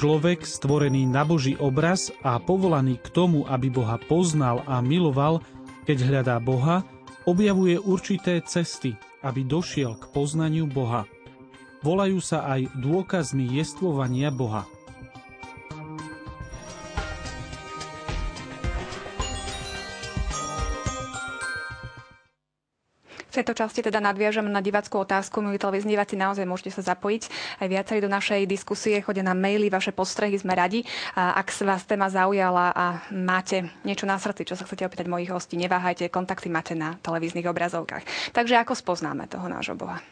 Človek, 0.00 0.48
stvorený 0.48 1.04
na 1.04 1.28
Boží 1.28 1.60
obraz 1.60 2.08
a 2.24 2.40
povolaný 2.40 2.96
k 3.04 3.12
tomu, 3.12 3.44
aby 3.44 3.68
Boha 3.68 4.00
poznal 4.00 4.64
a 4.64 4.80
miloval, 4.80 5.44
keď 5.84 6.08
hľadá 6.08 6.36
Boha, 6.40 6.88
objavuje 7.28 7.76
určité 7.76 8.40
cesty, 8.40 8.96
aby 9.20 9.44
došiel 9.44 10.00
k 10.00 10.08
poznaniu 10.08 10.64
Boha. 10.64 11.04
Volajú 11.84 12.16
sa 12.24 12.48
aj 12.48 12.72
dôkazmi 12.80 13.52
jestvovania 13.60 14.32
Boha. 14.32 14.64
V 23.30 23.38
tejto 23.38 23.54
časti 23.54 23.86
teda 23.86 24.02
nadviažem 24.02 24.42
na 24.42 24.58
divackú 24.58 25.06
otázku. 25.06 25.38
Milí 25.38 25.54
televízni 25.54 25.94
diváci, 25.94 26.18
naozaj 26.18 26.42
môžete 26.50 26.74
sa 26.74 26.82
zapojiť 26.90 27.22
aj 27.62 27.68
viacej 27.70 27.98
do 28.02 28.10
našej 28.10 28.42
diskusie. 28.50 28.98
Chodia 28.98 29.22
na 29.22 29.38
maily, 29.38 29.70
vaše 29.70 29.94
postrehy, 29.94 30.34
sme 30.34 30.58
radi. 30.58 30.82
A 31.14 31.38
ak 31.38 31.54
sa 31.54 31.62
vás 31.62 31.86
téma 31.86 32.10
zaujala 32.10 32.74
a 32.74 33.06
máte 33.14 33.70
niečo 33.86 34.02
na 34.02 34.18
srdci, 34.18 34.50
čo 34.50 34.58
sa 34.58 34.66
chcete 34.66 34.82
opýtať 34.82 35.06
mojich 35.06 35.30
hostí, 35.30 35.54
neváhajte, 35.54 36.10
kontakty 36.10 36.50
máte 36.50 36.74
na 36.74 36.98
televíznych 37.06 37.46
obrazovkách. 37.46 38.34
Takže 38.34 38.58
ako 38.58 38.74
spoznáme 38.74 39.30
toho 39.30 39.46
nášho 39.46 39.78
Boha? 39.78 40.02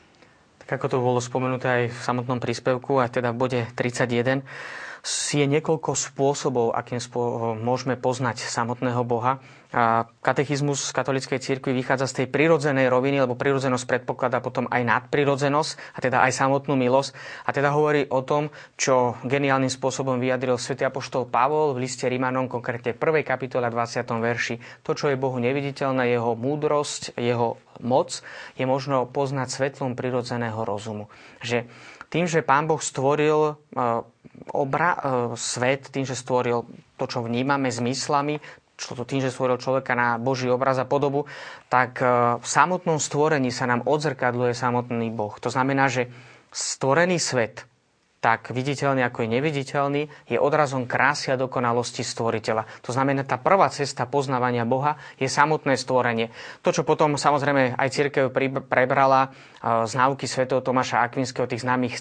Tak 0.62 0.78
ako 0.78 0.86
to 0.86 0.98
bolo 1.02 1.18
spomenuté 1.18 1.66
aj 1.66 1.84
v 1.90 1.98
samotnom 1.98 2.38
príspevku, 2.38 3.02
a 3.02 3.10
teda 3.10 3.34
v 3.34 3.40
bode 3.40 3.60
31, 3.74 4.46
je 5.04 5.46
niekoľko 5.46 5.94
spôsobov, 5.94 6.74
akým 6.74 6.98
spô- 6.98 7.54
môžeme 7.54 7.94
poznať 7.94 8.42
samotného 8.44 9.02
Boha. 9.06 9.38
A 9.68 10.08
katechizmus 10.24 10.96
katolíckej 10.96 11.44
cirkvi 11.44 11.76
vychádza 11.76 12.08
z 12.08 12.16
tej 12.24 12.26
prirodzenej 12.32 12.88
roviny, 12.88 13.20
lebo 13.20 13.36
prirodzenosť 13.36 13.84
predpokladá 13.84 14.40
potom 14.40 14.64
aj 14.64 14.80
nadprirodzenosť, 14.80 15.70
a 15.92 15.98
teda 16.00 16.24
aj 16.24 16.32
samotnú 16.32 16.72
milosť. 16.72 17.12
A 17.44 17.52
teda 17.52 17.76
hovorí 17.76 18.08
o 18.08 18.24
tom, 18.24 18.48
čo 18.80 19.20
geniálnym 19.28 19.68
spôsobom 19.68 20.16
vyjadril 20.16 20.56
svätý 20.56 20.88
apoštol 20.88 21.28
Pavol 21.28 21.76
v 21.76 21.84
liste 21.84 22.08
Rimanom, 22.08 22.48
konkrétne 22.48 22.96
v 22.96 23.20
1. 23.20 23.28
kapitole 23.28 23.68
20. 23.68 24.08
verši. 24.08 24.56
To, 24.88 24.96
čo 24.96 25.12
je 25.12 25.20
Bohu 25.20 25.36
neviditeľné, 25.36 26.16
jeho 26.16 26.32
múdrosť, 26.32 27.20
jeho 27.20 27.60
moc, 27.84 28.24
je 28.56 28.64
možno 28.64 29.04
poznať 29.04 29.52
svetlom 29.52 29.92
prirodzeného 30.00 30.64
rozumu. 30.64 31.12
Že 31.44 31.68
tým, 32.08 32.24
že 32.24 32.40
Pán 32.40 32.64
Boh 32.64 32.80
stvoril 32.80 33.60
obra, 34.52 34.90
e, 34.94 34.98
svet, 35.34 35.90
tým, 35.90 36.06
že 36.06 36.18
stvoril 36.18 36.64
to, 36.98 37.04
čo 37.06 37.24
vnímame 37.24 37.70
zmyslami, 37.70 38.38
čo 38.78 38.94
to 38.94 39.02
tým, 39.02 39.18
že 39.18 39.34
stvoril 39.34 39.58
človeka 39.58 39.98
na 39.98 40.22
Boží 40.22 40.46
obraz 40.46 40.78
a 40.78 40.86
podobu, 40.86 41.26
tak 41.66 41.98
e, 41.98 42.06
v 42.38 42.46
samotnom 42.46 43.02
stvorení 43.02 43.50
sa 43.50 43.66
nám 43.66 43.82
odzrkadluje 43.84 44.54
samotný 44.54 45.10
Boh. 45.10 45.34
To 45.42 45.50
znamená, 45.50 45.90
že 45.90 46.06
stvorený 46.54 47.18
svet, 47.18 47.66
tak 48.18 48.50
viditeľný 48.50 49.06
ako 49.06 49.22
je 49.22 49.28
neviditeľný, 49.30 50.02
je 50.26 50.38
odrazom 50.42 50.90
krásy 50.90 51.30
a 51.30 51.38
dokonalosti 51.38 52.02
stvoriteľa. 52.02 52.66
To 52.82 52.90
znamená, 52.90 53.22
tá 53.22 53.38
prvá 53.38 53.70
cesta 53.70 54.10
poznávania 54.10 54.66
Boha 54.66 54.98
je 55.22 55.30
samotné 55.30 55.78
stvorenie. 55.78 56.34
To, 56.66 56.74
čo 56.74 56.82
potom 56.82 57.14
samozrejme 57.14 57.78
aj 57.78 57.88
církev 57.94 58.34
prebrala 58.66 59.26
e, 59.26 59.86
z 59.86 59.92
náuky 59.94 60.26
svätého 60.26 60.58
Tomáša 60.62 61.06
Akvinského, 61.06 61.46
tých 61.46 61.62
známych 61.62 61.94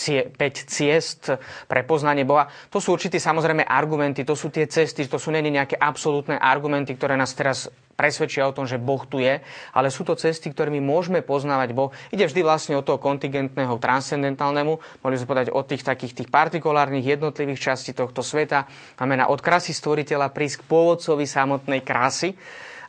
5 0.00 0.32
ciest 0.64 1.28
pre 1.68 1.84
poznanie 1.84 2.24
Boha, 2.24 2.48
to 2.72 2.80
sú 2.80 2.96
určité 2.96 3.20
samozrejme 3.20 3.68
argumenty, 3.68 4.24
to 4.24 4.32
sú 4.32 4.48
tie 4.48 4.64
cesty, 4.64 5.04
to 5.04 5.20
sú 5.20 5.28
není 5.28 5.52
nejaké 5.52 5.76
absolútne 5.76 6.40
argumenty, 6.40 6.96
ktoré 6.96 7.20
nás 7.20 7.36
teraz 7.36 7.68
presvedčia 8.00 8.48
o 8.48 8.56
tom, 8.56 8.64
že 8.64 8.80
Boh 8.80 9.04
tu 9.04 9.20
je, 9.20 9.44
ale 9.76 9.92
sú 9.92 10.08
to 10.08 10.16
cesty, 10.16 10.48
ktorými 10.48 10.80
môžeme 10.80 11.20
poznávať 11.20 11.76
Boh. 11.76 11.92
Ide 12.08 12.32
vždy 12.32 12.40
vlastne 12.40 12.80
od 12.80 12.88
toho 12.88 12.96
kontingentného, 12.96 13.76
transcendentálnemu, 13.76 15.04
mohli 15.04 15.20
sme 15.20 15.28
povedať 15.28 15.52
od 15.52 15.68
tých 15.68 15.84
takých 15.84 16.16
tých 16.16 16.28
partikulárnych 16.32 17.04
jednotlivých 17.04 17.60
častí 17.60 17.92
tohto 17.92 18.24
sveta, 18.24 18.64
znamená 18.96 19.28
od 19.28 19.44
krásy 19.44 19.76
stvoriteľa 19.76 20.32
prísť 20.32 20.64
k 20.64 20.68
pôvodcovi 20.72 21.28
samotnej 21.28 21.84
krásy. 21.84 22.32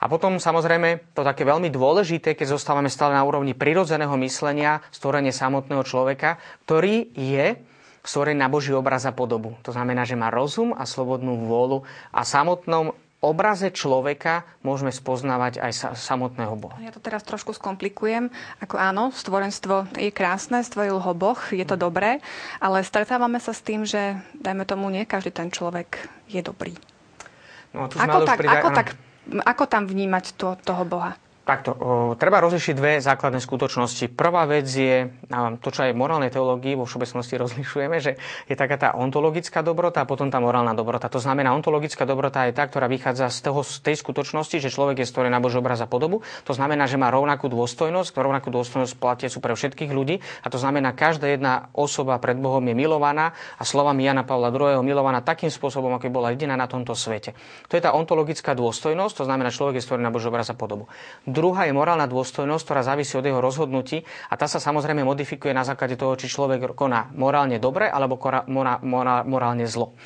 A 0.01 0.09
potom 0.09 0.41
samozrejme 0.41 1.13
to 1.13 1.21
také 1.21 1.45
veľmi 1.45 1.69
dôležité, 1.69 2.33
keď 2.33 2.57
zostávame 2.57 2.89
stále 2.89 3.13
na 3.13 3.21
úrovni 3.21 3.53
prirodzeného 3.53 4.17
myslenia, 4.17 4.81
stvorenie 4.89 5.29
samotného 5.29 5.85
človeka, 5.85 6.41
ktorý 6.65 7.13
je 7.13 7.61
stvorený 8.01 8.41
na 8.41 8.49
Boží 8.49 8.73
obraz 8.73 9.05
a 9.05 9.13
podobu. 9.13 9.53
To 9.61 9.69
znamená, 9.69 10.09
že 10.09 10.17
má 10.17 10.33
rozum 10.33 10.73
a 10.73 10.89
slobodnú 10.89 11.45
vôľu 11.45 11.85
a 12.09 12.25
samotnom 12.25 12.97
obraze 13.21 13.69
človeka 13.69 14.41
môžeme 14.65 14.89
spoznávať 14.89 15.61
aj 15.61 15.71
sa, 15.77 15.87
samotného 15.93 16.57
Boha. 16.57 16.81
Ja 16.81 16.89
to 16.89 16.97
teraz 16.97 17.21
trošku 17.21 17.53
skomplikujem. 17.53 18.33
Ako 18.57 18.81
áno, 18.81 19.13
stvorenstvo 19.13 19.93
je 19.93 20.09
krásne, 20.09 20.65
stvoril 20.65 20.97
ho 20.97 21.13
Boh, 21.13 21.37
je 21.53 21.61
to 21.61 21.77
dobré, 21.77 22.17
ale 22.57 22.81
stretávame 22.81 23.37
sa 23.37 23.53
s 23.53 23.61
tým, 23.61 23.85
že 23.85 24.17
dajme 24.33 24.65
tomu, 24.65 24.89
nie 24.89 25.05
každý 25.05 25.29
ten 25.29 25.53
človek 25.53 26.01
je 26.25 26.41
dobrý. 26.41 26.73
No, 27.77 27.85
ako, 27.87 28.25
tak, 28.25 28.41
ako, 28.41 28.69
tak, 28.73 28.87
ako 29.45 29.63
tam 29.69 29.85
vnímať 29.85 30.33
to, 30.37 30.57
toho 30.65 30.83
Boha? 30.85 31.17
Takto, 31.51 31.75
treba 32.15 32.39
rozlišiť 32.39 32.73
dve 32.79 33.03
základné 33.03 33.43
skutočnosti. 33.43 34.15
Prvá 34.15 34.47
vec 34.47 34.71
je, 34.71 35.11
to 35.59 35.67
čo 35.67 35.83
aj 35.83 35.91
v 35.91 35.99
morálnej 35.99 36.31
teológii 36.31 36.79
vo 36.79 36.87
všeobecnosti 36.87 37.35
rozlišujeme, 37.35 37.99
že 37.99 38.15
je 38.47 38.55
taká 38.55 38.79
tá 38.79 38.89
ontologická 38.95 39.59
dobrota 39.59 39.99
a 39.99 40.07
potom 40.07 40.31
tá 40.31 40.39
morálna 40.39 40.71
dobrota. 40.71 41.11
To 41.11 41.19
znamená, 41.19 41.51
ontologická 41.51 42.07
dobrota 42.07 42.47
je 42.47 42.55
tá, 42.55 42.63
ktorá 42.63 42.87
vychádza 42.87 43.27
z, 43.27 43.51
toho, 43.51 43.67
z 43.67 43.83
tej 43.83 43.99
skutočnosti, 43.99 44.63
že 44.63 44.71
človek 44.71 45.03
je 45.03 45.11
stvorený 45.11 45.35
na 45.35 45.43
Boží 45.43 45.59
obraz 45.59 45.83
a 45.83 45.91
podobu. 45.91 46.23
To 46.47 46.55
znamená, 46.55 46.87
že 46.87 46.95
má 46.95 47.11
rovnakú 47.11 47.51
dôstojnosť, 47.51 48.15
rovnakú 48.15 48.47
dôstojnosť 48.47 48.95
platie 48.95 49.27
sú 49.27 49.43
pre 49.43 49.51
všetkých 49.51 49.91
ľudí 49.91 50.23
a 50.23 50.47
to 50.47 50.55
znamená, 50.55 50.95
každá 50.95 51.27
jedna 51.27 51.67
osoba 51.75 52.15
pred 52.23 52.39
Bohom 52.39 52.63
je 52.63 52.71
milovaná 52.71 53.35
a 53.59 53.67
slovami 53.67 54.07
Jana 54.07 54.23
Pavla 54.23 54.55
II. 54.55 54.79
milovaná 54.87 55.19
takým 55.19 55.51
spôsobom, 55.51 55.91
ako 55.99 56.07
bola 56.15 56.31
jediná 56.31 56.55
na 56.55 56.71
tomto 56.71 56.95
svete. 56.95 57.35
To 57.67 57.75
je 57.75 57.83
tá 57.83 57.91
ontologická 57.91 58.55
dôstojnosť, 58.55 59.13
to 59.19 59.27
znamená, 59.27 59.51
človek 59.51 59.75
je 59.75 59.83
stvorený 59.83 60.07
na 60.07 60.15
Boží 60.15 60.31
obraz 60.31 60.47
a 60.47 60.55
podobu. 60.55 60.87
Druhá 61.41 61.65
je 61.65 61.73
morálna 61.73 62.05
dôstojnosť, 62.05 62.63
ktorá 62.69 62.85
závisí 62.85 63.17
od 63.17 63.25
jeho 63.25 63.41
rozhodnutí 63.41 64.05
a 64.29 64.37
tá 64.37 64.45
sa 64.45 64.61
samozrejme 64.61 65.01
modifikuje 65.01 65.49
na 65.57 65.65
základe 65.65 65.97
toho, 65.97 66.13
či 66.13 66.29
človek 66.29 66.77
koná 66.77 67.09
morálne 67.17 67.57
dobre 67.57 67.89
alebo 67.89 68.21
morálne 69.25 69.65
zlo. 69.65 69.97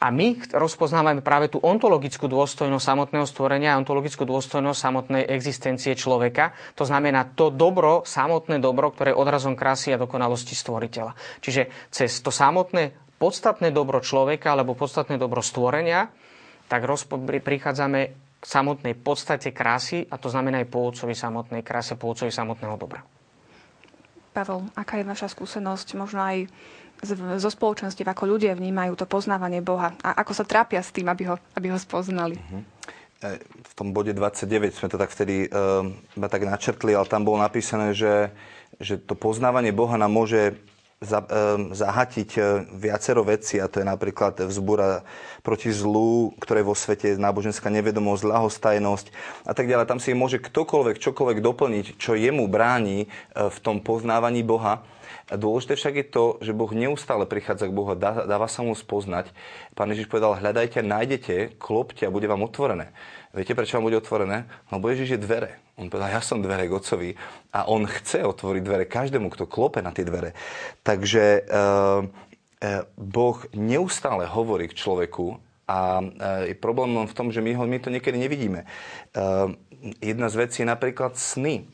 A 0.00 0.14
my 0.14 0.38
rozpoznávame 0.54 1.26
práve 1.26 1.50
tú 1.50 1.58
ontologickú 1.58 2.30
dôstojnosť 2.30 2.86
samotného 2.86 3.26
stvorenia 3.26 3.74
a 3.74 3.80
ontologickú 3.82 4.22
dôstojnosť 4.24 4.78
samotnej 4.78 5.26
existencie 5.26 5.98
človeka. 5.98 6.54
To 6.78 6.86
znamená 6.86 7.34
to 7.34 7.50
dobro, 7.50 8.06
samotné 8.06 8.62
dobro, 8.62 8.94
ktoré 8.94 9.10
je 9.10 9.18
odrazom 9.18 9.58
krásy 9.58 9.90
a 9.90 10.00
dokonalosti 10.00 10.54
stvoriteľa. 10.54 11.18
Čiže 11.42 11.90
cez 11.90 12.22
to 12.22 12.30
samotné 12.30 12.94
podstatné 13.18 13.74
dobro 13.74 13.98
človeka 13.98 14.54
alebo 14.54 14.78
podstatné 14.78 15.18
dobro 15.18 15.42
stvorenia, 15.42 16.08
tak 16.70 16.86
prichádzame 17.42 18.29
k 18.40 18.44
samotnej 18.48 18.96
podstate 18.96 19.52
krásy 19.52 20.08
a 20.08 20.16
to 20.16 20.32
znamená 20.32 20.64
aj 20.64 20.72
pôvodcovi 20.72 21.12
samotnej 21.12 21.60
krásy, 21.60 21.94
pôvodcovi 22.00 22.32
samotného 22.32 22.76
dobra. 22.80 23.04
Pavel, 24.32 24.64
aká 24.72 24.96
je 24.96 25.04
vaša 25.04 25.28
skúsenosť, 25.28 25.98
možno 26.00 26.24
aj 26.24 26.48
zo 27.40 27.50
spoločenstiev, 27.50 28.04
ako 28.04 28.36
ľudia 28.36 28.52
vnímajú 28.52 28.92
to 28.96 29.08
poznávanie 29.08 29.64
Boha 29.64 29.96
a 30.04 30.20
ako 30.20 30.32
sa 30.36 30.44
trápia 30.44 30.84
s 30.84 30.92
tým, 30.92 31.08
aby 31.08 31.32
ho, 31.32 31.36
aby 31.56 31.72
ho 31.72 31.78
spoznali? 31.80 32.36
Uh-huh. 32.36 32.62
V 33.40 33.72
tom 33.76 33.92
bode 33.92 34.12
29 34.16 34.72
sme 34.72 34.88
to 34.88 34.96
tak 34.96 35.12
vtedy 35.12 35.48
uh, 35.48 35.84
tak 36.28 36.44
načrtli, 36.44 36.96
ale 36.96 37.08
tam 37.08 37.24
bolo 37.24 37.40
napísané, 37.40 37.92
že, 37.92 38.32
že 38.80 38.96
to 39.00 39.16
poznávanie 39.16 39.72
Boha 39.72 39.96
nám 40.00 40.12
môže 40.12 40.56
za, 41.00 41.24
um, 41.24 41.72
zahatiť 41.72 42.30
e, 42.36 42.40
viacero 42.76 43.24
veci 43.24 43.56
a 43.56 43.72
to 43.72 43.80
je 43.80 43.88
napríklad 43.88 44.36
vzbúra 44.44 45.00
proti 45.40 45.72
zlu, 45.72 46.36
ktoré 46.36 46.60
vo 46.60 46.76
svete 46.76 47.16
je 47.16 47.16
náboženská 47.16 47.72
nevedomosť, 47.72 48.28
ľahostajnosť 48.28 49.06
a 49.48 49.56
tak 49.56 49.64
ďalej. 49.64 49.88
Tam 49.88 49.96
si 49.96 50.12
môže 50.12 50.36
ktokoľvek, 50.36 51.00
čokoľvek 51.00 51.38
doplniť, 51.40 51.86
čo 51.96 52.20
jemu 52.20 52.44
bráni 52.52 53.08
e, 53.08 53.48
v 53.48 53.58
tom 53.64 53.80
poznávaní 53.80 54.44
Boha. 54.44 54.84
Dôležité 55.32 55.72
však 55.80 55.94
je 55.96 56.06
to, 56.12 56.24
že 56.44 56.52
Boh 56.52 56.68
neustále 56.68 57.24
prichádza 57.24 57.70
k 57.70 57.76
Bohu 57.76 57.96
a 57.96 58.00
dáva 58.28 58.44
sa 58.50 58.60
mu 58.60 58.76
spoznať. 58.76 59.32
Pán 59.72 59.88
Ježiš 59.88 60.04
povedal, 60.04 60.36
hľadajte, 60.36 60.84
nájdete, 60.84 61.56
klopte 61.56 62.04
a 62.04 62.12
bude 62.12 62.28
vám 62.28 62.44
otvorené. 62.44 62.92
Viete, 63.32 63.56
prečo 63.56 63.80
vám 63.80 63.88
bude 63.88 63.96
otvorené? 63.96 64.50
Lebo 64.68 64.90
Ježiš 64.90 65.16
je 65.16 65.22
dvere. 65.22 65.50
On 65.80 65.88
povedal, 65.88 66.12
ja 66.12 66.20
som 66.20 66.44
dvere 66.44 66.68
k 66.68 66.76
Otcovi 66.76 67.16
a 67.56 67.64
on 67.72 67.88
chce 67.88 68.20
otvoriť 68.20 68.62
dvere 68.62 68.84
každému, 68.84 69.32
kto 69.32 69.48
klope 69.48 69.80
na 69.80 69.96
tie 69.96 70.04
dvere. 70.04 70.36
Takže 70.84 71.40
e, 71.40 71.42
Boh 73.00 73.38
neustále 73.56 74.28
hovorí 74.28 74.68
k 74.68 74.76
človeku 74.76 75.40
a 75.64 76.04
e, 76.04 76.04
je 76.52 76.54
problémom 76.60 77.08
v 77.08 77.16
tom, 77.16 77.32
že 77.32 77.40
my, 77.40 77.56
ho, 77.56 77.64
my 77.64 77.80
to 77.80 77.88
niekedy 77.88 78.20
nevidíme. 78.20 78.62
E, 78.62 78.66
jedna 80.04 80.28
z 80.28 80.36
vecí 80.36 80.60
je 80.60 80.68
napríklad 80.68 81.16
sny 81.16 81.64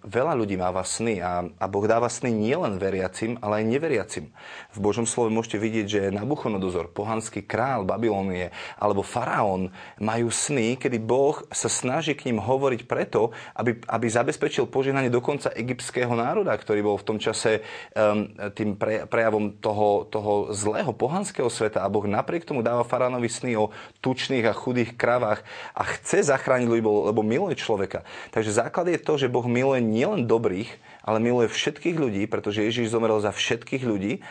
veľa 0.00 0.32
ľudí 0.32 0.56
máva 0.56 0.80
sny 0.80 1.20
a, 1.20 1.44
a 1.44 1.66
Boh 1.68 1.84
dáva 1.84 2.08
sny 2.08 2.32
nielen 2.32 2.80
veriacim, 2.80 3.36
ale 3.44 3.60
aj 3.60 3.64
neveriacim. 3.68 4.24
V 4.72 4.78
Božom 4.80 5.04
slove 5.04 5.28
môžete 5.28 5.60
vidieť, 5.60 5.86
že 5.86 6.02
Nabuchodonozor, 6.08 6.88
pohanský 6.96 7.44
král 7.44 7.84
Babylonie 7.84 8.56
alebo 8.80 9.04
faraón 9.04 9.68
majú 10.00 10.32
sny, 10.32 10.80
kedy 10.80 10.96
Boh 10.96 11.44
sa 11.52 11.68
snaží 11.68 12.16
k 12.16 12.32
ním 12.32 12.40
hovoriť 12.40 12.88
preto, 12.88 13.36
aby, 13.52 13.84
aby 13.84 14.06
zabezpečil 14.08 14.64
požehnanie 14.64 15.12
dokonca 15.12 15.52
egyptského 15.52 16.16
národa, 16.16 16.56
ktorý 16.56 16.80
bol 16.80 16.96
v 16.96 17.06
tom 17.12 17.18
čase 17.20 17.60
um, 17.92 18.32
tým 18.56 18.80
pre, 18.80 19.04
prejavom 19.04 19.60
toho, 19.60 20.08
toho 20.08 20.56
zlého 20.56 20.96
pohanského 20.96 21.52
sveta 21.52 21.84
a 21.84 21.92
Boh 21.92 22.08
napriek 22.08 22.48
tomu 22.48 22.64
dáva 22.64 22.80
faraónovi 22.80 23.28
sny 23.28 23.60
o 23.60 23.76
tučných 24.00 24.48
a 24.48 24.56
chudých 24.56 24.96
kravách 24.96 25.44
a 25.76 25.84
chce 25.84 26.32
zachrániť 26.32 26.64
ľudí, 26.64 26.80
lebo 26.80 27.20
miluje 27.20 27.60
človeka. 27.60 28.08
Takže 28.32 28.56
základ 28.56 28.88
je 28.88 29.04
to, 29.04 29.20
že 29.20 29.33
Boh 29.34 29.46
miluje 29.50 29.82
nielen 29.82 30.30
dobrých, 30.30 30.70
ale 31.02 31.18
miluje 31.18 31.50
všetkých 31.50 31.98
ľudí, 31.98 32.22
pretože 32.30 32.62
Ježíš 32.62 32.94
zomrel 32.94 33.18
za 33.18 33.34
všetkých 33.34 33.82
ľudí 33.82 34.22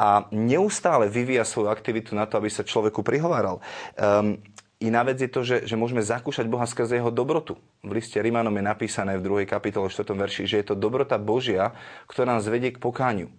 a 0.00 0.24
neustále 0.32 1.12
vyvíja 1.12 1.44
svoju 1.44 1.68
aktivitu 1.68 2.16
na 2.16 2.24
to, 2.24 2.40
aby 2.40 2.48
sa 2.48 2.64
človeku 2.64 3.04
prihováral. 3.04 3.60
Um, 4.00 4.40
Iná 4.76 5.00
vec 5.08 5.16
je 5.16 5.32
to, 5.32 5.40
že, 5.40 5.64
že 5.64 5.72
môžeme 5.72 6.04
zakúšať 6.04 6.52
Boha 6.52 6.68
skrze 6.68 7.00
jeho 7.00 7.08
dobrotu. 7.08 7.56
V 7.80 7.96
liste 7.96 8.20
Rímanom 8.20 8.52
je 8.52 8.60
napísané 8.60 9.16
v 9.16 9.24
2. 9.24 9.48
kapitole 9.48 9.88
4. 9.88 10.04
verši, 10.12 10.44
že 10.44 10.60
je 10.60 10.66
to 10.68 10.76
dobrota 10.76 11.16
Božia, 11.16 11.72
ktorá 12.04 12.36
nás 12.36 12.44
vedie 12.44 12.76
k 12.76 12.82
pokániu. 12.82 13.32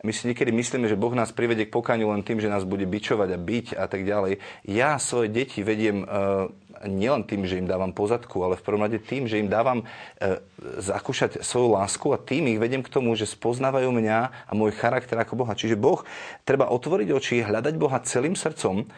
My 0.00 0.16
si 0.16 0.24
niekedy 0.28 0.48
myslíme, 0.48 0.88
že 0.88 0.96
Boh 0.96 1.12
nás 1.12 1.28
privedie 1.28 1.68
k 1.68 1.74
pokániu 1.76 2.08
len 2.08 2.24
tým, 2.24 2.40
že 2.40 2.48
nás 2.48 2.64
bude 2.64 2.88
bičovať 2.88 3.36
a 3.36 3.38
byť 3.38 3.66
a 3.76 3.84
tak 3.84 4.08
ďalej. 4.08 4.40
Ja 4.64 4.96
svoje 4.96 5.28
deti 5.28 5.60
vediem 5.60 6.08
uh, 6.08 6.48
nielen 6.88 7.28
tým, 7.28 7.44
že 7.44 7.60
im 7.60 7.68
dávam 7.68 7.92
pozadku, 7.92 8.40
ale 8.40 8.56
v 8.56 8.64
prvom 8.64 8.80
rade 8.80 8.96
tým, 8.96 9.28
že 9.28 9.36
im 9.36 9.52
dávam 9.52 9.84
e, 9.84 10.40
zakúšať 10.80 11.44
svoju 11.44 11.76
lásku 11.76 12.06
a 12.08 12.20
tým 12.20 12.48
ich 12.48 12.60
vedem 12.60 12.80
k 12.80 12.92
tomu, 12.92 13.12
že 13.12 13.28
spoznávajú 13.28 13.92
mňa 13.92 14.48
a 14.48 14.52
môj 14.56 14.72
charakter 14.72 15.18
ako 15.20 15.44
Boha. 15.44 15.52
Čiže 15.52 15.76
Boh, 15.76 16.00
treba 16.48 16.72
otvoriť 16.72 17.08
oči, 17.12 17.44
hľadať 17.44 17.74
Boha 17.76 18.00
celým 18.00 18.32
srdcom, 18.32 18.88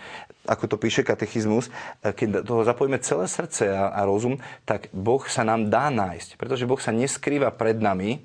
ako 0.46 0.64
to 0.70 0.76
píše 0.78 1.02
katechizmus, 1.02 1.74
e, 2.06 2.14
keď 2.14 2.46
toho 2.46 2.62
zapojíme 2.62 3.02
celé 3.02 3.26
srdce 3.26 3.66
a, 3.74 3.90
a 3.90 4.06
rozum, 4.06 4.38
tak 4.62 4.86
Boh 4.94 5.22
sa 5.26 5.42
nám 5.42 5.66
dá 5.66 5.90
nájsť. 5.90 6.38
Pretože 6.38 6.68
Boh 6.68 6.78
sa 6.78 6.94
neskrýva 6.94 7.50
pred 7.50 7.82
nami, 7.82 8.22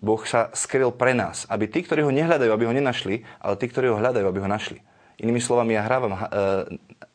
Boh 0.00 0.20
sa 0.28 0.52
skryl 0.52 0.92
pre 0.92 1.16
nás, 1.16 1.48
aby 1.48 1.66
tí, 1.66 1.80
ktorí 1.80 2.04
ho 2.04 2.12
nehľadajú, 2.12 2.50
aby 2.52 2.64
ho 2.68 2.74
nenašli, 2.76 3.24
ale 3.40 3.54
tí, 3.56 3.66
ktorí 3.68 3.88
ho 3.88 4.00
hľadajú, 4.00 4.26
aby 4.28 4.40
ho 4.44 4.48
našli. 4.50 4.84
Inými 5.16 5.40
slovami, 5.40 5.72
ja 5.72 5.88
hrávam 5.88 6.12
e, 6.12 6.18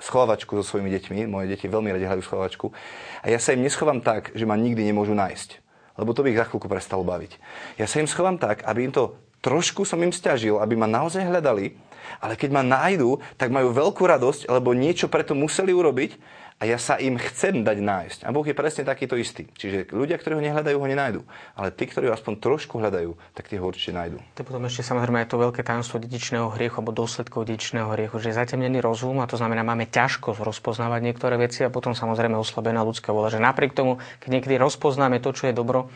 schovačku 0.02 0.58
so 0.58 0.66
svojimi 0.66 0.90
deťmi. 0.98 1.30
Moje 1.30 1.54
deti 1.54 1.70
veľmi 1.70 1.94
radi 1.94 2.10
hrajú 2.10 2.26
schovačku. 2.26 2.74
A 3.22 3.30
ja 3.30 3.38
sa 3.38 3.54
im 3.54 3.62
neschovám 3.62 4.02
tak, 4.02 4.34
že 4.34 4.50
ma 4.50 4.58
nikdy 4.58 4.82
nemôžu 4.90 5.14
nájsť. 5.14 5.62
Lebo 6.02 6.18
to 6.18 6.26
by 6.26 6.34
ich 6.34 6.42
za 6.42 6.50
chvíľku 6.50 6.66
prestalo 6.66 7.06
baviť. 7.06 7.38
Ja 7.78 7.86
sa 7.86 8.02
im 8.02 8.10
schovám 8.10 8.42
tak, 8.42 8.66
aby 8.66 8.90
im 8.90 8.94
to 8.96 9.22
trošku 9.46 9.86
som 9.86 10.02
im 10.02 10.10
stiažil, 10.10 10.58
aby 10.58 10.74
ma 10.74 10.90
naozaj 10.90 11.26
hľadali, 11.26 11.78
ale 12.18 12.34
keď 12.38 12.50
ma 12.54 12.66
nájdu, 12.66 13.22
tak 13.38 13.54
majú 13.54 13.74
veľkú 13.74 14.02
radosť, 14.06 14.50
lebo 14.50 14.74
niečo 14.74 15.10
preto 15.10 15.38
museli 15.38 15.74
urobiť 15.74 16.18
a 16.62 16.70
ja 16.70 16.78
sa 16.78 17.02
im 17.02 17.18
chcem 17.18 17.66
dať 17.66 17.82
nájsť. 17.82 18.20
A 18.22 18.30
Boh 18.30 18.46
je 18.46 18.54
presne 18.54 18.86
takýto 18.86 19.18
istý. 19.18 19.50
Čiže 19.50 19.90
ľudia, 19.90 20.22
ktorí 20.22 20.38
ho 20.38 20.46
nehľadajú, 20.46 20.78
ho 20.78 20.86
nenájdu. 20.86 21.22
Ale 21.58 21.74
tí, 21.74 21.90
ktorí 21.90 22.06
ho 22.06 22.14
aspoň 22.14 22.38
trošku 22.38 22.78
hľadajú, 22.78 23.18
tak 23.34 23.50
tie 23.50 23.58
ho 23.58 23.66
určite 23.66 23.98
nájdu. 23.98 24.22
To 24.38 24.46
potom 24.46 24.62
ešte 24.70 24.86
samozrejme 24.86 25.26
je 25.26 25.30
to 25.34 25.42
veľké 25.42 25.66
tajomstvo 25.66 25.98
dedičného 25.98 26.54
hriechu 26.54 26.78
alebo 26.78 26.94
dôsledkov 26.94 27.50
dedičného 27.50 27.90
hriechu, 27.98 28.22
že 28.22 28.30
je 28.30 28.38
zatemnený 28.38 28.78
rozum 28.78 29.18
a 29.20 29.26
to 29.26 29.42
znamená, 29.42 29.66
máme 29.66 29.90
ťažko 29.90 30.38
rozpoznávať 30.38 31.02
niektoré 31.02 31.42
veci 31.42 31.66
a 31.66 31.74
potom 31.74 31.98
samozrejme 31.98 32.38
oslabená 32.38 32.86
ľudská 32.86 33.10
vola. 33.10 33.34
Že 33.34 33.42
napriek 33.42 33.74
tomu, 33.74 33.98
keď 34.22 34.30
niekedy 34.30 34.62
rozpoznáme 34.62 35.18
to, 35.18 35.34
čo 35.34 35.50
je 35.50 35.58
dobro, 35.58 35.90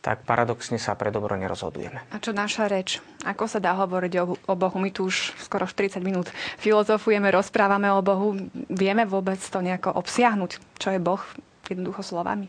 tak 0.00 0.24
paradoxne 0.24 0.80
sa 0.80 0.96
pre 0.96 1.12
dobro 1.12 1.36
nerozhodujeme. 1.36 2.00
A 2.08 2.16
čo 2.16 2.32
naša 2.32 2.72
reč? 2.72 3.04
Ako 3.28 3.44
sa 3.44 3.60
dá 3.60 3.76
hovoriť 3.76 4.12
o, 4.24 4.24
o 4.32 4.54
Bohu? 4.56 4.76
My 4.80 4.88
tu 4.88 5.04
už 5.12 5.36
skoro 5.36 5.68
40 5.68 6.00
minút 6.00 6.32
filozofujeme, 6.56 7.28
rozprávame 7.28 7.92
o 7.92 8.00
Bohu. 8.00 8.32
Vieme 8.72 9.04
vôbec 9.04 9.38
to 9.38 9.60
nejako 9.60 9.92
obsiahnuť? 10.00 10.80
Čo 10.80 10.88
je 10.96 11.00
Boh? 11.00 11.20
Jednoducho 11.68 12.00
slovami. 12.00 12.48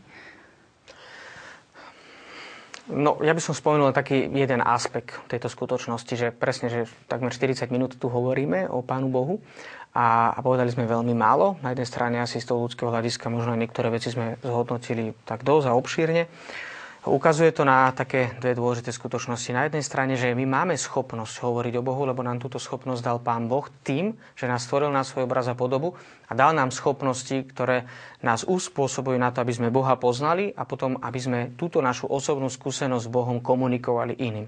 No, 2.92 3.22
ja 3.24 3.32
by 3.32 3.40
som 3.44 3.56
spomenul 3.56 3.94
taký 3.94 4.28
jeden 4.28 4.60
aspekt 4.60 5.16
tejto 5.32 5.48
skutočnosti, 5.48 6.12
že 6.12 6.28
presne, 6.34 6.68
že 6.68 6.90
takmer 7.08 7.32
40 7.32 7.70
minút 7.72 7.96
tu 7.96 8.12
hovoríme 8.12 8.68
o 8.68 8.84
Pánu 8.84 9.08
Bohu 9.08 9.40
a, 9.94 10.36
a 10.36 10.40
povedali 10.44 10.72
sme 10.72 10.90
veľmi 10.90 11.16
málo. 11.16 11.56
Na 11.62 11.72
jednej 11.72 11.88
strane 11.88 12.18
asi 12.20 12.44
z 12.44 12.52
toho 12.52 12.68
ľudského 12.68 12.92
hľadiska 12.92 13.32
možno 13.32 13.56
niektoré 13.56 13.92
veci 13.94 14.12
sme 14.12 14.36
zhodnotili 14.44 15.16
tak 15.24 15.48
dosť 15.48 15.68
a 15.72 15.78
obšírne. 15.78 16.24
Ukazuje 17.02 17.50
to 17.50 17.66
na 17.66 17.90
také 17.98 18.38
dve 18.38 18.54
dôležité 18.54 18.94
skutočnosti. 18.94 19.50
Na 19.58 19.66
jednej 19.66 19.82
strane, 19.82 20.14
že 20.14 20.38
my 20.38 20.46
máme 20.46 20.78
schopnosť 20.78 21.42
hovoriť 21.42 21.82
o 21.82 21.86
Bohu, 21.86 22.06
lebo 22.06 22.22
nám 22.22 22.38
túto 22.38 22.62
schopnosť 22.62 23.02
dal 23.02 23.18
Pán 23.18 23.50
Boh 23.50 23.66
tým, 23.82 24.14
že 24.38 24.46
nás 24.46 24.70
stvoril 24.70 24.94
na 24.94 25.02
svoj 25.02 25.26
obraz 25.26 25.50
a 25.50 25.58
podobu 25.58 25.98
a 26.30 26.38
dal 26.38 26.54
nám 26.54 26.70
schopnosti, 26.70 27.34
ktoré 27.34 27.90
nás 28.22 28.46
uspôsobujú 28.46 29.18
na 29.18 29.34
to, 29.34 29.42
aby 29.42 29.50
sme 29.50 29.74
Boha 29.74 29.98
poznali 29.98 30.54
a 30.54 30.62
potom, 30.62 31.02
aby 31.02 31.18
sme 31.18 31.40
túto 31.58 31.82
našu 31.82 32.06
osobnú 32.06 32.54
skúsenosť 32.54 33.10
s 33.10 33.14
Bohom 33.14 33.42
komunikovali 33.42 34.22
iným. 34.22 34.46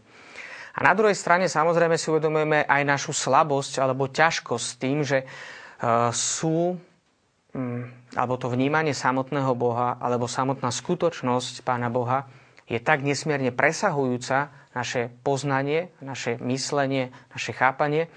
A 0.78 0.80
na 0.86 0.94
druhej 0.94 1.18
strane 1.18 1.50
samozrejme 1.50 1.98
si 1.98 2.14
uvedomujeme 2.14 2.70
aj 2.70 2.82
našu 2.86 3.18
slabosť 3.18 3.82
alebo 3.82 4.14
ťažkosť 4.14 4.66
s 4.66 4.78
tým, 4.78 5.02
že 5.02 5.26
uh, 5.26 6.14
sú 6.14 6.78
um, 6.78 7.82
alebo 8.14 8.38
to 8.38 8.46
vnímanie 8.46 8.94
samotného 8.94 9.58
Boha 9.58 9.98
alebo 9.98 10.30
samotná 10.30 10.70
skutočnosť 10.70 11.66
Pána 11.66 11.90
Boha 11.90 12.30
je 12.68 12.80
tak 12.80 13.04
nesmierne 13.04 13.52
presahujúca 13.52 14.52
naše 14.74 15.14
poznanie, 15.22 15.94
naše 16.02 16.42
myslenie, 16.42 17.14
naše 17.30 17.54
chápanie, 17.54 18.10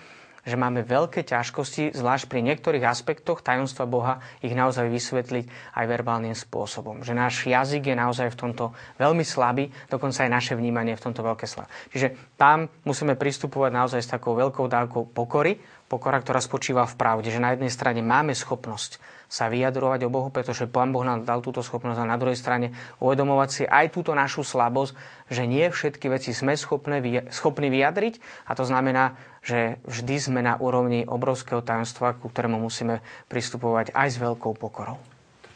že 0.46 0.54
máme 0.54 0.86
veľké 0.86 1.26
ťažkosti, 1.26 1.90
zvlášť 1.90 2.30
pri 2.30 2.38
niektorých 2.46 2.86
aspektoch 2.86 3.42
tajomstva 3.42 3.82
Boha, 3.90 4.22
ich 4.38 4.54
naozaj 4.54 4.86
vysvetliť 4.86 5.74
aj 5.74 5.84
verbálnym 5.90 6.38
spôsobom. 6.38 7.02
Že 7.02 7.18
náš 7.18 7.50
jazyk 7.50 7.90
je 7.90 7.96
naozaj 7.98 8.30
v 8.30 8.38
tomto 8.38 8.64
veľmi 9.02 9.26
slabý, 9.26 9.74
dokonca 9.90 10.22
aj 10.22 10.30
naše 10.30 10.54
vnímanie 10.54 10.94
je 10.94 11.02
v 11.02 11.06
tomto 11.10 11.26
veľké 11.26 11.50
slabé. 11.50 11.66
Čiže 11.90 12.38
tam 12.38 12.70
musíme 12.86 13.18
pristupovať 13.18 13.70
naozaj 13.74 14.00
s 14.06 14.12
takou 14.14 14.38
veľkou 14.38 14.70
dávkou 14.70 15.10
pokory, 15.10 15.58
pokora, 15.90 16.22
ktorá 16.22 16.38
spočíva 16.38 16.86
v 16.86 16.94
pravde, 16.94 17.34
že 17.34 17.42
na 17.42 17.50
jednej 17.58 17.70
strane 17.74 17.98
máme 18.06 18.30
schopnosť 18.30 19.15
sa 19.26 19.50
vyjadrovať 19.50 20.06
o 20.06 20.12
Bohu, 20.12 20.28
pretože 20.30 20.70
Pán 20.70 20.94
Boh 20.94 21.02
nám 21.02 21.26
dal 21.26 21.42
túto 21.42 21.62
schopnosť 21.62 21.98
a 22.02 22.10
na 22.10 22.18
druhej 22.18 22.38
strane 22.38 22.72
uvedomovať 23.02 23.48
si 23.50 23.62
aj 23.66 23.90
túto 23.90 24.14
našu 24.14 24.46
slabosť, 24.46 24.94
že 25.30 25.42
nie 25.44 25.66
všetky 25.66 26.06
veci 26.06 26.30
sme 26.30 26.54
schopní 26.56 27.68
vyjadriť 27.70 28.14
a 28.46 28.52
to 28.54 28.64
znamená, 28.64 29.18
že 29.42 29.78
vždy 29.86 30.16
sme 30.18 30.40
na 30.42 30.58
úrovni 30.58 31.06
obrovského 31.06 31.62
tajomstva, 31.62 32.18
ku 32.18 32.30
ktorému 32.30 32.58
musíme 32.58 33.02
pristupovať 33.30 33.94
aj 33.94 34.08
s 34.14 34.16
veľkou 34.18 34.54
pokorou. 34.58 34.98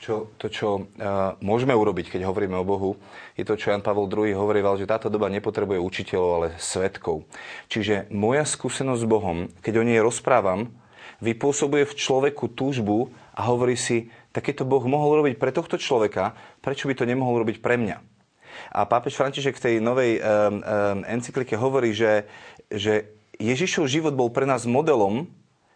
Čo, 0.00 0.32
to, 0.40 0.48
čo 0.48 0.68
uh, 0.80 1.36
môžeme 1.44 1.76
urobiť, 1.76 2.08
keď 2.08 2.24
hovoríme 2.24 2.56
o 2.56 2.64
Bohu, 2.64 2.96
je 3.36 3.44
to, 3.44 3.52
čo 3.52 3.68
Jan 3.68 3.84
Pavel 3.84 4.08
II 4.08 4.32
hovoril, 4.32 4.64
že 4.80 4.88
táto 4.88 5.12
doba 5.12 5.28
nepotrebuje 5.28 5.76
učiteľov, 5.76 6.30
ale 6.40 6.48
svetkov. 6.56 7.28
Čiže 7.68 8.08
moja 8.08 8.48
skúsenosť 8.48 9.02
s 9.04 9.10
Bohom, 9.10 9.52
keď 9.60 9.74
o 9.76 9.84
nej 9.84 10.00
rozprávam, 10.00 10.72
vypôsobuje 11.20 11.84
v 11.84 11.96
človeku 12.00 12.48
túžbu 12.48 13.12
a 13.35 13.41
hovorí 13.47 13.78
si, 13.78 14.11
tak 14.31 14.51
keď 14.51 14.62
to 14.62 14.70
Boh 14.70 14.83
mohol 14.87 15.22
robiť 15.22 15.39
pre 15.39 15.51
tohto 15.55 15.78
človeka, 15.78 16.35
prečo 16.62 16.87
by 16.87 16.95
to 16.95 17.09
nemohol 17.09 17.43
robiť 17.43 17.62
pre 17.62 17.78
mňa? 17.78 17.99
A 18.70 18.87
pápež 18.87 19.16
František 19.16 19.57
v 19.59 19.64
tej 19.64 19.74
novej 19.78 20.18
um, 20.18 20.22
um, 20.22 20.61
encyklike 21.07 21.55
hovorí, 21.55 21.95
že, 21.95 22.26
že 22.70 23.09
Ježišov 23.41 23.89
život 23.89 24.14
bol 24.14 24.28
pre 24.28 24.45
nás 24.45 24.68
modelom, 24.68 25.26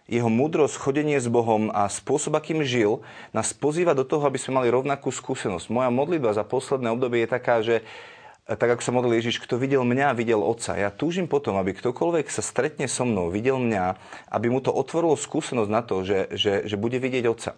jeho 0.04 0.28
múdrosť, 0.28 0.76
chodenie 0.76 1.16
s 1.16 1.32
Bohom 1.32 1.72
a 1.72 1.88
spôsob, 1.88 2.36
akým 2.36 2.60
žil, 2.60 3.00
nás 3.32 3.56
pozýva 3.56 3.96
do 3.96 4.04
toho, 4.04 4.28
aby 4.28 4.36
sme 4.36 4.60
mali 4.60 4.68
rovnakú 4.68 5.08
skúsenosť. 5.08 5.72
Moja 5.72 5.88
modlitba 5.88 6.36
za 6.36 6.44
posledné 6.44 6.92
obdobie 6.92 7.24
je 7.24 7.32
taká, 7.32 7.64
že 7.64 7.80
tak 8.44 8.76
ako 8.76 8.82
sa 8.84 8.92
modlil 8.92 9.16
Ježiš, 9.16 9.40
kto 9.40 9.56
videl 9.56 9.80
mňa, 9.88 10.12
videl 10.12 10.44
Otca. 10.44 10.76
Ja 10.76 10.92
túžim 10.92 11.24
potom, 11.24 11.56
aby 11.56 11.72
ktokoľvek 11.72 12.28
sa 12.28 12.44
stretne 12.44 12.84
so 12.92 13.08
mnou, 13.08 13.32
videl 13.32 13.56
mňa, 13.56 13.96
aby 14.28 14.52
mu 14.52 14.60
to 14.60 14.68
otvorilo 14.68 15.16
skúsenosť 15.16 15.70
na 15.72 15.80
to, 15.80 16.04
že, 16.04 16.28
že, 16.36 16.52
že 16.68 16.76
bude 16.76 17.00
vidieť 17.00 17.24
Otca. 17.24 17.56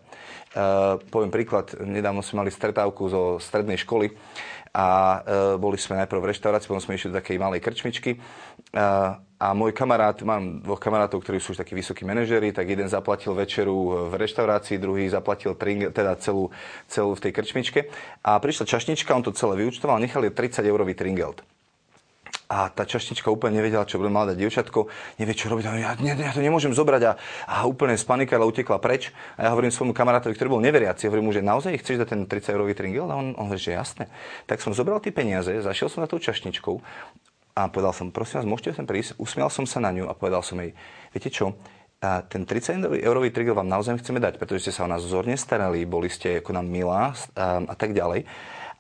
Uh, 0.55 1.03
poviem 1.11 1.35
príklad, 1.35 1.75
nedávno 1.83 2.23
sme 2.23 2.47
mali 2.47 2.55
stretávku 2.55 3.03
zo 3.11 3.23
strednej 3.43 3.83
školy 3.83 4.15
a 4.71 4.87
uh, 4.87 5.21
boli 5.59 5.75
sme 5.75 5.99
najprv 6.07 6.23
v 6.23 6.31
reštaurácii, 6.31 6.71
potom 6.71 6.85
sme 6.87 6.95
išli 6.95 7.11
do 7.11 7.19
takej 7.19 7.43
malej 7.43 7.67
krčmičky. 7.67 8.23
Uh, 8.71 9.19
a 9.37 9.53
môj 9.53 9.77
kamarát, 9.77 10.17
mám 10.25 10.65
dvoch 10.65 10.81
kamarátov, 10.81 11.21
ktorí 11.21 11.45
sú 11.45 11.53
už 11.53 11.61
takí 11.61 11.77
vysokí 11.77 12.09
manažeri, 12.09 12.57
tak 12.57 12.73
jeden 12.73 12.89
zaplatil 12.89 13.37
večeru 13.37 14.09
v 14.09 14.15
reštaurácii, 14.17 14.81
druhý 14.81 15.13
zaplatil 15.13 15.53
tring, 15.53 15.93
teda 15.93 16.17
celú, 16.17 16.49
celú 16.89 17.13
v 17.13 17.21
tej 17.29 17.33
krčmičke. 17.37 17.81
A 18.25 18.41
prišla 18.41 18.65
čašnička, 18.65 19.13
on 19.13 19.21
to 19.21 19.37
celé 19.37 19.61
vyučtoval, 19.61 20.01
nechali 20.01 20.33
30 20.33 20.65
eurový 20.65 20.97
tringelt. 20.97 21.45
A 22.47 22.71
tá 22.71 22.87
čašnička 22.87 23.27
úplne 23.27 23.59
nevedela, 23.59 23.85
čo 23.85 23.99
bude 23.99 24.09
mladé 24.09 24.39
dievčatko, 24.39 24.87
nevie, 25.19 25.35
čo 25.35 25.51
robiť. 25.51 25.65
Ja, 25.67 25.99
ja, 25.99 26.15
ja 26.15 26.33
to 26.33 26.41
nemôžem 26.41 26.71
zobrať 26.71 27.03
a, 27.11 27.13
a 27.45 27.57
úplne 27.67 27.99
spanikala, 27.99 28.47
utekla 28.47 28.79
preč. 28.79 29.11
A 29.35 29.51
ja 29.51 29.51
hovorím 29.51 29.75
svojmu 29.75 29.91
kamarátovi, 29.91 30.33
ktorý 30.39 30.55
bol 30.55 30.63
neveriaci, 30.63 31.11
hovorím 31.11 31.29
mu, 31.29 31.33
že 31.35 31.43
naozaj 31.43 31.75
chceš 31.83 32.07
dať 32.07 32.09
ten 32.15 32.23
30 32.25 32.55
eurový 32.55 32.79
tringel? 32.79 33.11
A 33.11 33.19
on, 33.19 33.35
on 33.35 33.51
hovorí, 33.51 33.59
že 33.59 33.75
jasné. 33.75 34.07
Tak 34.47 34.63
som 34.63 34.71
zobral 34.71 35.03
tie 35.03 35.11
peniaze, 35.11 35.51
zašiel 35.59 35.91
som 35.91 36.07
na 36.07 36.09
tou 36.09 36.23
čašničkou 36.23 36.79
a 37.57 37.73
povedal 37.73 37.97
som, 37.97 38.13
prosím 38.13 38.45
vás, 38.45 38.47
môžete 38.53 38.77
sem 38.77 38.85
prísť? 38.85 39.17
Usmial 39.17 39.49
som 39.49 39.65
sa 39.65 39.81
na 39.81 39.89
ňu 39.89 40.05
a 40.05 40.13
povedal 40.13 40.45
som 40.45 40.61
jej, 40.61 40.77
viete 41.17 41.33
čo, 41.33 41.57
a 42.05 42.21
ten 42.21 42.45
30 42.45 42.85
eurový 43.01 43.33
trigger 43.33 43.57
vám 43.57 43.73
naozaj 43.73 44.05
chceme 44.05 44.21
dať, 44.21 44.37
pretože 44.37 44.69
ste 44.69 44.73
sa 44.77 44.85
o 44.85 44.93
nás 44.93 45.01
vzorne 45.01 45.33
starali, 45.33 45.89
boli 45.89 46.13
ste 46.13 46.45
ako 46.45 46.53
nám 46.53 46.69
milá 46.69 47.17
a, 47.33 47.65
a 47.65 47.75
tak 47.75 47.97
ďalej. 47.97 48.29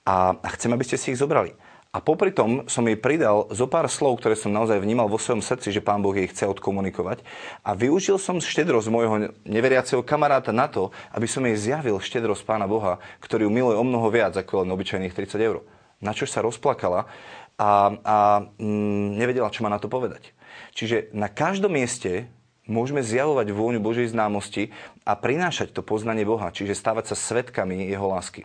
A, 0.04 0.36
a 0.36 0.48
chcem, 0.52 0.68
aby 0.76 0.84
ste 0.84 1.00
si 1.00 1.16
ich 1.16 1.18
zobrali. 1.18 1.56
A 1.96 2.04
popri 2.04 2.28
tom 2.28 2.68
som 2.68 2.84
jej 2.84 3.00
pridal 3.00 3.48
zo 3.48 3.64
pár 3.64 3.88
slov, 3.88 4.20
ktoré 4.20 4.36
som 4.36 4.52
naozaj 4.52 4.76
vnímal 4.84 5.08
vo 5.08 5.16
svojom 5.16 5.40
srdci, 5.40 5.72
že 5.72 5.80
pán 5.80 6.04
Boh 6.04 6.12
jej 6.12 6.28
chce 6.28 6.44
odkomunikovať. 6.44 7.24
A 7.64 7.72
využil 7.72 8.20
som 8.20 8.36
štedrosť 8.36 8.92
môjho 8.92 9.32
neveriaceho 9.48 10.04
kamaráta 10.04 10.52
na 10.52 10.68
to, 10.68 10.92
aby 11.16 11.24
som 11.24 11.40
jej 11.48 11.56
zjavil 11.56 11.96
štedrosť 11.96 12.44
pána 12.44 12.68
Boha, 12.68 13.00
ktorý 13.24 13.48
ju 13.48 13.50
miluje 13.50 13.80
o 13.80 13.84
mnoho 13.86 14.12
viac 14.12 14.36
ako 14.36 14.68
len 14.68 14.76
obyčajných 14.76 15.16
30 15.16 15.40
eur. 15.40 15.64
Na 16.04 16.12
čo 16.12 16.28
sa 16.28 16.44
rozplakala 16.44 17.08
a, 17.56 17.70
a 18.04 18.16
mm, 18.60 19.16
nevedela, 19.16 19.52
čo 19.52 19.64
má 19.64 19.72
na 19.72 19.80
to 19.80 19.88
povedať. 19.88 20.32
Čiže 20.76 21.12
na 21.16 21.32
každom 21.32 21.72
mieste 21.72 22.28
môžeme 22.68 23.00
zjavovať 23.00 23.48
vôňu 23.54 23.80
Božej 23.80 24.12
známosti 24.12 24.74
a 25.08 25.16
prinášať 25.16 25.72
to 25.72 25.80
poznanie 25.80 26.26
Boha, 26.26 26.52
čiže 26.52 26.76
stávať 26.76 27.14
sa 27.14 27.16
svetkami 27.16 27.88
Jeho 27.88 28.06
lásky. 28.10 28.44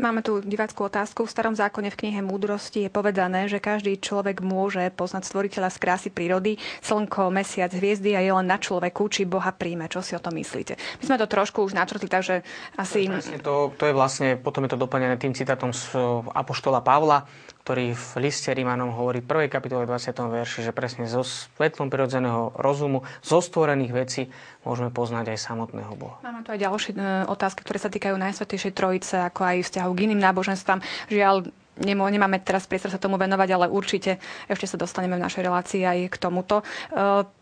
Máme 0.00 0.24
tu 0.24 0.40
diváckú 0.40 0.88
otázku. 0.88 1.28
V 1.28 1.34
starom 1.34 1.52
zákone 1.52 1.92
v 1.92 1.98
knihe 1.98 2.24
Múdrosti 2.24 2.88
je 2.88 2.90
povedané, 2.90 3.52
že 3.52 3.60
každý 3.60 4.00
človek 4.00 4.40
môže 4.40 4.88
poznať 4.96 5.28
stvoriteľa 5.28 5.68
z 5.68 5.76
krásy 5.76 6.08
prírody, 6.08 6.56
slnko, 6.80 7.28
mesiac, 7.28 7.68
hviezdy 7.68 8.16
a 8.16 8.24
je 8.24 8.32
len 8.32 8.48
na 8.48 8.56
človeku, 8.56 9.12
či 9.12 9.28
Boha 9.28 9.52
príjme. 9.52 9.92
Čo 9.92 10.00
si 10.00 10.16
o 10.16 10.22
tom 10.22 10.40
myslíte? 10.40 10.80
My 11.02 11.04
sme 11.04 11.20
to 11.20 11.28
trošku 11.28 11.60
už 11.68 11.76
načrtli, 11.76 12.08
takže 12.08 12.46
asi... 12.80 13.12
To, 13.44 13.76
to 13.76 13.84
je 13.90 13.92
vlastne, 13.92 14.40
potom 14.40 14.64
je 14.64 14.72
to 14.72 14.80
doplnené 14.80 15.20
tým 15.20 15.36
citátom 15.36 15.76
z 15.76 15.92
Apoštola 16.32 16.80
Pavla, 16.80 17.28
ktorý 17.62 17.92
v 17.92 18.12
liste 18.24 18.48
Rímanom 18.48 18.96
hovorí 18.96 19.20
v 19.20 19.46
1. 19.46 19.52
kapitole 19.52 19.84
20. 19.84 20.16
verši, 20.16 20.64
že 20.64 20.72
presne 20.72 21.04
zo 21.04 21.20
svetlom 21.20 21.92
prirodzeného 21.92 22.56
rozumu, 22.56 23.04
zo 23.20 23.38
stvorených 23.44 23.92
vecí 23.92 24.22
môžeme 24.64 24.88
poznať 24.88 25.36
aj 25.36 25.38
samotného 25.38 25.92
Boha. 25.96 26.16
Máme 26.24 26.40
tu 26.42 26.50
aj 26.50 26.60
ďalšie 26.60 26.92
e, 26.96 27.00
otázky, 27.28 27.60
ktoré 27.62 27.78
sa 27.78 27.92
týkajú 27.92 28.16
Najsvetejšej 28.16 28.72
Trojice, 28.72 29.16
ako 29.20 29.40
aj 29.44 29.56
vzťahu 29.68 29.90
k 29.92 30.02
iným 30.08 30.20
náboženstvám. 30.20 30.80
Žiaľ, 31.12 31.36
nemáme 31.80 32.40
teraz 32.44 32.68
priestor 32.68 32.92
sa 32.92 33.00
tomu 33.00 33.16
venovať, 33.16 33.48
ale 33.56 33.66
určite 33.72 34.20
ešte 34.48 34.66
sa 34.68 34.76
dostaneme 34.76 35.16
v 35.16 35.24
našej 35.24 35.42
relácii 35.44 35.82
aj 35.84 35.98
k 36.12 36.16
tomuto. 36.20 36.60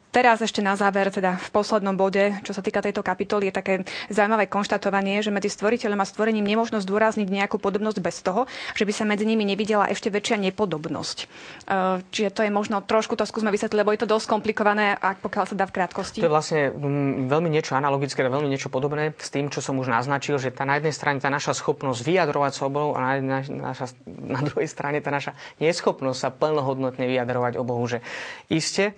Teraz 0.08 0.40
ešte 0.40 0.64
na 0.64 0.72
záver, 0.72 1.12
teda 1.12 1.36
v 1.36 1.48
poslednom 1.52 1.92
bode, 1.92 2.32
čo 2.40 2.56
sa 2.56 2.64
týka 2.64 2.80
tejto 2.80 3.04
kapitoly, 3.04 3.52
je 3.52 3.54
také 3.60 3.74
zaujímavé 4.08 4.48
konštatovanie, 4.48 5.20
že 5.20 5.28
medzi 5.28 5.52
stvoriteľom 5.52 6.00
a 6.00 6.08
stvorením 6.08 6.48
nemôžno 6.48 6.80
zdôrazniť 6.80 7.28
nejakú 7.28 7.60
podobnosť 7.60 7.98
bez 8.00 8.24
toho, 8.24 8.48
že 8.72 8.88
by 8.88 8.92
sa 8.96 9.04
medzi 9.04 9.28
nimi 9.28 9.44
nevidela 9.44 9.84
ešte 9.92 10.08
väčšia 10.08 10.40
nepodobnosť. 10.48 11.18
E, 11.20 11.26
čiže 12.08 12.32
to 12.32 12.40
je 12.40 12.48
možno 12.48 12.80
trošku 12.80 13.20
to 13.20 13.28
skúsme 13.28 13.52
vysvetliť, 13.52 13.76
lebo 13.84 13.92
je 13.92 14.00
to 14.00 14.08
dosť 14.08 14.32
komplikované, 14.32 14.96
ak 14.96 15.20
pokiaľ 15.20 15.44
sa 15.44 15.54
dá 15.60 15.68
v 15.68 15.76
krátkosti. 15.76 16.24
To 16.24 16.28
je 16.28 16.32
vlastne 16.32 16.72
veľmi 17.28 17.52
niečo 17.52 17.76
analogické, 17.76 18.24
veľmi 18.24 18.48
niečo 18.48 18.72
podobné 18.72 19.12
s 19.12 19.28
tým, 19.28 19.52
čo 19.52 19.60
som 19.60 19.76
už 19.76 19.92
naznačil, 19.92 20.40
že 20.40 20.56
tá 20.56 20.64
na 20.64 20.80
jednej 20.80 20.96
strane 20.96 21.20
tá 21.20 21.28
naša 21.28 21.52
schopnosť 21.52 22.00
vyjadrovať 22.00 22.52
sobou 22.56 22.96
a 22.96 23.20
na, 23.20 23.20
na, 23.20 23.38
naša, 23.44 23.92
na 24.08 24.40
druhej 24.40 24.72
strane 24.72 25.04
tá 25.04 25.12
naša 25.12 25.36
neschopnosť 25.60 26.16
sa 26.16 26.32
plnohodnotne 26.32 27.04
vyjadrovať 27.04 27.60
o 27.60 27.64
že 27.84 28.00
iste 28.48 28.96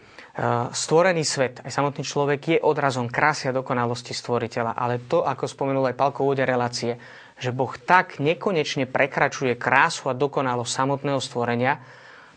stvorený 0.73 1.21
svet, 1.21 1.61
aj 1.61 1.69
samotný 1.69 2.01
človek 2.01 2.41
je 2.57 2.59
odrazom 2.65 3.13
krásy 3.13 3.53
a 3.53 3.57
dokonalosti 3.57 4.17
stvoriteľa. 4.17 4.73
Ale 4.73 5.05
to, 5.05 5.21
ako 5.21 5.45
spomenul 5.45 5.85
aj 5.93 5.99
Palko 6.01 6.25
úvode 6.25 6.49
relácie, 6.49 6.97
že 7.37 7.53
Boh 7.53 7.73
tak 7.77 8.17
nekonečne 8.21 8.89
prekračuje 8.89 9.61
krásu 9.61 10.09
a 10.09 10.17
dokonalosť 10.17 10.73
samotného 10.73 11.21
stvorenia, 11.21 11.81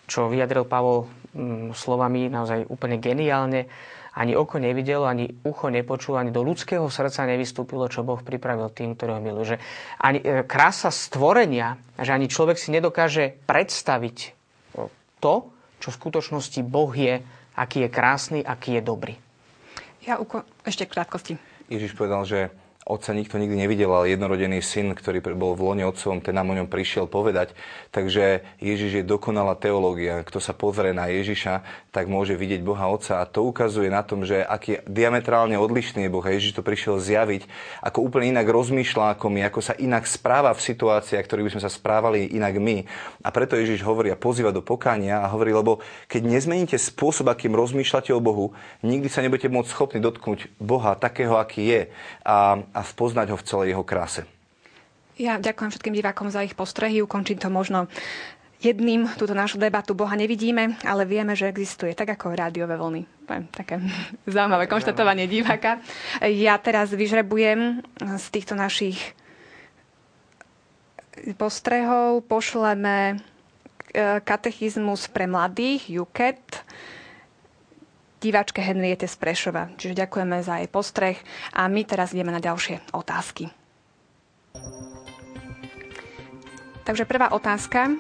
čo 0.04 0.28
vyjadril 0.28 0.68
Pavol 0.68 1.08
mm, 1.32 1.72
slovami 1.72 2.28
naozaj 2.28 2.68
úplne 2.68 3.00
geniálne, 3.00 3.72
ani 4.14 4.38
oko 4.38 4.62
nevidelo, 4.62 5.10
ani 5.10 5.26
ucho 5.42 5.74
nepočulo, 5.74 6.22
ani 6.22 6.30
do 6.30 6.46
ľudského 6.46 6.86
srdca 6.86 7.26
nevystúpilo, 7.26 7.90
čo 7.90 8.06
Boh 8.06 8.22
pripravil 8.22 8.70
tým, 8.70 8.94
ktorého 8.94 9.18
miluje. 9.18 9.56
Že 9.56 9.58
ani 9.98 10.20
e, 10.22 10.46
krása 10.46 10.94
stvorenia, 10.94 11.80
že 11.98 12.14
ani 12.14 12.30
človek 12.30 12.60
si 12.60 12.70
nedokáže 12.70 13.42
predstaviť 13.50 14.18
to, 15.24 15.34
čo 15.80 15.88
v 15.90 16.00
skutočnosti 16.04 16.60
Boh 16.68 16.92
je 16.92 17.24
aký 17.56 17.86
je 17.86 17.90
krásny, 17.90 18.40
aký 18.42 18.78
je 18.78 18.82
dobrý. 18.82 19.16
Ja 20.04 20.20
uko- 20.20 20.44
ešte 20.64 20.84
krátkosti. 20.84 21.40
Ježiš 21.72 21.96
povedal, 21.96 22.28
že 22.28 22.40
Otca 22.84 23.16
nikto 23.16 23.40
nikdy 23.40 23.56
nevidel, 23.56 23.88
ale 23.96 24.12
jednorodený 24.12 24.60
syn, 24.60 24.92
ktorý 24.92 25.24
bol 25.40 25.56
v 25.56 25.72
lone 25.72 25.84
otcovom, 25.88 26.20
ten 26.20 26.36
nám 26.36 26.52
o 26.52 26.58
ňom 26.60 26.68
prišiel 26.68 27.08
povedať. 27.08 27.56
Takže 27.96 28.44
Ježiš 28.60 29.00
je 29.00 29.04
dokonalá 29.08 29.56
teológia. 29.56 30.20
Kto 30.28 30.44
sa 30.44 30.52
pozrie 30.52 30.92
na 30.92 31.08
Ježiša, 31.08 31.64
tak 31.96 32.12
môže 32.12 32.36
vidieť 32.36 32.60
Boha 32.60 32.92
Otca. 32.92 33.24
A 33.24 33.30
to 33.30 33.48
ukazuje 33.48 33.88
na 33.88 34.04
tom, 34.04 34.28
že 34.28 34.44
aký 34.44 34.84
diametrálne 34.84 35.56
odlišný 35.56 36.06
je 36.06 36.12
Boh. 36.12 36.26
Ježiš 36.26 36.60
to 36.60 36.64
prišiel 36.66 37.00
zjaviť, 37.00 37.48
ako 37.80 38.04
úplne 38.04 38.36
inak 38.36 38.52
rozmýšľa 38.52 39.16
ako 39.16 39.32
my, 39.32 39.48
ako 39.48 39.60
sa 39.64 39.74
inak 39.80 40.04
správa 40.04 40.52
v 40.52 40.66
situáciách, 40.68 41.24
ktorých 41.24 41.46
by 41.48 41.54
sme 41.56 41.64
sa 41.64 41.72
správali 41.72 42.36
inak 42.36 42.60
my. 42.60 42.84
A 43.24 43.32
preto 43.32 43.56
Ježiš 43.56 43.80
hovorí 43.88 44.12
a 44.12 44.20
pozýva 44.20 44.52
do 44.52 44.60
pokania 44.60 45.24
a 45.24 45.32
hovorí, 45.32 45.56
lebo 45.56 45.80
keď 46.12 46.28
nezmeníte 46.28 46.76
spôsob, 46.76 47.32
akým 47.32 47.56
rozmýšľate 47.56 48.12
o 48.12 48.20
Bohu, 48.20 48.52
nikdy 48.84 49.08
sa 49.08 49.24
nebudete 49.24 49.48
môcť 49.48 49.72
schopní 49.72 50.00
dotknúť 50.04 50.60
Boha 50.60 51.00
takého, 51.00 51.40
aký 51.40 51.64
je. 51.64 51.82
A 52.28 52.60
a 52.74 52.82
spoznať 52.82 53.32
ho 53.32 53.38
v 53.38 53.48
celej 53.48 53.68
jeho 53.78 53.86
kráse. 53.86 54.22
Ja 55.22 55.38
ďakujem 55.38 55.70
všetkým 55.70 55.94
divákom 55.94 56.34
za 56.34 56.42
ich 56.42 56.58
postrehy. 56.58 57.06
Ukončím 57.06 57.38
to 57.38 57.54
možno 57.54 57.86
jedným 58.64 59.12
túto 59.20 59.36
našu 59.36 59.60
debatu 59.60 59.94
Boha 59.94 60.16
nevidíme, 60.16 60.80
ale 60.88 61.04
vieme, 61.04 61.36
že 61.36 61.52
existuje, 61.52 61.92
tak 61.94 62.16
ako 62.16 62.34
rádiové 62.34 62.80
vlny. 62.80 63.04
Také 63.54 63.84
zaujímavé 64.34 64.66
konštatovanie 64.66 65.30
diváka. 65.30 65.84
Ja 66.24 66.58
teraz 66.58 66.90
vyžrebujem 66.96 67.84
z 68.00 68.26
týchto 68.32 68.56
našich 68.56 68.98
postrehov, 71.38 72.26
pošleme 72.26 72.98
e, 73.14 73.16
katechizmus 74.26 75.06
pre 75.14 75.30
mladých, 75.30 75.94
UKET, 75.94 76.66
diváčke 78.24 78.64
Henriete 78.64 79.04
z 79.04 79.20
Prešova. 79.20 79.68
Čiže 79.76 80.08
ďakujeme 80.08 80.40
za 80.40 80.64
jej 80.64 80.72
postreh 80.72 81.20
a 81.52 81.68
my 81.68 81.84
teraz 81.84 82.16
ideme 82.16 82.32
na 82.32 82.40
ďalšie 82.40 82.96
otázky. 82.96 83.52
Takže 86.88 87.04
prvá 87.04 87.36
otázka. 87.36 88.00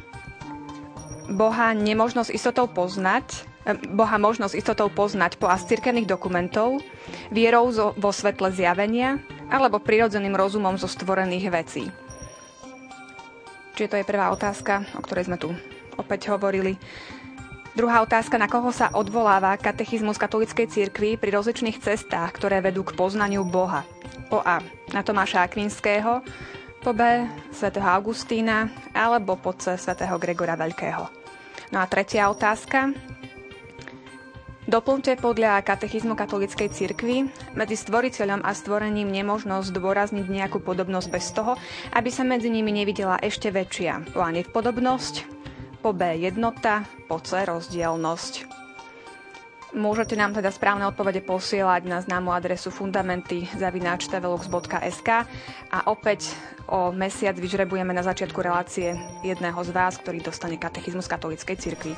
Boha 1.32 1.71
nemožno 1.71 2.24
istotou 2.28 2.67
poznať, 2.67 3.47
eh, 3.63 3.80
Boha 3.91 4.19
možno 4.19 4.51
s 4.51 4.55
istotou 4.55 4.91
poznať 4.91 5.39
po 5.39 5.47
cirkevných 5.47 6.07
dokumentov, 6.07 6.84
vierou 7.32 7.71
zo, 7.71 7.95
vo 7.95 8.11
svetle 8.11 8.51
zjavenia 8.51 9.24
alebo 9.47 9.80
prirodzeným 9.80 10.36
rozumom 10.36 10.76
zo 10.76 10.91
stvorených 10.91 11.47
vecí. 11.51 11.84
Čiže 13.74 13.89
to 13.89 13.97
je 13.97 14.05
prvá 14.05 14.30
otázka, 14.30 14.86
o 14.93 15.01
ktorej 15.01 15.32
sme 15.32 15.39
tu 15.39 15.49
opäť 15.97 16.30
hovorili. 16.30 16.78
Druhá 17.74 18.05
otázka, 18.05 18.38
na 18.38 18.45
koho 18.45 18.69
sa 18.69 18.93
odvoláva 18.93 19.57
katechizmus 19.57 20.21
katolíckej 20.21 20.69
cirkvi 20.69 21.17
pri 21.17 21.34
rozličných 21.34 21.82
cestách, 21.82 22.30
ktoré 22.38 22.61
vedú 22.61 22.86
k 22.86 22.93
poznaniu 22.93 23.41
Boha. 23.41 23.82
Po 24.30 24.45
A. 24.45 24.61
Na 24.93 25.01
Tomáša 25.01 25.41
Akvinského, 25.41 26.21
po 26.86 26.91
B. 26.93 27.26
svätého 27.49 27.89
Augustína 27.89 28.69
alebo 28.93 29.34
po 29.41 29.57
C. 29.57 29.74
svätého 29.74 30.13
Gregora 30.21 30.53
Veľkého. 30.53 31.09
No 31.74 31.82
a 31.82 31.89
tretia 31.89 32.30
otázka. 32.30 32.93
Doplňte 34.69 35.17
podľa 35.17 35.65
katechizmu 35.65 36.13
katolíckej 36.13 36.69
cirkvi 36.69 37.26
medzi 37.57 37.74
stvoriteľom 37.74 38.45
a 38.45 38.53
stvorením 38.53 39.09
nemožno 39.09 39.59
zdôrazniť 39.65 40.30
nejakú 40.30 40.61
podobnosť 40.61 41.07
bez 41.09 41.26
toho, 41.34 41.57
aby 41.97 42.13
sa 42.13 42.21
medzi 42.21 42.53
nimi 42.53 42.69
nevidela 42.69 43.17
ešte 43.17 43.49
väčšia. 43.49 44.13
Po 44.13 44.21
A 44.21 44.30
nepodobnosť, 44.30 45.43
po 45.84 45.91
B 45.91 46.15
jednota, 46.15 46.88
po 47.11 47.19
C 47.19 47.43
rozdielnosť. 47.43 48.63
Môžete 49.73 50.13
nám 50.15 50.38
teda 50.38 50.53
správne 50.53 50.86
odpovede 50.88 51.25
posielať 51.25 51.89
na 51.89 51.97
známu 51.97 52.29
adresu 52.29 52.69
fundamenty 52.69 53.49
zavináčtvelux.sk 53.57 55.09
a 55.73 55.79
opäť 55.89 56.29
o 56.69 56.93
mesiac 56.93 57.34
vyžrebujeme 57.34 57.89
na 57.91 58.05
začiatku 58.05 58.38
relácie 58.38 58.95
jedného 59.25 59.57
z 59.65 59.73
vás, 59.73 59.97
ktorý 59.97 60.21
dostane 60.21 60.61
katechizmus 60.61 61.09
katolíckej 61.09 61.57
cirkvi. 61.57 61.97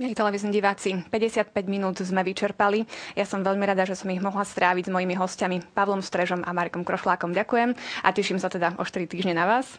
Milí 0.00 0.16
televízni 0.16 0.48
diváci, 0.48 0.96
55 1.12 1.52
minút 1.68 2.00
sme 2.00 2.24
vyčerpali. 2.24 2.88
Ja 3.12 3.28
som 3.28 3.44
veľmi 3.44 3.60
rada, 3.68 3.84
že 3.84 3.92
som 3.92 4.08
ich 4.08 4.24
mohla 4.24 4.48
stráviť 4.48 4.88
s 4.88 4.94
mojimi 4.96 5.12
hostiami 5.12 5.60
Pavlom 5.76 6.00
Strežom 6.00 6.40
a 6.40 6.56
Markom 6.56 6.88
Krošlákom. 6.88 7.36
Ďakujem 7.36 7.76
a 7.76 8.08
teším 8.08 8.40
sa 8.40 8.48
teda 8.48 8.80
o 8.80 8.84
4 8.88 9.04
týždne 9.04 9.36
na 9.36 9.44
vás. 9.44 9.76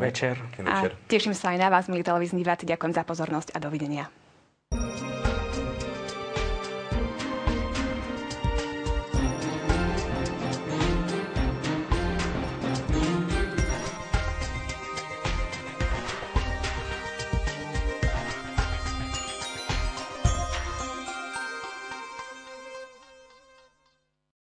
Večer. 0.00 0.40
A 0.64 0.88
teším 1.12 1.36
sa 1.36 1.52
aj 1.52 1.60
na 1.60 1.68
vás, 1.68 1.92
milí 1.92 2.00
televízni 2.00 2.40
diváci. 2.40 2.64
Ďakujem 2.64 2.96
za 2.96 3.04
pozornosť 3.04 3.52
a 3.52 3.60
dovidenia. 3.60 4.08